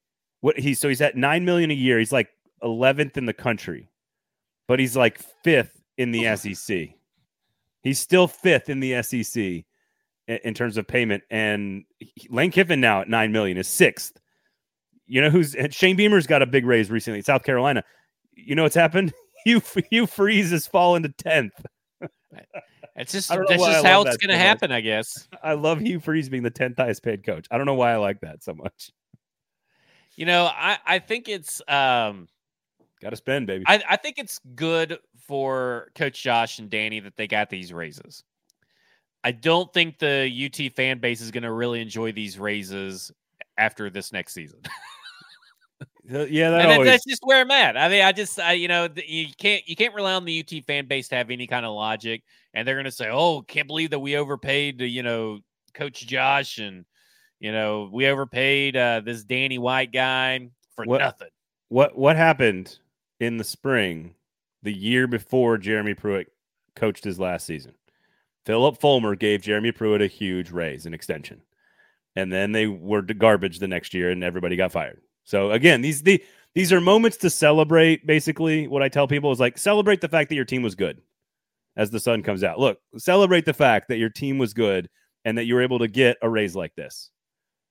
what 0.42 0.58
he's 0.60 0.80
so 0.80 0.88
he's 0.88 1.02
at 1.02 1.18
nine 1.18 1.46
million 1.46 1.72
a 1.72 1.74
year. 1.76 1.98
He's 1.98 2.12
like 2.12 2.30
11th 2.64 3.18
in 3.18 3.26
the 3.26 3.34
country, 3.34 3.90
but 4.68 4.80
he's 4.80 4.96
like 4.96 5.20
fifth 5.44 5.82
in 5.98 6.12
the 6.12 6.36
SEC. 6.36 6.90
He's 7.82 8.00
still 8.00 8.28
fifth 8.28 8.70
in 8.70 8.80
the 8.80 9.02
SEC 9.02 9.36
in, 9.42 9.66
in 10.28 10.54
terms 10.54 10.78
of 10.78 10.88
payment, 10.88 11.24
and 11.32 11.86
Lane 12.30 12.52
Kiffin 12.52 12.80
now 12.80 13.02
at 13.02 13.10
nine 13.10 13.32
million 13.32 13.58
is 13.58 13.68
sixth. 13.68 14.20
You 15.08 15.22
know 15.22 15.30
who's 15.30 15.56
Shane 15.72 15.96
Beamer's 15.96 16.28
got 16.28 16.42
a 16.42 16.46
big 16.46 16.66
raise 16.66 16.92
recently. 16.92 17.22
South 17.24 17.44
Carolina. 17.44 17.84
You 18.38 18.56
know 18.56 18.64
what's 18.64 18.76
happened? 18.76 19.14
Hugh 19.46 19.62
Hugh 19.90 20.08
Freeze 20.08 20.52
has 20.52 20.68
fallen 20.68 21.04
to 21.04 21.10
tenth. 21.10 21.54
It's 22.98 23.12
just 23.12 23.32
I 23.32 23.36
don't 23.36 23.48
that's 23.48 23.64
just 23.64 23.86
how 23.86 24.02
it's 24.02 24.18
going 24.18 24.30
to 24.30 24.34
so 24.34 24.40
much. 24.40 24.48
happen, 24.48 24.72
I 24.72 24.82
guess. 24.82 25.28
I 25.44 25.54
love 25.54 25.80
Hugh 25.80 26.00
Freeze 26.00 26.30
being 26.30 26.42
the 26.42 26.50
10th 26.50 26.78
highest 26.78 27.04
paid 27.04 27.24
coach. 27.24 27.46
I 27.52 27.58
don't 27.58 27.68
know 27.68 27.76
why 27.76 27.94
I 27.94 27.98
like 27.98 28.22
that 28.22 28.44
so 28.44 28.56
much. 28.56 28.90
You 30.16 30.26
know, 30.26 30.46
I 30.46 30.80
I 30.86 31.00
think 31.00 31.30
it's 31.30 31.62
um 31.68 32.28
Got 33.00 33.12
to 33.12 33.16
spend, 33.16 33.46
baby. 33.46 33.64
I 33.68 33.84
I 33.88 33.96
think 33.98 34.18
it's 34.18 34.40
good 34.56 34.98
for 35.28 35.92
Coach 35.94 36.24
Josh 36.24 36.58
and 36.58 36.70
Danny 36.70 37.00
that 37.00 37.16
they 37.16 37.28
got 37.28 37.52
these 37.52 37.72
raises. 37.72 38.24
I 39.24 39.32
don't 39.32 39.72
think 39.74 40.00
the 40.00 40.32
UT 40.46 40.74
fan 40.74 41.00
base 41.00 41.22
is 41.22 41.30
going 41.30 41.44
to 41.44 41.52
really 41.52 41.82
enjoy 41.82 42.12
these 42.12 42.40
raises 42.40 43.12
after 43.58 43.90
this 43.90 44.12
next 44.12 44.34
season. 44.34 44.62
Yeah, 46.10 46.52
that 46.52 46.62
and 46.62 46.72
always. 46.72 46.88
that's 46.88 47.06
just 47.06 47.22
where 47.24 47.42
I'm 47.42 47.52
at. 47.52 47.76
I 47.76 47.90
mean, 47.90 48.02
I 48.02 48.14
just, 48.14 48.40
I, 48.40 48.54
you 48.54 48.68
know, 48.70 48.88
you 49.06 49.28
can't, 49.38 49.68
you 49.68 49.76
can't 49.76 49.94
rely 49.94 50.14
on 50.14 50.24
the 50.24 50.40
UT 50.40 50.64
fan 50.66 50.88
base 50.88 51.10
to 51.10 51.16
have 51.16 51.30
any 51.30 51.48
kind 51.48 51.66
of 51.66 51.74
logic, 51.74 52.24
and 52.54 52.66
they're 52.66 52.76
going 52.76 52.86
to 52.86 52.92
say, 52.92 53.10
"Oh, 53.12 53.42
can't 53.42 53.68
believe 53.68 53.90
that 53.90 54.00
we 54.00 54.16
overpaid, 54.16 54.80
you 54.82 55.04
know, 55.04 55.40
Coach 55.74 56.08
Josh, 56.08 56.60
and 56.60 56.86
you 57.40 57.52
know, 57.52 57.90
we 57.92 58.08
overpaid 58.08 58.78
uh, 58.78 59.02
this 59.04 59.24
Danny 59.24 59.58
White 59.58 59.92
guy 59.92 60.50
for 60.76 60.86
What- 60.86 61.00
nothing." 61.02 61.30
what 61.70 61.98
what 61.98 62.16
happened 62.16 62.78
in 63.20 63.36
the 63.36 63.44
spring, 63.44 64.16
the 64.64 64.74
year 64.74 65.08
before 65.08 65.58
Jeremy 65.58 65.94
Pruitt 65.94 66.32
coached 66.76 67.04
his 67.04 67.20
last 67.20 67.46
season? 67.46 67.74
Philip 68.46 68.80
Fulmer 68.80 69.16
gave 69.16 69.42
Jeremy 69.42 69.74
Pruitt 69.74 70.02
a 70.02 70.08
huge 70.08 70.52
raise, 70.52 70.86
an 70.86 70.94
extension, 70.94 71.42
and 72.16 72.32
then 72.32 72.54
they 72.54 72.68
were 72.68 73.02
garbage 73.02 73.60
the 73.60 73.68
next 73.68 73.94
year, 73.94 74.10
and 74.10 74.24
everybody 74.24 74.56
got 74.56 74.72
fired. 74.72 75.02
So 75.28 75.52
again, 75.52 75.82
these 75.82 76.02
the 76.02 76.24
these 76.56 76.72
are 76.72 76.80
moments 76.80 77.18
to 77.18 77.30
celebrate. 77.30 78.08
Basically, 78.08 78.66
what 78.68 78.82
I 78.82 78.88
tell 78.88 79.08
people 79.10 79.30
is 79.34 79.42
like 79.42 79.58
celebrate 79.58 80.00
the 80.00 80.08
fact 80.08 80.30
that 80.30 80.36
your 80.36 80.46
team 80.46 80.64
was 80.64 80.74
good 80.74 81.02
as 81.76 81.92
the 81.92 82.00
sun 82.00 82.24
comes 82.24 82.46
out. 82.46 82.60
Look, 82.60 82.80
celebrate 82.98 83.44
the 83.46 83.54
fact 83.54 83.90
that 83.90 83.98
your 83.98 84.10
team 84.10 84.38
was 84.38 84.54
good 84.54 84.90
and 85.26 85.38
that 85.38 85.44
you 85.44 85.56
were 85.56 85.62
able 85.62 85.80
to 85.80 85.90
get 85.90 86.16
a 86.22 86.30
raise 86.30 86.56
like 86.56 86.74
this. 86.76 87.12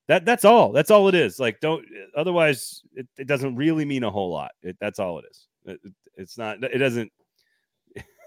That 0.07 0.23
that's 0.23 0.45
all. 0.45 0.71
That's 0.71 0.91
all 0.91 1.07
it 1.07 1.15
is. 1.15 1.39
Like 1.39 1.59
don't 1.59 1.83
otherwise 2.15 2.83
it, 2.93 3.07
it 3.17 3.25
doesn't 3.27 3.55
really 3.55 3.85
mean 3.85 4.03
a 4.03 4.11
whole 4.11 4.31
lot. 4.31 4.51
It, 4.61 4.77
that's 4.79 4.99
all 4.99 5.17
it 5.19 5.25
is. 5.31 5.47
It, 5.65 5.79
it- 5.83 5.93
it's 6.19 6.35
not 6.35 6.63
it 6.63 6.79
doesn't 6.79 7.11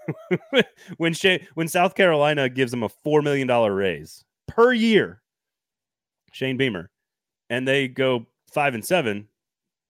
when 0.97 1.13
Shay, 1.13 1.45
when 1.55 1.67
South 1.67 1.93
Carolina 1.93 2.47
gives 2.49 2.71
them 2.71 2.83
a 2.83 2.89
4 2.89 3.21
million 3.21 3.47
dollar 3.47 3.73
raise 3.75 4.23
per 4.47 4.71
year 4.71 5.21
Shane 6.31 6.55
Beamer 6.55 6.89
and 7.49 7.67
they 7.67 7.89
go 7.89 8.25
5 8.51 8.75
and 8.75 8.85
7 8.85 9.27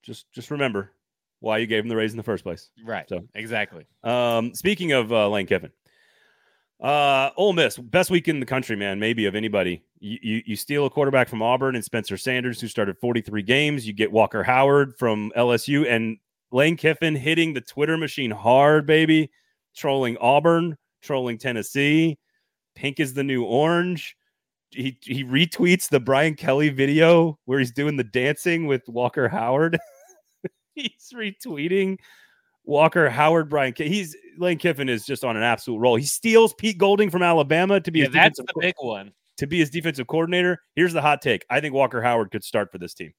just 0.04 0.32
just 0.32 0.52
remember 0.52 0.92
why 1.40 1.58
you 1.58 1.68
gave 1.68 1.84
him 1.84 1.90
the 1.90 1.96
raise 1.96 2.12
in 2.12 2.18
the 2.18 2.24
first 2.24 2.44
place. 2.44 2.70
Right. 2.84 3.08
So- 3.10 3.28
exactly. 3.34 3.86
Um, 4.04 4.54
speaking 4.54 4.92
of 4.92 5.12
uh, 5.12 5.28
Lane 5.30 5.48
Kiffin, 5.48 5.72
uh, 6.82 7.30
Ole 7.38 7.54
Miss, 7.54 7.78
best 7.78 8.10
week 8.10 8.28
in 8.28 8.40
the 8.40 8.46
country, 8.46 8.76
man, 8.76 9.00
maybe 9.00 9.26
of 9.26 9.36
anybody. 9.36 9.84
You, 10.00 10.18
you 10.22 10.42
you 10.48 10.56
steal 10.56 10.86
a 10.86 10.90
quarterback 10.90 11.30
from 11.30 11.42
Auburn 11.42 11.76
and 11.76 11.86
Spencer 11.86 12.18
Sanders, 12.18 12.60
who 12.60 12.68
started 12.68 12.98
43 12.98 13.44
games. 13.44 13.88
You 13.88 13.94
get 13.94 14.12
Walker 14.12 14.44
Howard 14.44 14.98
from 14.98 15.32
LSU 15.38 15.88
and 15.88 16.18
Lane 16.52 16.76
Kiffin 16.78 17.16
hitting 17.16 17.54
the 17.54 17.62
Twitter 17.62 17.98
machine 17.98 18.32
hard, 18.32 18.86
baby, 18.88 19.30
trolling 19.76 20.18
Auburn, 20.18 20.78
trolling 21.02 21.38
Tennessee. 21.38 22.18
Pink 22.76 23.00
is 23.00 23.14
the 23.14 23.24
new 23.24 23.44
orange. 23.44 24.18
He 24.72 24.98
he 25.02 25.24
retweets 25.24 25.90
the 25.90 26.00
Brian 26.00 26.36
Kelly 26.36 26.70
video 26.70 27.38
where 27.46 27.60
he's 27.60 27.72
doing 27.72 27.98
the 27.98 28.04
dancing 28.04 28.68
with 28.68 28.82
Walker 28.88 29.28
Howard. 29.28 29.78
he's 30.76 31.12
retweeting 31.14 31.98
Walker, 32.64 33.10
Howard, 33.10 33.50
Brian. 33.50 33.74
He's 33.76 34.16
Lane 34.38 34.58
Kiffin 34.58 34.88
is 34.88 35.06
just 35.06 35.24
on 35.24 35.36
an 35.36 35.44
absolute 35.44 35.80
roll. 35.80 35.96
He 35.96 36.06
steals 36.06 36.54
Pete 36.54 36.78
Golding 36.78 37.10
from 37.10 37.24
Alabama 37.24 37.80
to 37.82 37.92
be 37.92 38.00
Yeah, 38.00 38.06
his 38.06 38.14
that's 38.14 38.38
defensive 38.38 38.56
the 38.56 38.62
big 38.62 38.76
one. 38.80 39.12
to 39.38 39.48
be 39.48 39.60
his 39.60 39.70
defensive 39.70 40.08
coordinator. 40.08 40.62
Here's 40.76 40.94
the 40.94 41.02
hot 41.02 41.22
take: 41.22 41.46
I 41.50 41.60
think 41.60 41.74
Walker 41.74 42.02
Howard 42.02 42.32
could 42.32 42.44
start 42.44 42.72
for 42.72 42.78
this 42.78 42.94
team. 42.94 43.14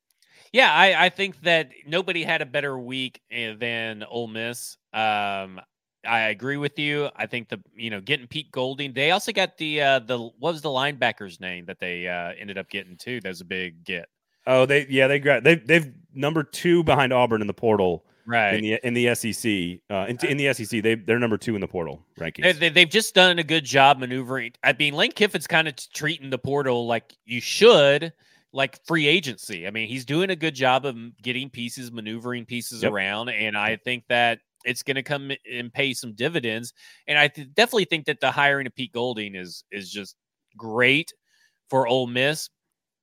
Yeah, 0.52 0.72
I, 0.72 1.06
I 1.06 1.08
think 1.08 1.40
that 1.42 1.70
nobody 1.86 2.22
had 2.24 2.42
a 2.42 2.46
better 2.46 2.78
week 2.78 3.20
eh, 3.30 3.54
than 3.58 4.04
Ole 4.04 4.28
Miss. 4.28 4.76
Um, 4.92 5.60
I 6.04 6.28
agree 6.30 6.56
with 6.56 6.78
you. 6.78 7.10
I 7.16 7.26
think 7.26 7.48
the 7.48 7.60
you 7.76 7.90
know 7.90 8.00
getting 8.00 8.26
Pete 8.26 8.50
Golding. 8.50 8.92
They 8.92 9.10
also 9.12 9.32
got 9.32 9.56
the 9.56 9.80
uh, 9.80 9.98
the 10.00 10.18
what 10.18 10.52
was 10.52 10.62
the 10.62 10.68
linebacker's 10.68 11.40
name 11.40 11.64
that 11.66 11.78
they 11.78 12.06
uh, 12.08 12.32
ended 12.38 12.58
up 12.58 12.68
getting 12.68 12.96
too. 12.96 13.20
That 13.20 13.28
was 13.28 13.40
a 13.40 13.44
big 13.44 13.84
get. 13.84 14.08
Oh, 14.46 14.66
they 14.66 14.86
yeah 14.88 15.06
they 15.06 15.18
got 15.20 15.44
they 15.44 15.54
they've 15.56 15.92
number 16.14 16.42
two 16.42 16.82
behind 16.82 17.12
Auburn 17.12 17.40
in 17.40 17.46
the 17.46 17.54
portal 17.54 18.04
Right. 18.24 18.54
in 18.54 18.60
the 18.62 18.80
in 18.86 18.94
the 18.94 19.14
SEC. 19.16 19.80
Uh, 19.90 20.06
in, 20.08 20.16
in 20.28 20.36
the 20.36 20.52
SEC, 20.54 20.80
they 20.82 20.94
they're 20.94 21.18
number 21.18 21.36
two 21.38 21.54
in 21.56 21.60
the 21.60 21.66
portal 21.68 22.04
rankings. 22.18 22.58
They, 22.58 22.68
they've 22.68 22.88
just 22.88 23.14
done 23.14 23.38
a 23.38 23.42
good 23.44 23.64
job 23.64 23.98
maneuvering. 23.98 24.52
I 24.62 24.72
mean, 24.78 24.94
Lane 24.94 25.10
Kiffin's 25.12 25.46
kind 25.48 25.66
of 25.66 25.74
treating 25.92 26.30
the 26.30 26.38
portal 26.38 26.86
like 26.86 27.16
you 27.24 27.40
should, 27.40 28.12
like 28.52 28.84
free 28.86 29.06
agency. 29.08 29.66
I 29.66 29.70
mean, 29.72 29.88
he's 29.88 30.04
doing 30.04 30.30
a 30.30 30.36
good 30.36 30.54
job 30.54 30.86
of 30.86 30.96
getting 31.20 31.50
pieces, 31.50 31.90
maneuvering 31.90 32.44
pieces 32.44 32.82
Yep. 32.84 32.92
around, 32.92 33.28
and 33.30 33.56
I 33.58 33.74
think 33.76 34.04
that 34.08 34.38
it's 34.64 34.82
going 34.82 34.94
to 34.96 35.02
come 35.02 35.30
and 35.50 35.72
pay 35.72 35.94
some 35.94 36.14
dividends. 36.14 36.72
And 37.06 37.18
I 37.18 37.28
th- 37.28 37.48
definitely 37.54 37.86
think 37.86 38.06
that 38.06 38.20
the 38.20 38.30
hiring 38.30 38.66
of 38.66 38.74
Pete 38.74 38.92
Golding 38.92 39.34
is 39.34 39.64
is 39.70 39.90
just 39.90 40.16
great 40.56 41.12
for 41.70 41.86
Ole 41.86 42.06
Miss. 42.06 42.48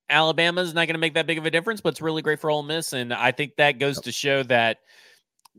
Alabama's 0.08 0.74
not 0.74 0.86
going 0.86 0.94
to 0.94 0.98
make 1.00 1.14
that 1.14 1.26
big 1.26 1.38
of 1.38 1.46
a 1.46 1.50
difference, 1.50 1.80
but 1.80 1.90
it's 1.90 2.00
really 2.00 2.22
great 2.22 2.40
for 2.40 2.50
Ole 2.50 2.62
Miss, 2.64 2.92
and 2.92 3.14
I 3.14 3.30
think 3.30 3.52
that 3.56 3.78
goes 3.78 4.00
to 4.00 4.10
show 4.12 4.42
that 4.44 4.78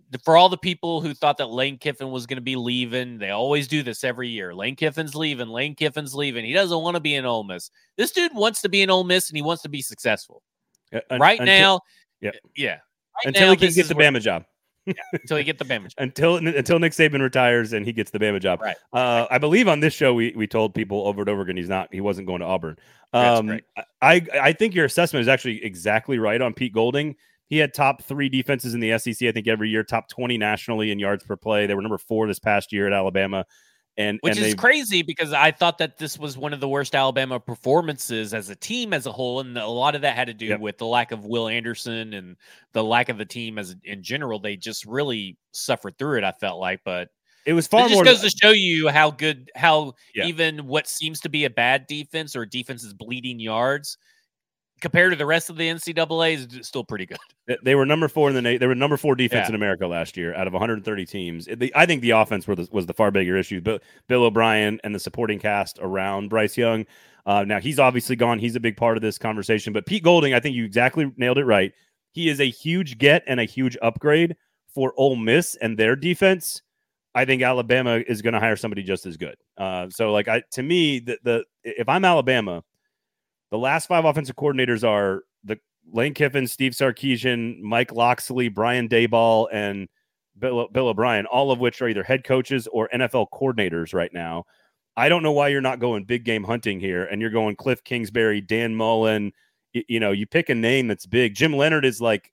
the- 0.10 0.20
for 0.20 0.36
all 0.36 0.50
the 0.50 0.58
people 0.58 1.00
who 1.02 1.14
thought 1.14 1.38
that 1.38 1.50
Lane 1.50 1.78
Kiffin 1.78 2.12
was 2.12 2.26
going 2.26 2.38
to 2.38 2.42
be 2.42 2.56
leaving, 2.58 3.18
they 3.18 3.30
always 3.30 3.68
do 3.68 3.82
this 3.84 4.04
every 4.04 4.28
year. 4.30 4.54
Lane 4.54 4.76
Kiffin's 4.76 5.16
leaving. 5.16 5.48
Lane 5.50 5.76
Kiffin's 5.76 6.14
leaving. 6.16 6.44
He 6.46 6.54
doesn't 6.54 6.82
want 6.82 6.96
to 6.96 7.02
be 7.02 7.16
in 7.16 7.26
Ole 7.26 7.44
Miss. 7.44 7.72
This 7.98 8.12
dude 8.12 8.34
wants 8.34 8.62
to 8.64 8.70
be 8.70 8.82
in 8.82 8.90
Ole 8.90 9.04
Miss 9.04 9.30
and 9.30 9.38
he 9.38 9.42
wants 9.42 9.64
to 9.64 9.70
be 9.70 9.82
successful. 9.82 10.42
Uh, 10.94 11.00
right 11.20 11.40
until, 11.40 11.46
now, 11.46 11.80
yeah, 12.22 12.32
yeah. 12.58 12.70
Right 12.70 12.80
until 13.28 13.48
now, 13.48 13.52
he 13.52 13.58
can 13.58 13.68
get 13.68 13.78
is 13.78 13.88
the 13.90 13.96
where- 13.96 14.12
Bama 14.12 14.22
job. 14.22 14.44
Until 15.14 15.38
he 15.38 15.44
get 15.44 15.58
the 15.58 15.66
Bama. 15.66 15.84
job. 15.84 15.94
until 15.98 16.38
until 16.38 16.80
Nick 16.80 16.94
Saban 16.94 17.22
retires 17.22 17.74
and 17.74 17.86
he 17.86 17.94
gets 17.94 18.12
the 18.12 18.20
Bama 18.20 18.42
job. 18.42 18.62
Right. 18.62 18.76
Uh, 18.94 19.28
I 19.30 19.38
believe 19.38 19.68
on 19.68 19.80
this 19.80 19.94
show 19.94 20.14
we 20.14 20.34
we 20.36 20.48
told 20.48 20.74
people 20.74 21.08
over 21.08 21.22
and 21.22 21.30
over 21.30 21.42
again 21.42 21.58
he's 21.58 21.70
not 21.70 21.90
he 21.92 22.02
wasn't 22.02 22.28
going 22.28 22.40
to 22.40 22.46
Auburn. 22.46 22.78
Um. 23.14 23.60
I 24.02 24.26
I 24.34 24.54
think 24.54 24.74
your 24.74 24.86
assessment 24.86 25.22
is 25.22 25.28
actually 25.28 25.64
exactly 25.64 26.18
right 26.18 26.42
on 26.42 26.54
Pete 26.54 26.74
Golding. 26.74 27.16
He 27.48 27.58
had 27.58 27.74
top 27.74 28.02
three 28.04 28.30
defenses 28.30 28.74
in 28.74 28.80
the 28.80 28.98
SEC. 28.98 29.28
I 29.28 29.32
think 29.34 29.48
every 29.48 29.70
year, 29.70 29.84
top 29.84 30.08
twenty 30.08 30.38
nationally 30.38 30.90
in 30.90 31.00
yards 31.00 31.24
per 31.26 31.36
play. 31.36 31.68
They 31.68 31.76
were 31.76 31.82
number 31.82 31.98
four 31.98 32.26
this 32.28 32.40
past 32.40 32.72
year 32.72 32.88
at 32.88 32.94
Alabama, 32.94 33.46
and 33.98 34.20
Which 34.22 34.38
and 34.38 34.46
is 34.46 34.56
crazy 34.56 35.02
because 35.02 35.34
I 35.34 35.52
thought 35.52 35.78
that 35.80 35.98
this 35.98 36.18
was 36.18 36.38
one 36.38 36.54
of 36.54 36.60
the 36.60 36.68
worst 36.70 36.96
Alabama 36.96 37.40
performances 37.40 38.34
as 38.34 38.50
a 38.50 38.56
team 38.56 38.94
as 38.94 39.06
a 39.06 39.12
whole, 39.12 39.40
and 39.42 39.58
a 39.58 39.68
lot 39.68 39.96
of 39.96 40.02
that 40.02 40.16
had 40.16 40.28
to 40.28 40.34
do 40.34 40.46
Yep. 40.48 40.60
with 40.62 40.78
the 40.78 40.86
lack 40.86 41.12
of 41.12 41.26
Will 41.26 41.48
Anderson 41.48 42.14
and 42.14 42.38
the 42.74 42.84
lack 42.84 43.10
of 43.10 43.18
the 43.18 43.26
team 43.26 43.58
as 43.60 43.76
in 43.84 44.02
general. 44.04 44.40
They 44.40 44.56
just 44.58 44.86
really 44.86 45.38
suffered 45.52 45.98
through 45.98 46.20
it. 46.20 46.24
I 46.24 46.32
felt 46.32 46.60
like, 46.60 46.82
but 46.86 47.10
it 47.46 47.54
was 47.54 47.68
far 47.68 47.86
It 47.86 47.90
just 47.90 47.96
more. 47.96 48.06
goes 48.06 48.22
to 48.22 48.30
show 48.30 48.52
you 48.52 48.88
how 48.90 49.12
good, 49.12 49.52
how 49.56 49.94
Yeah. 50.16 50.26
even 50.26 50.68
what 50.68 50.88
seems 50.88 51.20
to 51.22 51.30
be 51.30 51.46
a 51.46 51.50
bad 51.50 51.88
defense 51.88 52.36
or 52.36 52.46
defense 52.46 52.84
is 52.84 52.94
bleeding 52.94 53.40
yards 53.40 53.98
compared 54.82 55.12
to 55.12 55.16
the 55.16 55.26
rest 55.26 55.50
of 55.50 55.58
the 55.58 55.68
NCAA 55.70 56.34
is 56.60 56.68
still 56.68 56.84
pretty 56.84 57.06
good. 57.06 57.18
They 57.64 57.76
were 57.76 57.86
number 57.86 58.08
four 58.08 58.30
in 58.30 58.36
the 58.36 58.42
na- 58.42 58.58
they 58.58 58.68
were 58.68 58.76
number 58.76 58.98
four 58.98 59.16
defense 59.16 59.46
Yeah. 59.46 59.50
in 59.50 59.56
America 59.56 59.88
last 59.88 60.18
year 60.18 60.34
out 60.36 60.48
of 60.48 60.54
130 60.54 61.06
teams. 61.06 61.48
It- 61.48 61.60
the- 61.60 61.72
I 61.76 61.86
think 61.86 62.02
the 62.02 62.12
offense 62.12 62.48
were 62.48 62.56
the, 62.56 62.68
was 62.72 62.86
the 62.88 62.94
far 62.94 63.12
bigger 63.12 63.38
issue. 63.38 63.62
But 63.62 63.82
Bill 64.08 64.24
O'Brien 64.24 64.80
and 64.84 64.94
the 64.94 65.00
supporting 65.00 65.40
cast 65.40 65.80
around 65.82 66.30
Bryce 66.30 66.58
Young. 66.58 66.86
Uh, 67.26 67.44
now 67.44 67.60
he's 67.60 67.78
obviously 67.80 68.16
gone. 68.16 68.40
He's 68.40 68.56
a 68.56 68.60
big 68.60 68.76
part 68.78 68.98
of 68.98 69.02
this 69.04 69.18
conversation. 69.18 69.74
But 69.74 69.86
Pete 69.86 70.04
Golding, 70.04 70.34
I 70.34 70.40
think 70.40 70.56
you 70.56 70.66
exactly 70.66 71.12
nailed 71.18 71.38
it 71.38 71.46
right. 71.46 71.72
He 72.14 72.28
is 72.30 72.40
a 72.42 72.50
huge 72.50 72.98
get 72.98 73.24
and 73.28 73.40
a 73.40 73.46
huge 73.46 73.78
upgrade 73.82 74.36
for 74.74 74.94
Ole 74.98 75.16
Miss 75.16 75.56
and 75.56 75.78
their 75.78 75.96
defense. 75.96 76.62
I 77.14 77.26
think 77.26 77.42
Alabama 77.42 78.02
is 78.08 78.22
going 78.22 78.34
to 78.34 78.40
hire 78.40 78.56
somebody 78.56 78.84
just 78.84 79.06
as 79.06 79.18
good. 79.18 79.36
Uh, 79.58 79.90
so, 79.90 80.12
like, 80.14 80.28
I 80.30 80.44
to 80.54 80.64
me, 80.64 81.00
the, 81.00 81.18
the 81.24 81.44
if 81.64 81.90
I'm 81.90 82.06
Alabama, 82.06 82.64
the 83.52 83.58
last 83.58 83.88
five 83.88 84.06
offensive 84.06 84.36
coordinators 84.36 84.88
are 84.88 85.24
the 85.44 85.60
Lane 85.92 86.14
Kiffin, 86.14 86.48
Steve 86.48 86.72
Sarkisian, 86.74 87.60
Mike 87.60 87.92
Locksley, 87.92 88.50
Brian 88.50 88.88
Daboll, 88.90 89.48
and 89.52 89.88
Bill, 90.40 90.68
Bill 90.70 90.88
O'Brien, 90.88 91.26
all 91.26 91.52
of 91.52 91.60
which 91.60 91.82
are 91.82 91.88
either 91.90 92.04
head 92.04 92.24
coaches 92.24 92.68
or 92.72 92.90
NFL 92.94 93.28
coordinators 93.34 93.94
right 93.94 94.14
now. 94.14 94.46
I 94.98 95.10
don't 95.10 95.24
know 95.24 95.32
why 95.32 95.50
you're 95.50 95.62
not 95.62 95.80
going 95.80 96.06
big 96.06 96.26
game 96.26 96.44
hunting 96.44 96.80
here 96.80 97.06
and 97.06 97.22
you're 97.22 97.30
going 97.30 97.56
Cliff 97.56 97.84
Kingsbury, 97.84 98.42
Dan 98.42 98.76
Mullen. 98.76 99.32
Y- 99.74 99.84
You 99.88 100.00
know, 100.00 100.12
you 100.12 100.26
pick 100.28 100.50
a 100.50 100.56
name 100.56 100.88
that's 100.88 101.06
big. 101.06 101.34
Jim 101.36 101.54
Leonhard 101.54 101.86
is 101.86 102.02
like, 102.02 102.32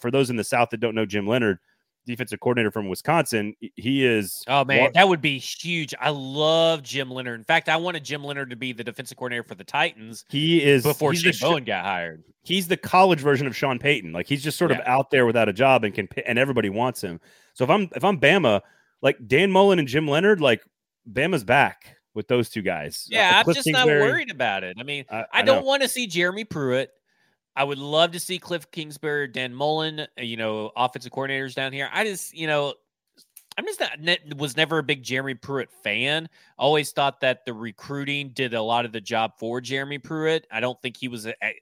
for 0.00 0.10
those 0.10 0.28
in 0.30 0.36
the 0.36 0.44
South 0.44 0.70
that 0.70 0.80
don't 0.80 0.94
know 0.94 1.06
Jim 1.06 1.26
Leonhard, 1.26 1.58
defensive 2.06 2.40
coordinator 2.40 2.70
from 2.70 2.88
Wisconsin, 2.88 3.54
he 3.74 4.04
is. 4.06 4.42
Oh 4.48 4.64
man, 4.64 4.80
wa- 4.84 4.90
that 4.94 5.08
would 5.08 5.20
be 5.20 5.38
huge. 5.38 5.94
I 6.00 6.10
love 6.10 6.82
Jim 6.82 7.10
Leonhard. 7.10 7.38
In 7.40 7.44
fact, 7.44 7.68
I 7.68 7.76
wanted 7.76 8.04
Jim 8.04 8.24
Leonhard 8.24 8.50
to 8.50 8.56
be 8.56 8.72
the 8.72 8.84
defensive 8.84 9.16
coordinator 9.18 9.42
for 9.42 9.54
the 9.54 9.64
Titans 9.64 10.24
he 10.30 10.62
is 10.62 10.82
before 10.82 11.14
Shane 11.14 11.32
the 11.32 11.38
Bowen 11.40 11.64
got 11.64 11.84
hired. 11.84 12.22
he's 12.42 12.68
the 12.68 12.76
college 12.76 13.20
version 13.20 13.46
of 13.46 13.54
Sean 13.56 13.78
Payton. 13.78 14.12
Like 14.12 14.26
he's 14.26 14.42
just 14.42 14.56
sort 14.56 14.70
of 14.70 14.78
out 14.86 15.10
there 15.10 15.26
without 15.26 15.48
a 15.48 15.52
job 15.52 15.84
and 15.84 15.92
can 15.94 16.08
and 16.26 16.38
everybody 16.38 16.70
wants 16.70 17.02
him. 17.02 17.20
So 17.54 17.64
if 17.64 17.70
I'm 17.70 17.88
if 17.94 18.04
I'm 18.04 18.18
Bama, 18.20 18.60
like 19.02 19.18
Dan 19.26 19.50
Mullen 19.50 19.78
and 19.78 19.88
Jim 19.88 20.08
Leonhard, 20.08 20.40
like 20.40 20.62
Bama's 21.10 21.44
back. 21.44 21.96
with 22.14 22.28
those 22.28 22.48
two 22.48 22.62
guys. 22.62 23.06
Yeah, 23.10 23.42
Uh, 23.44 23.48
I'm 23.48 23.54
just 23.54 23.68
not 23.68 23.86
worried 23.86 24.30
about 24.30 24.64
it. 24.64 24.78
I 24.80 24.84
mean, 24.84 25.04
I, 25.10 25.24
I 25.32 25.42
don't 25.42 25.66
want 25.66 25.82
to 25.82 25.88
see 25.88 26.06
Jeremy 26.06 26.44
Pruitt. 26.44 26.90
I 27.56 27.64
would 27.64 27.78
love 27.78 28.12
to 28.12 28.20
see 28.20 28.38
Cliff 28.38 28.70
Kingsbury, 28.70 29.28
Dan 29.28 29.54
Mullen, 29.54 30.00
uh, 30.00 30.06
you 30.18 30.36
know, 30.36 30.70
offensive 30.76 31.10
coordinators 31.10 31.54
down 31.54 31.72
here. 31.72 31.88
I 31.90 32.04
just, 32.04 32.36
you 32.36 32.46
know, 32.46 32.74
I'm 33.56 33.64
just 33.64 33.80
not 33.80 34.18
was 34.36 34.56
never 34.56 34.78
a 34.78 34.82
big 34.82 35.02
Jeremy 35.02 35.34
Pruitt 35.34 35.70
fan. 35.82 36.28
Always 36.58 36.92
thought 36.92 37.20
that 37.22 37.46
the 37.46 37.54
recruiting 37.54 38.30
did 38.34 38.52
a 38.52 38.62
lot 38.62 38.84
of 38.84 38.92
the 38.92 39.00
job 39.00 39.32
for 39.38 39.62
Jeremy 39.62 39.98
Pruitt. 39.98 40.46
I 40.50 40.60
don't 40.60 40.80
think 40.82 40.98
he 40.98 41.08
was 41.08 41.24
a, 41.24 41.34
a, 41.42 41.54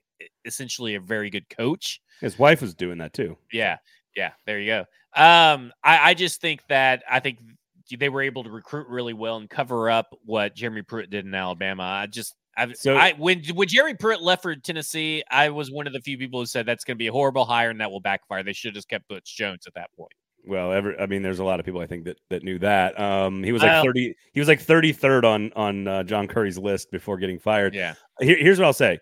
essentially 0.43 0.95
a 0.95 0.99
very 0.99 1.29
good 1.29 1.49
coach. 1.49 2.01
His 2.19 2.37
wife 2.37 2.61
was 2.61 2.75
doing 2.75 2.97
that 2.97 3.13
too. 3.13 3.37
Yeah, 3.53 3.77
yeah, 4.15 4.31
there 4.45 4.59
you 4.59 4.67
go. 4.67 4.79
Um, 5.15 5.71
I, 5.81 6.09
I 6.09 6.13
just 6.13 6.41
think 6.41 6.61
that 6.67 7.03
I 7.09 7.21
think 7.21 7.39
they 7.97 8.09
were 8.09 8.21
able 8.21 8.43
to 8.43 8.49
recruit 8.49 8.87
really 8.89 9.13
well 9.13 9.37
and 9.37 9.49
cover 9.49 9.89
up 9.89 10.13
what 10.25 10.55
Jeremy 10.55 10.81
Pruitt 10.81 11.09
did 11.09 11.25
in 11.25 11.33
Alabama. 11.33 11.83
I 11.83 12.07
just 12.07 12.35
I, 12.57 12.71
So- 12.73 12.95
I 12.95 13.13
when 13.13 13.43
when 13.53 13.67
Jeremy 13.67 13.95
Pruitt 13.95 14.21
left 14.21 14.43
for 14.43 14.55
Tennessee, 14.55 15.23
I 15.29 15.49
was 15.49 15.71
one 15.71 15.87
of 15.87 15.93
the 15.93 15.99
few 16.01 16.17
people 16.17 16.39
who 16.39 16.45
said 16.45 16.65
that's 16.65 16.83
going 16.83 16.95
to 16.95 16.99
be 16.99 17.07
a 17.07 17.11
horrible 17.11 17.45
hire 17.45 17.69
and 17.69 17.81
that 17.81 17.91
will 17.91 17.99
backfire. 17.99 18.43
They 18.43 18.53
should 18.53 18.69
have 18.69 18.75
just 18.75 18.89
kept 18.89 19.07
Butch 19.07 19.35
Jones 19.35 19.65
at 19.67 19.73
that 19.73 19.89
point. 19.97 20.11
Well, 20.47 20.71
every, 20.71 20.97
I 20.99 21.07
mean, 21.07 21.23
there's 21.23 21.39
a 21.39 21.43
lot 21.43 21.59
of 21.59 21.65
people 21.65 21.81
I 21.81 21.87
think 21.87 22.05
that 22.05 22.19
that 22.29 22.43
knew 22.43 22.59
that. 22.59 22.99
Um, 22.99 23.43
he 23.43 23.51
was 23.51 23.63
like 23.63 23.83
30. 23.83 24.15
He 24.33 24.39
was 24.39 24.47
like 24.47 24.63
33rd 24.63 25.23
on 25.23 25.51
on 25.55 25.87
uh, 25.87 26.03
John 26.03 26.27
Curry's 26.27 26.57
list 26.57 26.91
before 26.91 27.17
getting 27.17 27.39
fired. 27.39 27.73
Yeah, 27.73 27.95
Here, 28.19 28.37
here's 28.37 28.59
what 28.59 28.65
I'll 28.65 28.73
say. 28.73 28.99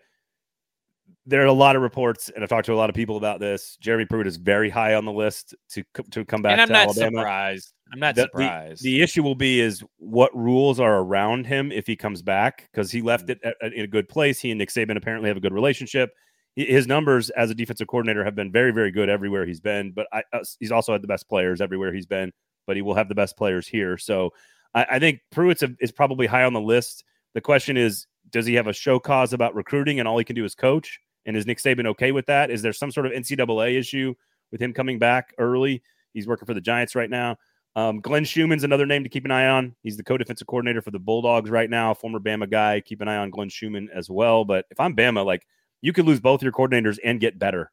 There 1.25 1.41
are 1.41 1.45
a 1.45 1.53
lot 1.53 1.77
of 1.77 1.81
reports, 1.81 2.29
and 2.29 2.43
I've 2.43 2.49
talked 2.49 2.65
to 2.65 2.73
a 2.73 2.75
lot 2.75 2.89
of 2.89 2.95
people 2.95 3.15
about 3.15 3.39
this. 3.39 3.77
Jeremy 3.79 4.05
Pruitt 4.05 4.27
is 4.27 4.35
very 4.35 4.69
high 4.69 4.95
on 4.95 5.05
the 5.05 5.11
list 5.11 5.55
to 5.71 5.83
to 6.11 6.25
come 6.25 6.41
back 6.41 6.53
and 6.53 6.61
I'm 6.61 6.67
to 6.67 6.73
not 6.73 6.87
Alabama. 6.87 7.17
surprised. 7.19 7.73
I'm 7.93 7.99
not 7.99 8.15
The- 8.15 8.23
the- 8.23 8.27
surprised. 8.27 8.83
The 8.83 9.01
issue 9.01 9.23
will 9.23 9.35
be 9.35 9.61
is 9.61 9.83
what 9.97 10.35
rules 10.35 10.79
are 10.81 10.99
around 10.99 11.45
him 11.47 11.71
if 11.71 11.87
he 11.87 11.95
comes 11.95 12.21
back 12.21 12.67
because 12.71 12.91
he 12.91 13.01
left 13.01 13.29
it 13.29 13.39
at, 13.43 13.55
at- 13.61 13.73
in 13.73 13.83
a 13.85 13.87
good 13.87 14.09
place. 14.09 14.39
He 14.41 14.51
and 14.51 14.57
Nick 14.57 14.69
Saban 14.69 14.97
apparently 14.97 15.29
have 15.29 15.37
a 15.37 15.41
good 15.41 15.53
relationship. 15.53 16.11
Hi- 16.59 16.65
His 16.65 16.87
numbers 16.87 17.29
as 17.31 17.49
a 17.49 17.55
defensive 17.55 17.87
coordinator 17.87 18.25
have 18.25 18.35
been 18.35 18.51
very, 18.51 18.71
very 18.71 18.91
good 18.91 19.07
everywhere 19.09 19.45
he's 19.45 19.61
been. 19.61 19.91
But 19.93 20.07
I, 20.11 20.23
uh, 20.33 20.43
he's 20.59 20.71
also 20.73 20.91
had 20.91 21.01
the 21.03 21.07
best 21.07 21.29
players 21.29 21.61
everywhere 21.61 21.93
he's 21.93 22.05
been. 22.05 22.33
But 22.67 22.75
he 22.75 22.81
will 22.81 22.95
have 22.95 23.07
the 23.09 23.15
best 23.15 23.37
players 23.37 23.65
here. 23.67 23.97
So 23.97 24.31
I, 24.75 24.85
I 24.91 24.99
think 24.99 25.19
Pruitt 25.31 25.61
is 25.79 25.91
probably 25.93 26.27
high 26.27 26.43
on 26.43 26.51
the 26.53 26.61
list. 26.61 27.05
The 27.33 27.41
question 27.41 27.77
is, 27.77 28.07
does 28.29 28.45
he 28.45 28.55
have 28.55 28.67
a 28.67 28.73
show 28.73 28.99
cause 28.99 29.31
about 29.33 29.55
recruiting 29.55 29.99
and 29.99 30.07
all 30.07 30.17
he 30.17 30.23
can 30.25 30.35
do 30.35 30.43
is 30.45 30.53
coach? 30.55 30.99
And 31.25 31.37
is 31.37 31.45
Nick 31.45 31.57
Saban 31.59 31.85
okay 31.87 32.11
with 32.11 32.25
that? 32.25 32.51
Is 32.51 32.61
there 32.61 32.73
some 32.73 32.91
sort 32.91 33.05
of 33.05 33.11
NCAA 33.13 33.77
issue 33.77 34.13
with 34.51 34.61
him 34.61 34.73
coming 34.73 34.99
back 34.99 35.33
early? 35.37 35.81
He's 36.13 36.27
working 36.27 36.45
for 36.45 36.53
the 36.53 36.61
Giants 36.61 36.95
right 36.95 37.09
now. 37.09 37.37
Um, 37.75 38.01
Glenn 38.01 38.23
Schumann's 38.23 38.63
another 38.63 38.85
name 38.85 39.03
to 39.03 39.09
keep 39.09 39.25
an 39.25 39.31
eye 39.31 39.47
on. 39.47 39.75
He's 39.81 39.97
the 39.97 40.03
co-defensive 40.03 40.45
coordinator 40.45 40.81
for 40.81 40.91
the 40.91 40.99
Bulldogs 40.99 41.49
right 41.49 41.69
now, 41.69 41.93
former 41.95 42.19
Bama 42.19 42.47
guy. 42.49 42.81
Keep 42.81 43.01
an 43.01 43.07
eye 43.07 43.17
on 43.17 43.31
Glenn 43.31 43.49
Schumann 43.49 43.89
as 43.91 44.09
well. 44.11 44.45
But 44.45 44.65
if 44.69 44.79
I'm 44.79 44.95
Bama, 44.95 45.25
like 45.25 45.47
you 45.81 45.91
could 45.91 46.05
lose 46.05 46.19
both 46.19 46.43
your 46.43 46.51
coordinators 46.51 46.99
and 47.03 47.19
get 47.19 47.39
better, 47.39 47.71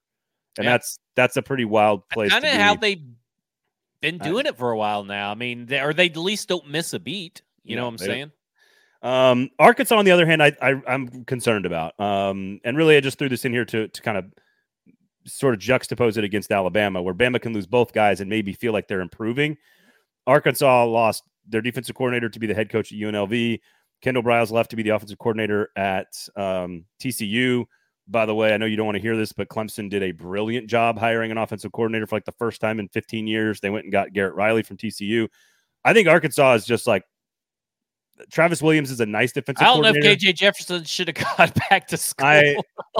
and 0.57 0.65
Yeah. 0.65 0.71
that's 0.71 0.99
that's 1.17 1.37
a 1.37 1.43
pretty 1.43 1.67
wild 1.67 2.09
place. 2.09 2.31
kind 2.31 2.45
of 2.47 2.51
how 2.53 2.77
they've 2.77 3.03
been 4.01 4.21
I- 4.23 4.25
doing 4.25 4.47
it 4.47 4.57
for 4.57 4.71
a 4.71 4.79
while 4.79 5.05
now. 5.05 5.31
I 5.31 5.35
mean, 5.35 5.67
they, 5.67 5.81
or 5.81 5.93
they 5.93 6.07
at 6.07 6.17
least 6.17 6.49
don't 6.49 6.69
miss 6.71 6.95
a 6.95 6.99
beat. 6.99 7.43
You 7.63 7.77
know 7.77 7.83
what 7.85 7.91
I'm 7.91 7.99
saying? 7.99 8.33
Um, 9.03 9.51
Arkansas, 9.59 9.97
on 9.97 10.05
the 10.05 10.11
other 10.11 10.27
hand, 10.27 10.43
I, 10.43 10.53
I 10.61 10.81
I'm 10.87 11.25
concerned 11.25 11.67
about. 11.67 11.99
Um, 11.99 12.61
and 12.65 12.77
really, 12.77 12.97
I 12.97 13.01
just 13.01 13.19
threw 13.19 13.29
this 13.29 13.45
in 13.45 13.53
here 13.53 13.65
to 13.67 13.89
to 13.89 14.03
kind 14.03 14.19
of 14.19 14.27
sort 15.27 15.55
of 15.55 15.61
juxtapose 15.61 16.17
it 16.17 16.25
against 16.25 16.51
Alabama, 16.51 17.03
where 17.03 17.15
Bama 17.15 17.41
can 17.41 17.53
lose 17.53 17.67
both 17.67 17.93
guys 17.93 18.21
and 18.21 18.29
maybe 18.29 18.53
feel 18.53 18.73
like 18.73 18.89
they're 18.89 19.01
improving. 19.01 19.57
Arkansas 20.27 20.85
lost 20.85 21.25
their 21.49 21.63
defensive 21.63 21.97
coordinator 21.97 22.29
to 22.29 22.39
be 22.39 22.47
the 22.47 22.55
head 22.55 22.71
coach 22.71 22.93
at 22.93 22.99
UNLV. 22.99 23.61
Kendall 24.03 24.23
Briles 24.23 24.51
left 24.51 24.71
to 24.71 24.77
be 24.77 24.83
the 24.83 24.91
offensive 24.91 25.19
coordinator 25.19 25.71
at 25.77 26.07
um, 26.37 26.85
TCU. 27.03 27.65
By 28.09 28.27
the 28.27 28.35
way, 28.35 28.53
I 28.53 28.57
know 28.57 28.67
you 28.67 28.77
don't 28.77 28.87
want 28.87 28.97
to 28.97 29.03
hear 29.03 29.17
this, 29.17 29.33
but 29.33 29.49
Clemson 29.49 29.91
did 29.91 30.03
a 30.03 30.13
brilliant 30.13 30.69
job 30.69 30.99
hiring 30.99 31.31
an 31.31 31.39
offensive 31.39 31.73
coordinator 31.73 32.07
for 32.07 32.17
like 32.17 32.25
the 32.25 32.33
first 32.33 32.61
time 32.61 32.81
in 32.81 32.89
15 32.89 33.27
years. 33.27 33.61
They 33.61 33.71
went 33.71 33.85
and 33.85 33.93
got 33.93 34.13
Garrett 34.13 34.35
Riley 34.35 34.63
from 34.63 34.79
TCU. 34.79 35.29
I 35.85 35.93
think 35.93 36.09
Arkansas 36.09 36.55
is 36.55 36.65
just 36.65 36.87
like 36.87 37.05
Travis 38.31 38.63
Williams 38.63 38.91
is 38.91 39.01
a 39.01 39.07
nice 39.07 39.33
defensive 39.33 39.63
I 39.63 39.67
don't 39.67 39.83
know 39.83 39.89
if. 39.89 39.97
KJ 39.97 40.35
Jefferson 40.35 40.85
should 40.85 41.09
have 41.09 41.37
gone 41.37 41.53
back 41.71 41.89
to 41.89 41.97
school. 41.97 42.27
I 42.27 42.57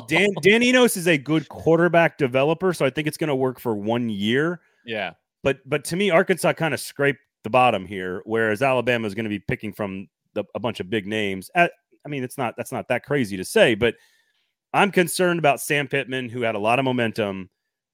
Dan 0.07 0.29
Dan 0.43 0.63
Enos 0.63 0.97
is 0.97 1.09
a 1.09 1.19
good 1.19 1.49
quarterback 1.49 2.19
developer, 2.19 2.73
so 2.73 2.85
I 2.85 2.91
think 2.91 3.09
it's 3.09 3.17
going 3.17 3.29
to 3.29 3.37
work 3.37 3.61
for 3.61 3.75
one 3.75 4.09
year. 4.09 4.61
yeah. 4.85 5.13
But 5.43 5.59
but 5.67 5.85
to 5.87 5.97
me, 5.97 6.11
Arkansas 6.11 6.53
kind 6.53 6.75
of 6.75 6.81
scraped 6.81 7.21
the 7.45 7.51
bottom 7.51 7.87
here, 7.87 8.23
whereas 8.25 8.63
Alabama 8.63 9.07
is 9.07 9.15
going 9.15 9.25
to 9.25 9.31
be 9.31 9.39
picking 9.39 9.73
from 9.73 10.09
the, 10.35 10.45
a 10.55 10.61
bunch 10.61 10.81
of 10.81 10.91
big 10.91 11.07
names. 11.07 11.51
At, 11.55 11.73
I 12.05 12.09
mean, 12.09 12.23
it's 12.23 12.37
not 12.37 12.55
that's 12.57 12.73
not 12.73 12.89
that 12.89 13.05
crazy 13.05 13.37
to 13.37 13.45
say, 13.45 13.75
but 13.75 13.95
I'm 14.73 14.91
concerned 14.91 15.39
about 15.39 15.61
Sam 15.61 15.89
Pittman, 15.89 16.29
who 16.29 16.43
had 16.43 16.55
a 16.55 16.59
lot 16.59 16.79
of 16.79 16.85
momentum, 16.85 17.51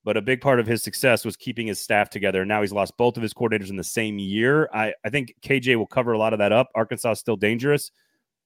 but 0.07 0.17
a 0.17 0.23
big 0.23 0.41
part 0.41 0.61
of 0.61 0.69
his 0.69 0.85
success 0.85 1.25
was 1.25 1.37
keeping 1.37 1.67
his 1.67 1.81
staff 1.81 2.09
together. 2.09 2.45
Now 2.47 2.61
he's 2.61 2.71
lost 2.71 2.97
both 2.97 3.17
of 3.17 3.25
his 3.25 3.35
coordinators 3.35 3.71
in 3.71 3.77
the 3.77 3.83
same 3.83 4.21
year. 4.21 4.71
I, 4.73 4.95
I 5.05 5.11
think 5.11 5.35
KJ 5.43 5.75
will 5.75 5.89
cover 5.89 6.13
a 6.13 6.19
lot 6.19 6.33
of 6.33 6.39
that 6.39 6.53
up. 6.53 6.71
Arkansas 6.77 7.11
is 7.11 7.19
still 7.19 7.37
dangerous, 7.37 7.91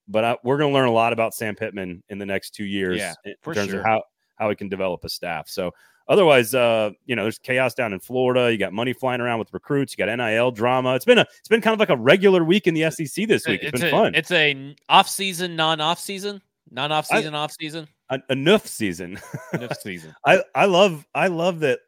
but 0.07 0.23
I, 0.23 0.37
we're 0.43 0.57
going 0.57 0.71
to 0.71 0.73
learn 0.73 0.87
a 0.87 0.91
lot 0.91 1.13
about 1.13 1.35
Sam 1.35 1.55
Pittman 1.55 2.01
in 2.09 2.17
the 2.17 2.25
next 2.25 2.55
two 2.55 2.65
years 2.65 2.97
Yeah, 2.97 3.13
in 3.25 3.35
terms 3.53 3.69
sure. 3.69 3.79
of 3.79 3.85
how 3.85 4.01
how 4.37 4.49
he 4.49 4.55
can 4.55 4.69
develop 4.69 5.05
a 5.05 5.09
staff. 5.09 5.47
So 5.49 5.69
otherwise, 6.07 6.55
uh, 6.55 6.89
you 7.05 7.15
know, 7.15 7.21
there's 7.21 7.37
chaos 7.37 7.75
down 7.75 7.93
in 7.93 7.99
Florida. 7.99 8.51
You 8.51 8.57
got 8.57 8.73
money 8.73 8.93
flying 8.93 9.21
around 9.21 9.37
with 9.37 9.53
recruits. 9.53 9.95
You 9.95 10.03
got 10.03 10.17
NIL 10.17 10.49
drama. 10.49 10.95
It's 10.95 11.05
been 11.05 11.19
a 11.19 11.27
it's 11.37 11.47
been 11.47 11.61
kind 11.61 11.75
of 11.75 11.79
like 11.79 11.89
a 11.89 11.97
regular 11.97 12.43
week 12.43 12.65
in 12.65 12.73
the 12.73 12.89
SEC 12.89 13.27
this 13.27 13.45
week. 13.45 13.61
it's 13.61 13.79
been 13.79 13.89
a, 13.89 13.91
fun. 13.91 14.15
It's 14.15 14.31
a 14.31 14.75
off 14.89 15.07
season, 15.07 15.55
non 15.55 15.79
off 15.79 15.99
season, 15.99 16.41
non 16.71 16.91
off 16.91 17.05
season, 17.05 17.35
off 17.35 17.51
season, 17.51 17.87
enough 18.29 18.67
season. 18.67 19.19
off 19.53 19.79
season. 19.81 20.15
I 20.25 20.43
I 20.55 20.65
love 20.65 21.05
I 21.15 21.27
love 21.27 21.59
that 21.61 21.79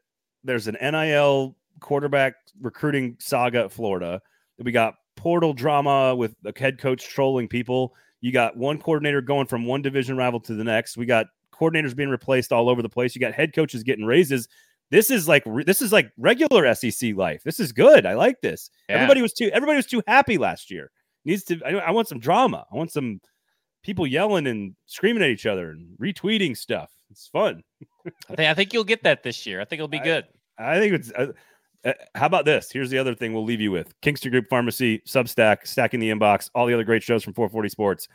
there's 0.43 0.67
an 0.67 0.77
NIL 0.81 1.55
quarterback 1.79 2.35
recruiting 2.61 3.15
saga 3.19 3.65
at 3.65 3.71
Florida. 3.71 4.21
We 4.57 4.71
got 4.71 4.95
portal 5.15 5.53
drama 5.53 6.15
with 6.15 6.35
the 6.41 6.53
head 6.55 6.79
coach 6.79 7.07
trolling 7.07 7.47
people. 7.47 7.93
You 8.21 8.31
got 8.31 8.55
one 8.55 8.79
coordinator 8.79 9.21
going 9.21 9.47
from 9.47 9.65
one 9.65 9.81
division 9.81 10.17
rival 10.17 10.39
to 10.41 10.53
the 10.53 10.63
next. 10.63 10.97
We 10.97 11.05
got 11.05 11.27
coordinators 11.53 11.95
being 11.95 12.09
replaced 12.09 12.51
all 12.51 12.69
over 12.69 12.81
the 12.81 12.89
place. 12.89 13.15
You 13.15 13.21
got 13.21 13.33
head 13.33 13.53
coaches 13.53 13.83
getting 13.83 14.05
raises. 14.05 14.47
This 14.89 15.09
is 15.09 15.27
like 15.27 15.43
this 15.65 15.81
is 15.81 15.91
like 15.91 16.11
regular 16.17 16.73
SEC 16.75 17.15
life. 17.15 17.43
This 17.43 17.59
is 17.59 17.71
good. 17.71 18.05
I 18.05 18.13
like 18.13 18.41
this. 18.41 18.69
Yeah. 18.87 18.95
Everybody 18.95 19.21
was 19.21 19.33
too 19.33 19.49
everybody 19.51 19.77
was 19.77 19.87
too 19.87 20.01
happy 20.07 20.37
last 20.37 20.71
year. 20.71 20.91
Needs 21.25 21.43
to. 21.45 21.59
I, 21.65 21.71
I 21.75 21.91
want 21.91 22.07
some 22.07 22.19
drama. 22.19 22.65
I 22.71 22.75
want 22.75 22.91
some 22.91 23.21
people 23.83 24.07
yelling 24.07 24.47
and 24.47 24.75
screaming 24.85 25.23
at 25.23 25.29
each 25.29 25.45
other 25.45 25.71
and 25.71 25.97
retweeting 25.99 26.55
stuff. 26.57 26.91
It's 27.11 27.27
fun. 27.27 27.63
I 28.29 28.35
think 28.35 28.49
I 28.49 28.53
think 28.53 28.73
you'll 28.73 28.83
get 28.83 29.03
that 29.03 29.23
this 29.23 29.45
year. 29.45 29.61
I 29.61 29.65
think 29.65 29.79
it'll 29.79 29.87
be 29.87 29.99
I- 29.99 30.03
good. 30.03 30.25
I 30.57 30.79
think 30.79 30.93
it's. 30.93 31.11
Uh, 31.11 31.31
uh, 31.85 31.91
how 32.15 32.27
about 32.27 32.45
this? 32.45 32.71
Here's 32.71 32.89
the 32.89 32.97
other 32.97 33.13
thing 33.13 33.33
we'll 33.33 33.43
leave 33.43 33.59
you 33.59 33.71
with: 33.71 33.93
Kingston 34.01 34.31
Group 34.31 34.45
Pharmacy, 34.49 34.99
Substack, 34.99 35.67
stacking 35.67 35.99
the 35.99 36.09
inbox, 36.09 36.49
all 36.55 36.65
the 36.65 36.73
other 36.73 36.83
great 36.85 37.03
shows 37.03 37.23
from 37.23 37.33
440 37.33 37.69
Sports. 37.69 38.07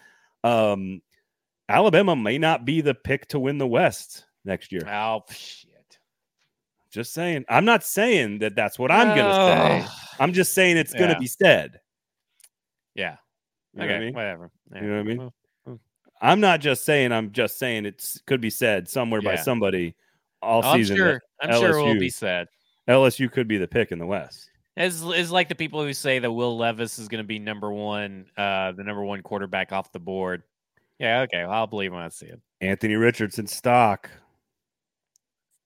Um, 0.44 1.02
Alabama 1.68 2.16
may 2.16 2.38
not 2.38 2.64
be 2.64 2.80
the 2.80 2.94
pick 2.94 3.26
to 3.28 3.38
win 3.38 3.58
the 3.58 3.66
West 3.66 4.24
next 4.44 4.72
year. 4.72 4.82
Oh 4.88 5.22
shit! 5.30 5.98
Just 6.90 7.12
saying. 7.12 7.44
I'm 7.48 7.66
not 7.66 7.84
saying 7.84 8.38
that 8.38 8.54
that's 8.54 8.78
what 8.78 8.90
I'm 8.90 9.08
gonna 9.14 9.34
say. 9.34 9.86
Oh. 9.86 9.94
I'm 10.20 10.32
just 10.32 10.54
saying 10.54 10.76
it's 10.78 10.94
Yeah. 10.94 11.00
gonna 11.00 11.18
be 11.18 11.26
said. 11.26 11.80
Yeah. 12.94 13.16
You 13.74 13.82
okay. 13.82 13.96
I 13.96 13.98
mean? 14.00 14.14
Whatever. 14.14 14.50
You 14.74 14.80
know 14.80 14.92
what 14.94 15.00
I 15.00 15.02
mean? 15.02 15.18
Well, 15.18 15.34
I'm 16.20 16.40
not 16.40 16.60
just 16.60 16.84
saying. 16.84 17.12
I'm 17.12 17.32
just 17.32 17.58
saying 17.58 17.86
it 17.86 18.16
could 18.26 18.40
be 18.40 18.50
said 18.50 18.88
somewhere 18.88 19.22
by 19.22 19.36
somebody 19.36 19.94
all 20.42 20.64
I'm 20.64 20.78
season. 20.78 20.96
sure. 20.96 21.22
I'm 21.40 21.52
sure 21.60 21.78
it 21.78 21.82
will 21.82 21.98
be 21.98 22.10
said. 22.10 22.48
LSU 22.88 23.30
could 23.30 23.48
be 23.48 23.58
the 23.58 23.68
pick 23.68 23.92
in 23.92 23.98
the 23.98 24.06
West. 24.06 24.50
It's, 24.76 25.02
it's 25.02 25.30
like 25.30 25.48
the 25.48 25.54
people 25.54 25.82
who 25.82 25.92
say 25.92 26.20
that 26.20 26.30
Will 26.30 26.56
Levis 26.56 26.98
is 26.98 27.08
going 27.08 27.22
to 27.22 27.26
be 27.26 27.38
number 27.38 27.72
one, 27.72 28.26
uh, 28.36 28.72
the 28.72 28.84
number 28.84 29.02
one 29.02 29.22
quarterback 29.22 29.72
off 29.72 29.92
the 29.92 29.98
board. 29.98 30.42
Yeah, 30.98 31.22
okay, 31.22 31.42
well, 31.42 31.52
I'll 31.52 31.66
believe 31.66 31.92
when 31.92 32.02
I 32.02 32.08
see 32.08 32.26
it. 32.26 32.40
Anthony 32.60 32.94
Richardson 32.94 33.46
stock. 33.46 34.08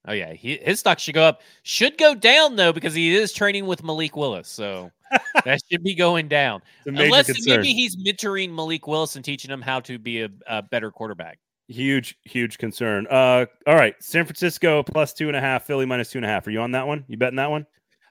Oh 0.06 0.12
yeah, 0.12 0.32
he, 0.32 0.56
his 0.56 0.80
stock 0.80 0.98
should 0.98 1.14
go 1.14 1.22
up. 1.22 1.42
Should 1.62 1.96
go 1.96 2.14
down 2.14 2.56
though 2.56 2.72
because 2.72 2.92
he 2.94 3.14
is 3.14 3.32
training 3.32 3.66
with 3.66 3.84
Malik 3.84 4.16
Willis, 4.16 4.48
so 4.48 4.90
that 5.44 5.60
should 5.70 5.82
be 5.84 5.94
going 5.94 6.26
down. 6.28 6.60
It's 6.80 6.88
a 6.88 6.92
major 6.92 7.04
Unless 7.04 7.26
concern. 7.26 7.56
maybe 7.60 7.72
he's 7.72 7.96
mentoring 7.96 8.52
Malik 8.52 8.86
Willis 8.88 9.14
and 9.14 9.24
teaching 9.24 9.50
him 9.50 9.62
how 9.62 9.78
to 9.80 9.98
be 9.98 10.22
a, 10.22 10.28
a 10.48 10.62
better 10.62 10.90
quarterback. 10.90 11.38
huge, 11.68 12.18
huge 12.24 12.58
concern. 12.58 13.06
Uh, 13.10 13.46
all 13.66 13.76
right, 13.76 13.94
San 14.00 14.24
Francisco 14.24 14.82
plus 14.82 15.12
two 15.12 15.28
and 15.28 15.36
a 15.36 15.40
half, 15.40 15.64
Philly 15.66 15.86
minus 15.86 16.10
two 16.10 16.18
and 16.18 16.24
a 16.24 16.28
half. 16.28 16.46
Are 16.46 16.50
you 16.50 16.60
on 16.60 16.72
that 16.72 16.86
one? 16.86 17.04
You 17.06 17.16
betting 17.16 17.36
that 17.36 17.50
one? 17.50 17.64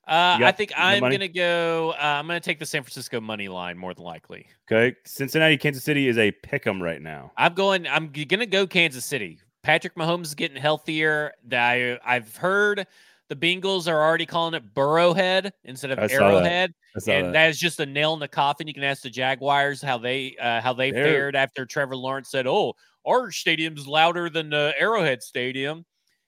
Uh, 0.08 0.40
I 0.42 0.52
think 0.52 0.72
I'm 0.76 1.00
money? 1.02 1.16
gonna 1.18 1.28
go. 1.28 1.92
Uh, 1.92 1.98
I'm 2.04 2.26
gonna 2.26 2.40
take 2.40 2.60
the 2.60 2.66
San 2.66 2.84
Francisco 2.84 3.20
money 3.22 3.48
line 3.50 3.78
more 3.78 3.94
than 3.94 4.04
likely. 4.04 4.48
Okay, 4.72 4.96
Cincinnati, 5.06 5.58
Kansas 5.58 5.84
City 5.84 6.08
is 6.08 6.18
a 6.18 6.32
pick 6.32 6.66
'em 6.66 6.82
right 6.82 7.02
now. 7.02 7.32
I'm 7.38 7.54
going. 7.54 7.86
I'm 7.88 8.12
gonna 8.12 8.46
go 8.46 8.66
Kansas 8.66 9.06
City. 9.06 9.40
Patrick 9.64 9.96
Mahomes 9.96 10.24
is 10.26 10.36
getting 10.36 10.58
healthier. 10.58 11.32
That 11.48 11.72
I, 11.72 12.00
I've 12.16 12.36
heard 12.36 12.88
The 13.30 13.36
Bengals 13.36 13.88
are 13.88 14.02
already 14.02 14.26
calling 14.26 14.54
it 14.54 14.74
Burrowhead 14.74 15.52
instead 15.64 15.92
of 15.92 16.00
I 16.00 16.08
that. 16.08 16.12
Arrowhead, 16.12 16.74
I 16.96 17.00
saw 17.00 17.12
and 17.12 17.28
that. 17.28 17.34
that 17.34 17.50
is 17.50 17.60
just 17.60 17.80
a 17.80 17.86
nail 17.86 18.14
in 18.14 18.20
the 18.20 18.28
coffin. 18.28 18.68
You 18.68 18.74
can 18.74 18.84
ask 18.84 19.04
the 19.04 19.10
Jaguars 19.10 19.82
how 19.82 19.98
they 19.98 20.36
uh, 20.42 20.62
how 20.62 20.74
they 20.74 20.92
They're- 20.92 21.06
fared 21.06 21.36
after 21.36 21.66
Trevor 21.66 21.96
Lawrence 21.96 22.30
said, 22.30 22.48
"Oh, 22.48 22.74
our 23.08 23.32
stadium's 23.32 23.88
louder 23.88 24.30
than 24.30 24.50
the 24.50 24.74
Arrowhead 24.78 25.22
Stadium." 25.24 25.86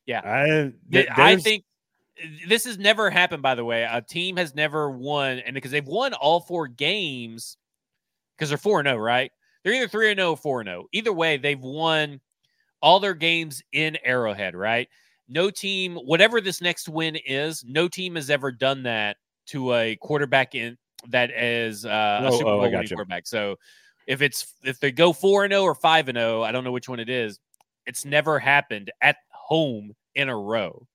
I, 0.09 0.45
Th- 0.45 0.73
th- 0.91 1.07
I 1.15 1.37
think 1.37 1.63
this 2.47 2.65
has 2.65 2.77
never 2.77 3.09
happened. 3.09 3.41
By 3.41 3.55
the 3.55 3.63
way, 3.65 3.83
a 3.89 4.01
team 4.01 4.35
has 4.37 4.53
never 4.53 4.91
won, 4.91 5.39
and 5.39 5.53
because 5.53 5.71
they've 5.71 5.87
won 5.87 6.13
all 6.13 6.41
four 6.41 6.67
games, 6.67 7.55
because 8.37 8.49
they're 8.49 8.57
four 8.57 8.79
and 8.79 8.87
zero, 8.87 8.97
right? 8.97 9.31
They're 9.63 9.73
either 9.73 9.87
three 9.87 10.11
and 10.11 10.19
0 10.19 10.31
or 10.31 10.37
four 10.37 10.59
and 10.59 10.67
zero. 10.67 10.85
Either 10.91 11.13
way, 11.13 11.37
they've 11.37 11.59
won 11.59 12.19
all 12.83 12.99
their 12.99 13.15
games 13.15 13.63
in 13.71 13.97
Arrowhead, 14.03 14.53
right? 14.55 14.87
No 15.27 15.49
team, 15.49 15.95
whatever 15.95 16.39
this 16.41 16.61
next 16.61 16.87
win 16.89 17.15
is, 17.25 17.63
no 17.65 17.87
team 17.87 18.15
has 18.15 18.29
ever 18.29 18.51
done 18.51 18.83
that 18.83 19.17
to 19.47 19.73
a 19.73 19.95
quarterback 19.95 20.53
in 20.53 20.77
that 21.09 21.31
is 21.31 21.85
uh, 21.85 22.19
a 22.23 22.27
Oh, 22.27 22.31
Super 22.37 22.49
oh, 22.49 22.59
Bowl 22.59 22.61
winning 22.71 22.87
quarterback. 22.89 23.25
So 23.25 23.55
if 24.05 24.21
it's 24.21 24.53
if 24.63 24.79
they 24.79 24.91
go 24.91 25.13
four 25.13 25.45
and 25.45 25.51
zero 25.53 25.63
or 25.63 25.73
five 25.75 26.09
and 26.09 26.17
zero, 26.17 26.43
I 26.43 26.51
don't 26.51 26.63
know 26.65 26.71
which 26.73 26.87
one 26.89 26.99
it 26.99 27.09
is. 27.09 27.39
It's 27.85 28.05
never 28.05 28.37
happened 28.37 28.91
at 29.01 29.15
home 29.31 29.93
in 30.15 30.29
a 30.29 30.37
row. 30.37 30.85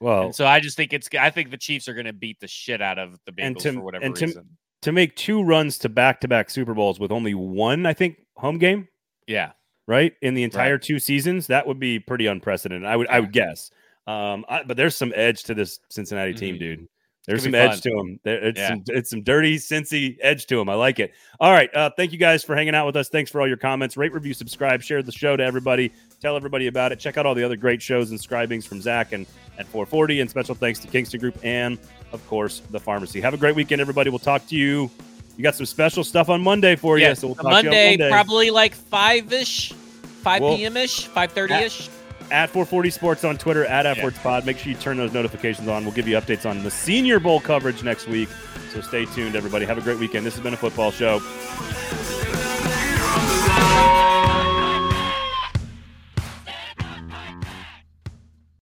well 0.00 0.24
And 0.24 0.34
so 0.34 0.46
I 0.46 0.60
just 0.60 0.76
think 0.76 0.92
it's. 0.94 1.08
I 1.18 1.30
think 1.30 1.50
the 1.50 1.56
Chiefs 1.58 1.86
are 1.88 1.94
going 1.94 2.06
to 2.06 2.12
beat 2.14 2.40
the 2.40 2.48
shit 2.48 2.80
out 2.82 2.98
of 2.98 3.18
the 3.26 3.32
Bengals 3.32 3.58
to- 3.60 3.72
for 3.74 3.80
whatever 3.80 4.04
and 4.04 4.16
to- 4.16 4.26
reason. 4.26 4.48
to 4.82 4.92
make 4.92 5.14
two 5.14 5.42
runs 5.42 5.78
to 5.78 5.88
back 5.90 6.20
to 6.22 6.28
back 6.28 6.48
Super 6.50 6.72
Bowls 6.74 6.98
with 6.98 7.12
only 7.12 7.34
one, 7.34 7.84
I 7.86 7.92
think, 7.94 8.16
home 8.36 8.58
game, 8.58 8.88
Yeah, 9.26 9.52
right? 9.86 10.14
In 10.22 10.34
the 10.34 10.42
entire 10.42 10.78
two 10.78 10.98
seasons, 10.98 11.46
that 11.48 11.66
would 11.66 11.78
be 11.78 11.98
pretty 11.98 12.26
unprecedented. 12.26 12.86
I 12.86 12.96
would 12.96 13.08
I 13.08 13.20
would 13.20 13.32
guess. 13.32 13.70
Um, 14.06 14.44
I, 14.48 14.62
but 14.64 14.76
there's 14.76 14.96
some 14.96 15.12
edge 15.16 15.44
to 15.44 15.54
this 15.54 15.80
Cincinnati 15.88 16.34
team, 16.34 16.56
Mhm. 16.56 16.58
dude. 16.58 16.88
There's 17.26 17.42
some 17.42 17.54
edge 17.54 17.80
to 17.80 17.88
them. 17.90 18.20
There, 18.22 18.36
it's 18.48 18.58
Yeah. 18.60 18.68
some 18.68 18.82
it's 18.88 19.08
some 19.08 19.22
dirty 19.22 19.56
Cincy 19.56 20.16
edge 20.20 20.44
to 20.46 20.56
them. 20.56 20.68
I 20.68 20.74
like 20.74 21.00
it. 21.00 21.12
All 21.40 21.52
right, 21.52 21.74
uh, 21.74 21.88
thank 21.96 22.12
you 22.12 22.18
guys 22.18 22.44
for 22.44 22.54
hanging 22.54 22.74
out 22.74 22.84
with 22.84 22.96
us. 22.96 23.08
Thanks 23.08 23.30
for 23.30 23.40
all 23.40 23.48
your 23.48 23.56
comments. 23.56 23.96
Rate, 23.96 24.12
review, 24.12 24.34
subscribe, 24.34 24.82
share 24.82 25.02
the 25.02 25.10
show 25.10 25.34
to 25.34 25.42
everybody. 25.42 25.90
Tell 26.20 26.36
everybody 26.36 26.66
about 26.66 26.92
it. 26.92 26.98
Check 26.98 27.16
out 27.16 27.24
all 27.24 27.34
the 27.34 27.42
other 27.42 27.56
great 27.56 27.80
shows 27.80 28.10
and 28.10 28.20
scribings 28.20 28.66
from 28.66 28.82
Zach 28.82 29.12
and 29.12 29.24
at 29.58 29.66
440. 29.66 30.20
And 30.20 30.28
special 30.28 30.54
thanks 30.54 30.80
to 30.80 30.88
Kingston 30.88 31.18
Group 31.18 31.38
and 31.42 31.78
of 32.12 32.26
course 32.26 32.60
the 32.70 32.78
pharmacy. 32.80 33.22
Have 33.22 33.32
a 33.32 33.38
great 33.38 33.54
weekend, 33.56 33.80
everybody. 33.80 34.10
We'll 34.10 34.18
talk 34.18 34.46
to 34.48 34.56
you. 34.56 34.90
You 35.36 35.42
got 35.42 35.54
some 35.54 35.66
special 35.66 36.04
stuff 36.04 36.28
on 36.28 36.42
Monday 36.42 36.76
for 36.76 36.98
you. 36.98 37.04
yeah. 37.06 37.14
So 37.14 37.28
we'll 37.28 37.34
the 37.34 37.42
talk 37.42 37.52
to 37.52 37.56
you 37.58 37.70
Monday, 37.70 37.92
on 37.94 37.98
Monday. 37.98 38.10
probably 38.10 38.50
like 38.50 38.74
five 38.74 39.32
ish, 39.32 39.72
five 39.72 40.42
Well, 40.42 40.56
p.m. 40.56 40.76
ish, 40.76 41.06
five 41.08 41.32
thirty 41.32 41.54
ish. 41.54 41.88
at 42.30 42.50
440 42.50 42.90
Sports 42.90 43.24
on 43.24 43.36
Twitter, 43.36 43.64
at 43.66 43.84
F-Words 43.84 44.18
Pod. 44.20 44.46
Make 44.46 44.58
sure 44.58 44.72
you 44.72 44.78
turn 44.78 44.96
those 44.96 45.12
notifications 45.12 45.68
on. 45.68 45.84
We'll 45.84 45.92
give 45.94 46.06
you 46.08 46.16
updates 46.16 46.48
on 46.48 46.62
the 46.62 46.70
Senior 46.70 47.18
Bowl 47.20 47.40
coverage 47.40 47.82
next 47.82 48.06
week. 48.08 48.28
So 48.72 48.80
stay 48.80 49.04
tuned, 49.06 49.36
everybody. 49.36 49.66
Have 49.66 49.78
a 49.78 49.82
great 49.82 49.98
weekend. 49.98 50.24
This 50.24 50.34
has 50.34 50.42
been 50.42 50.54
a 50.54 50.56
football 50.56 50.90
show. 50.90 51.20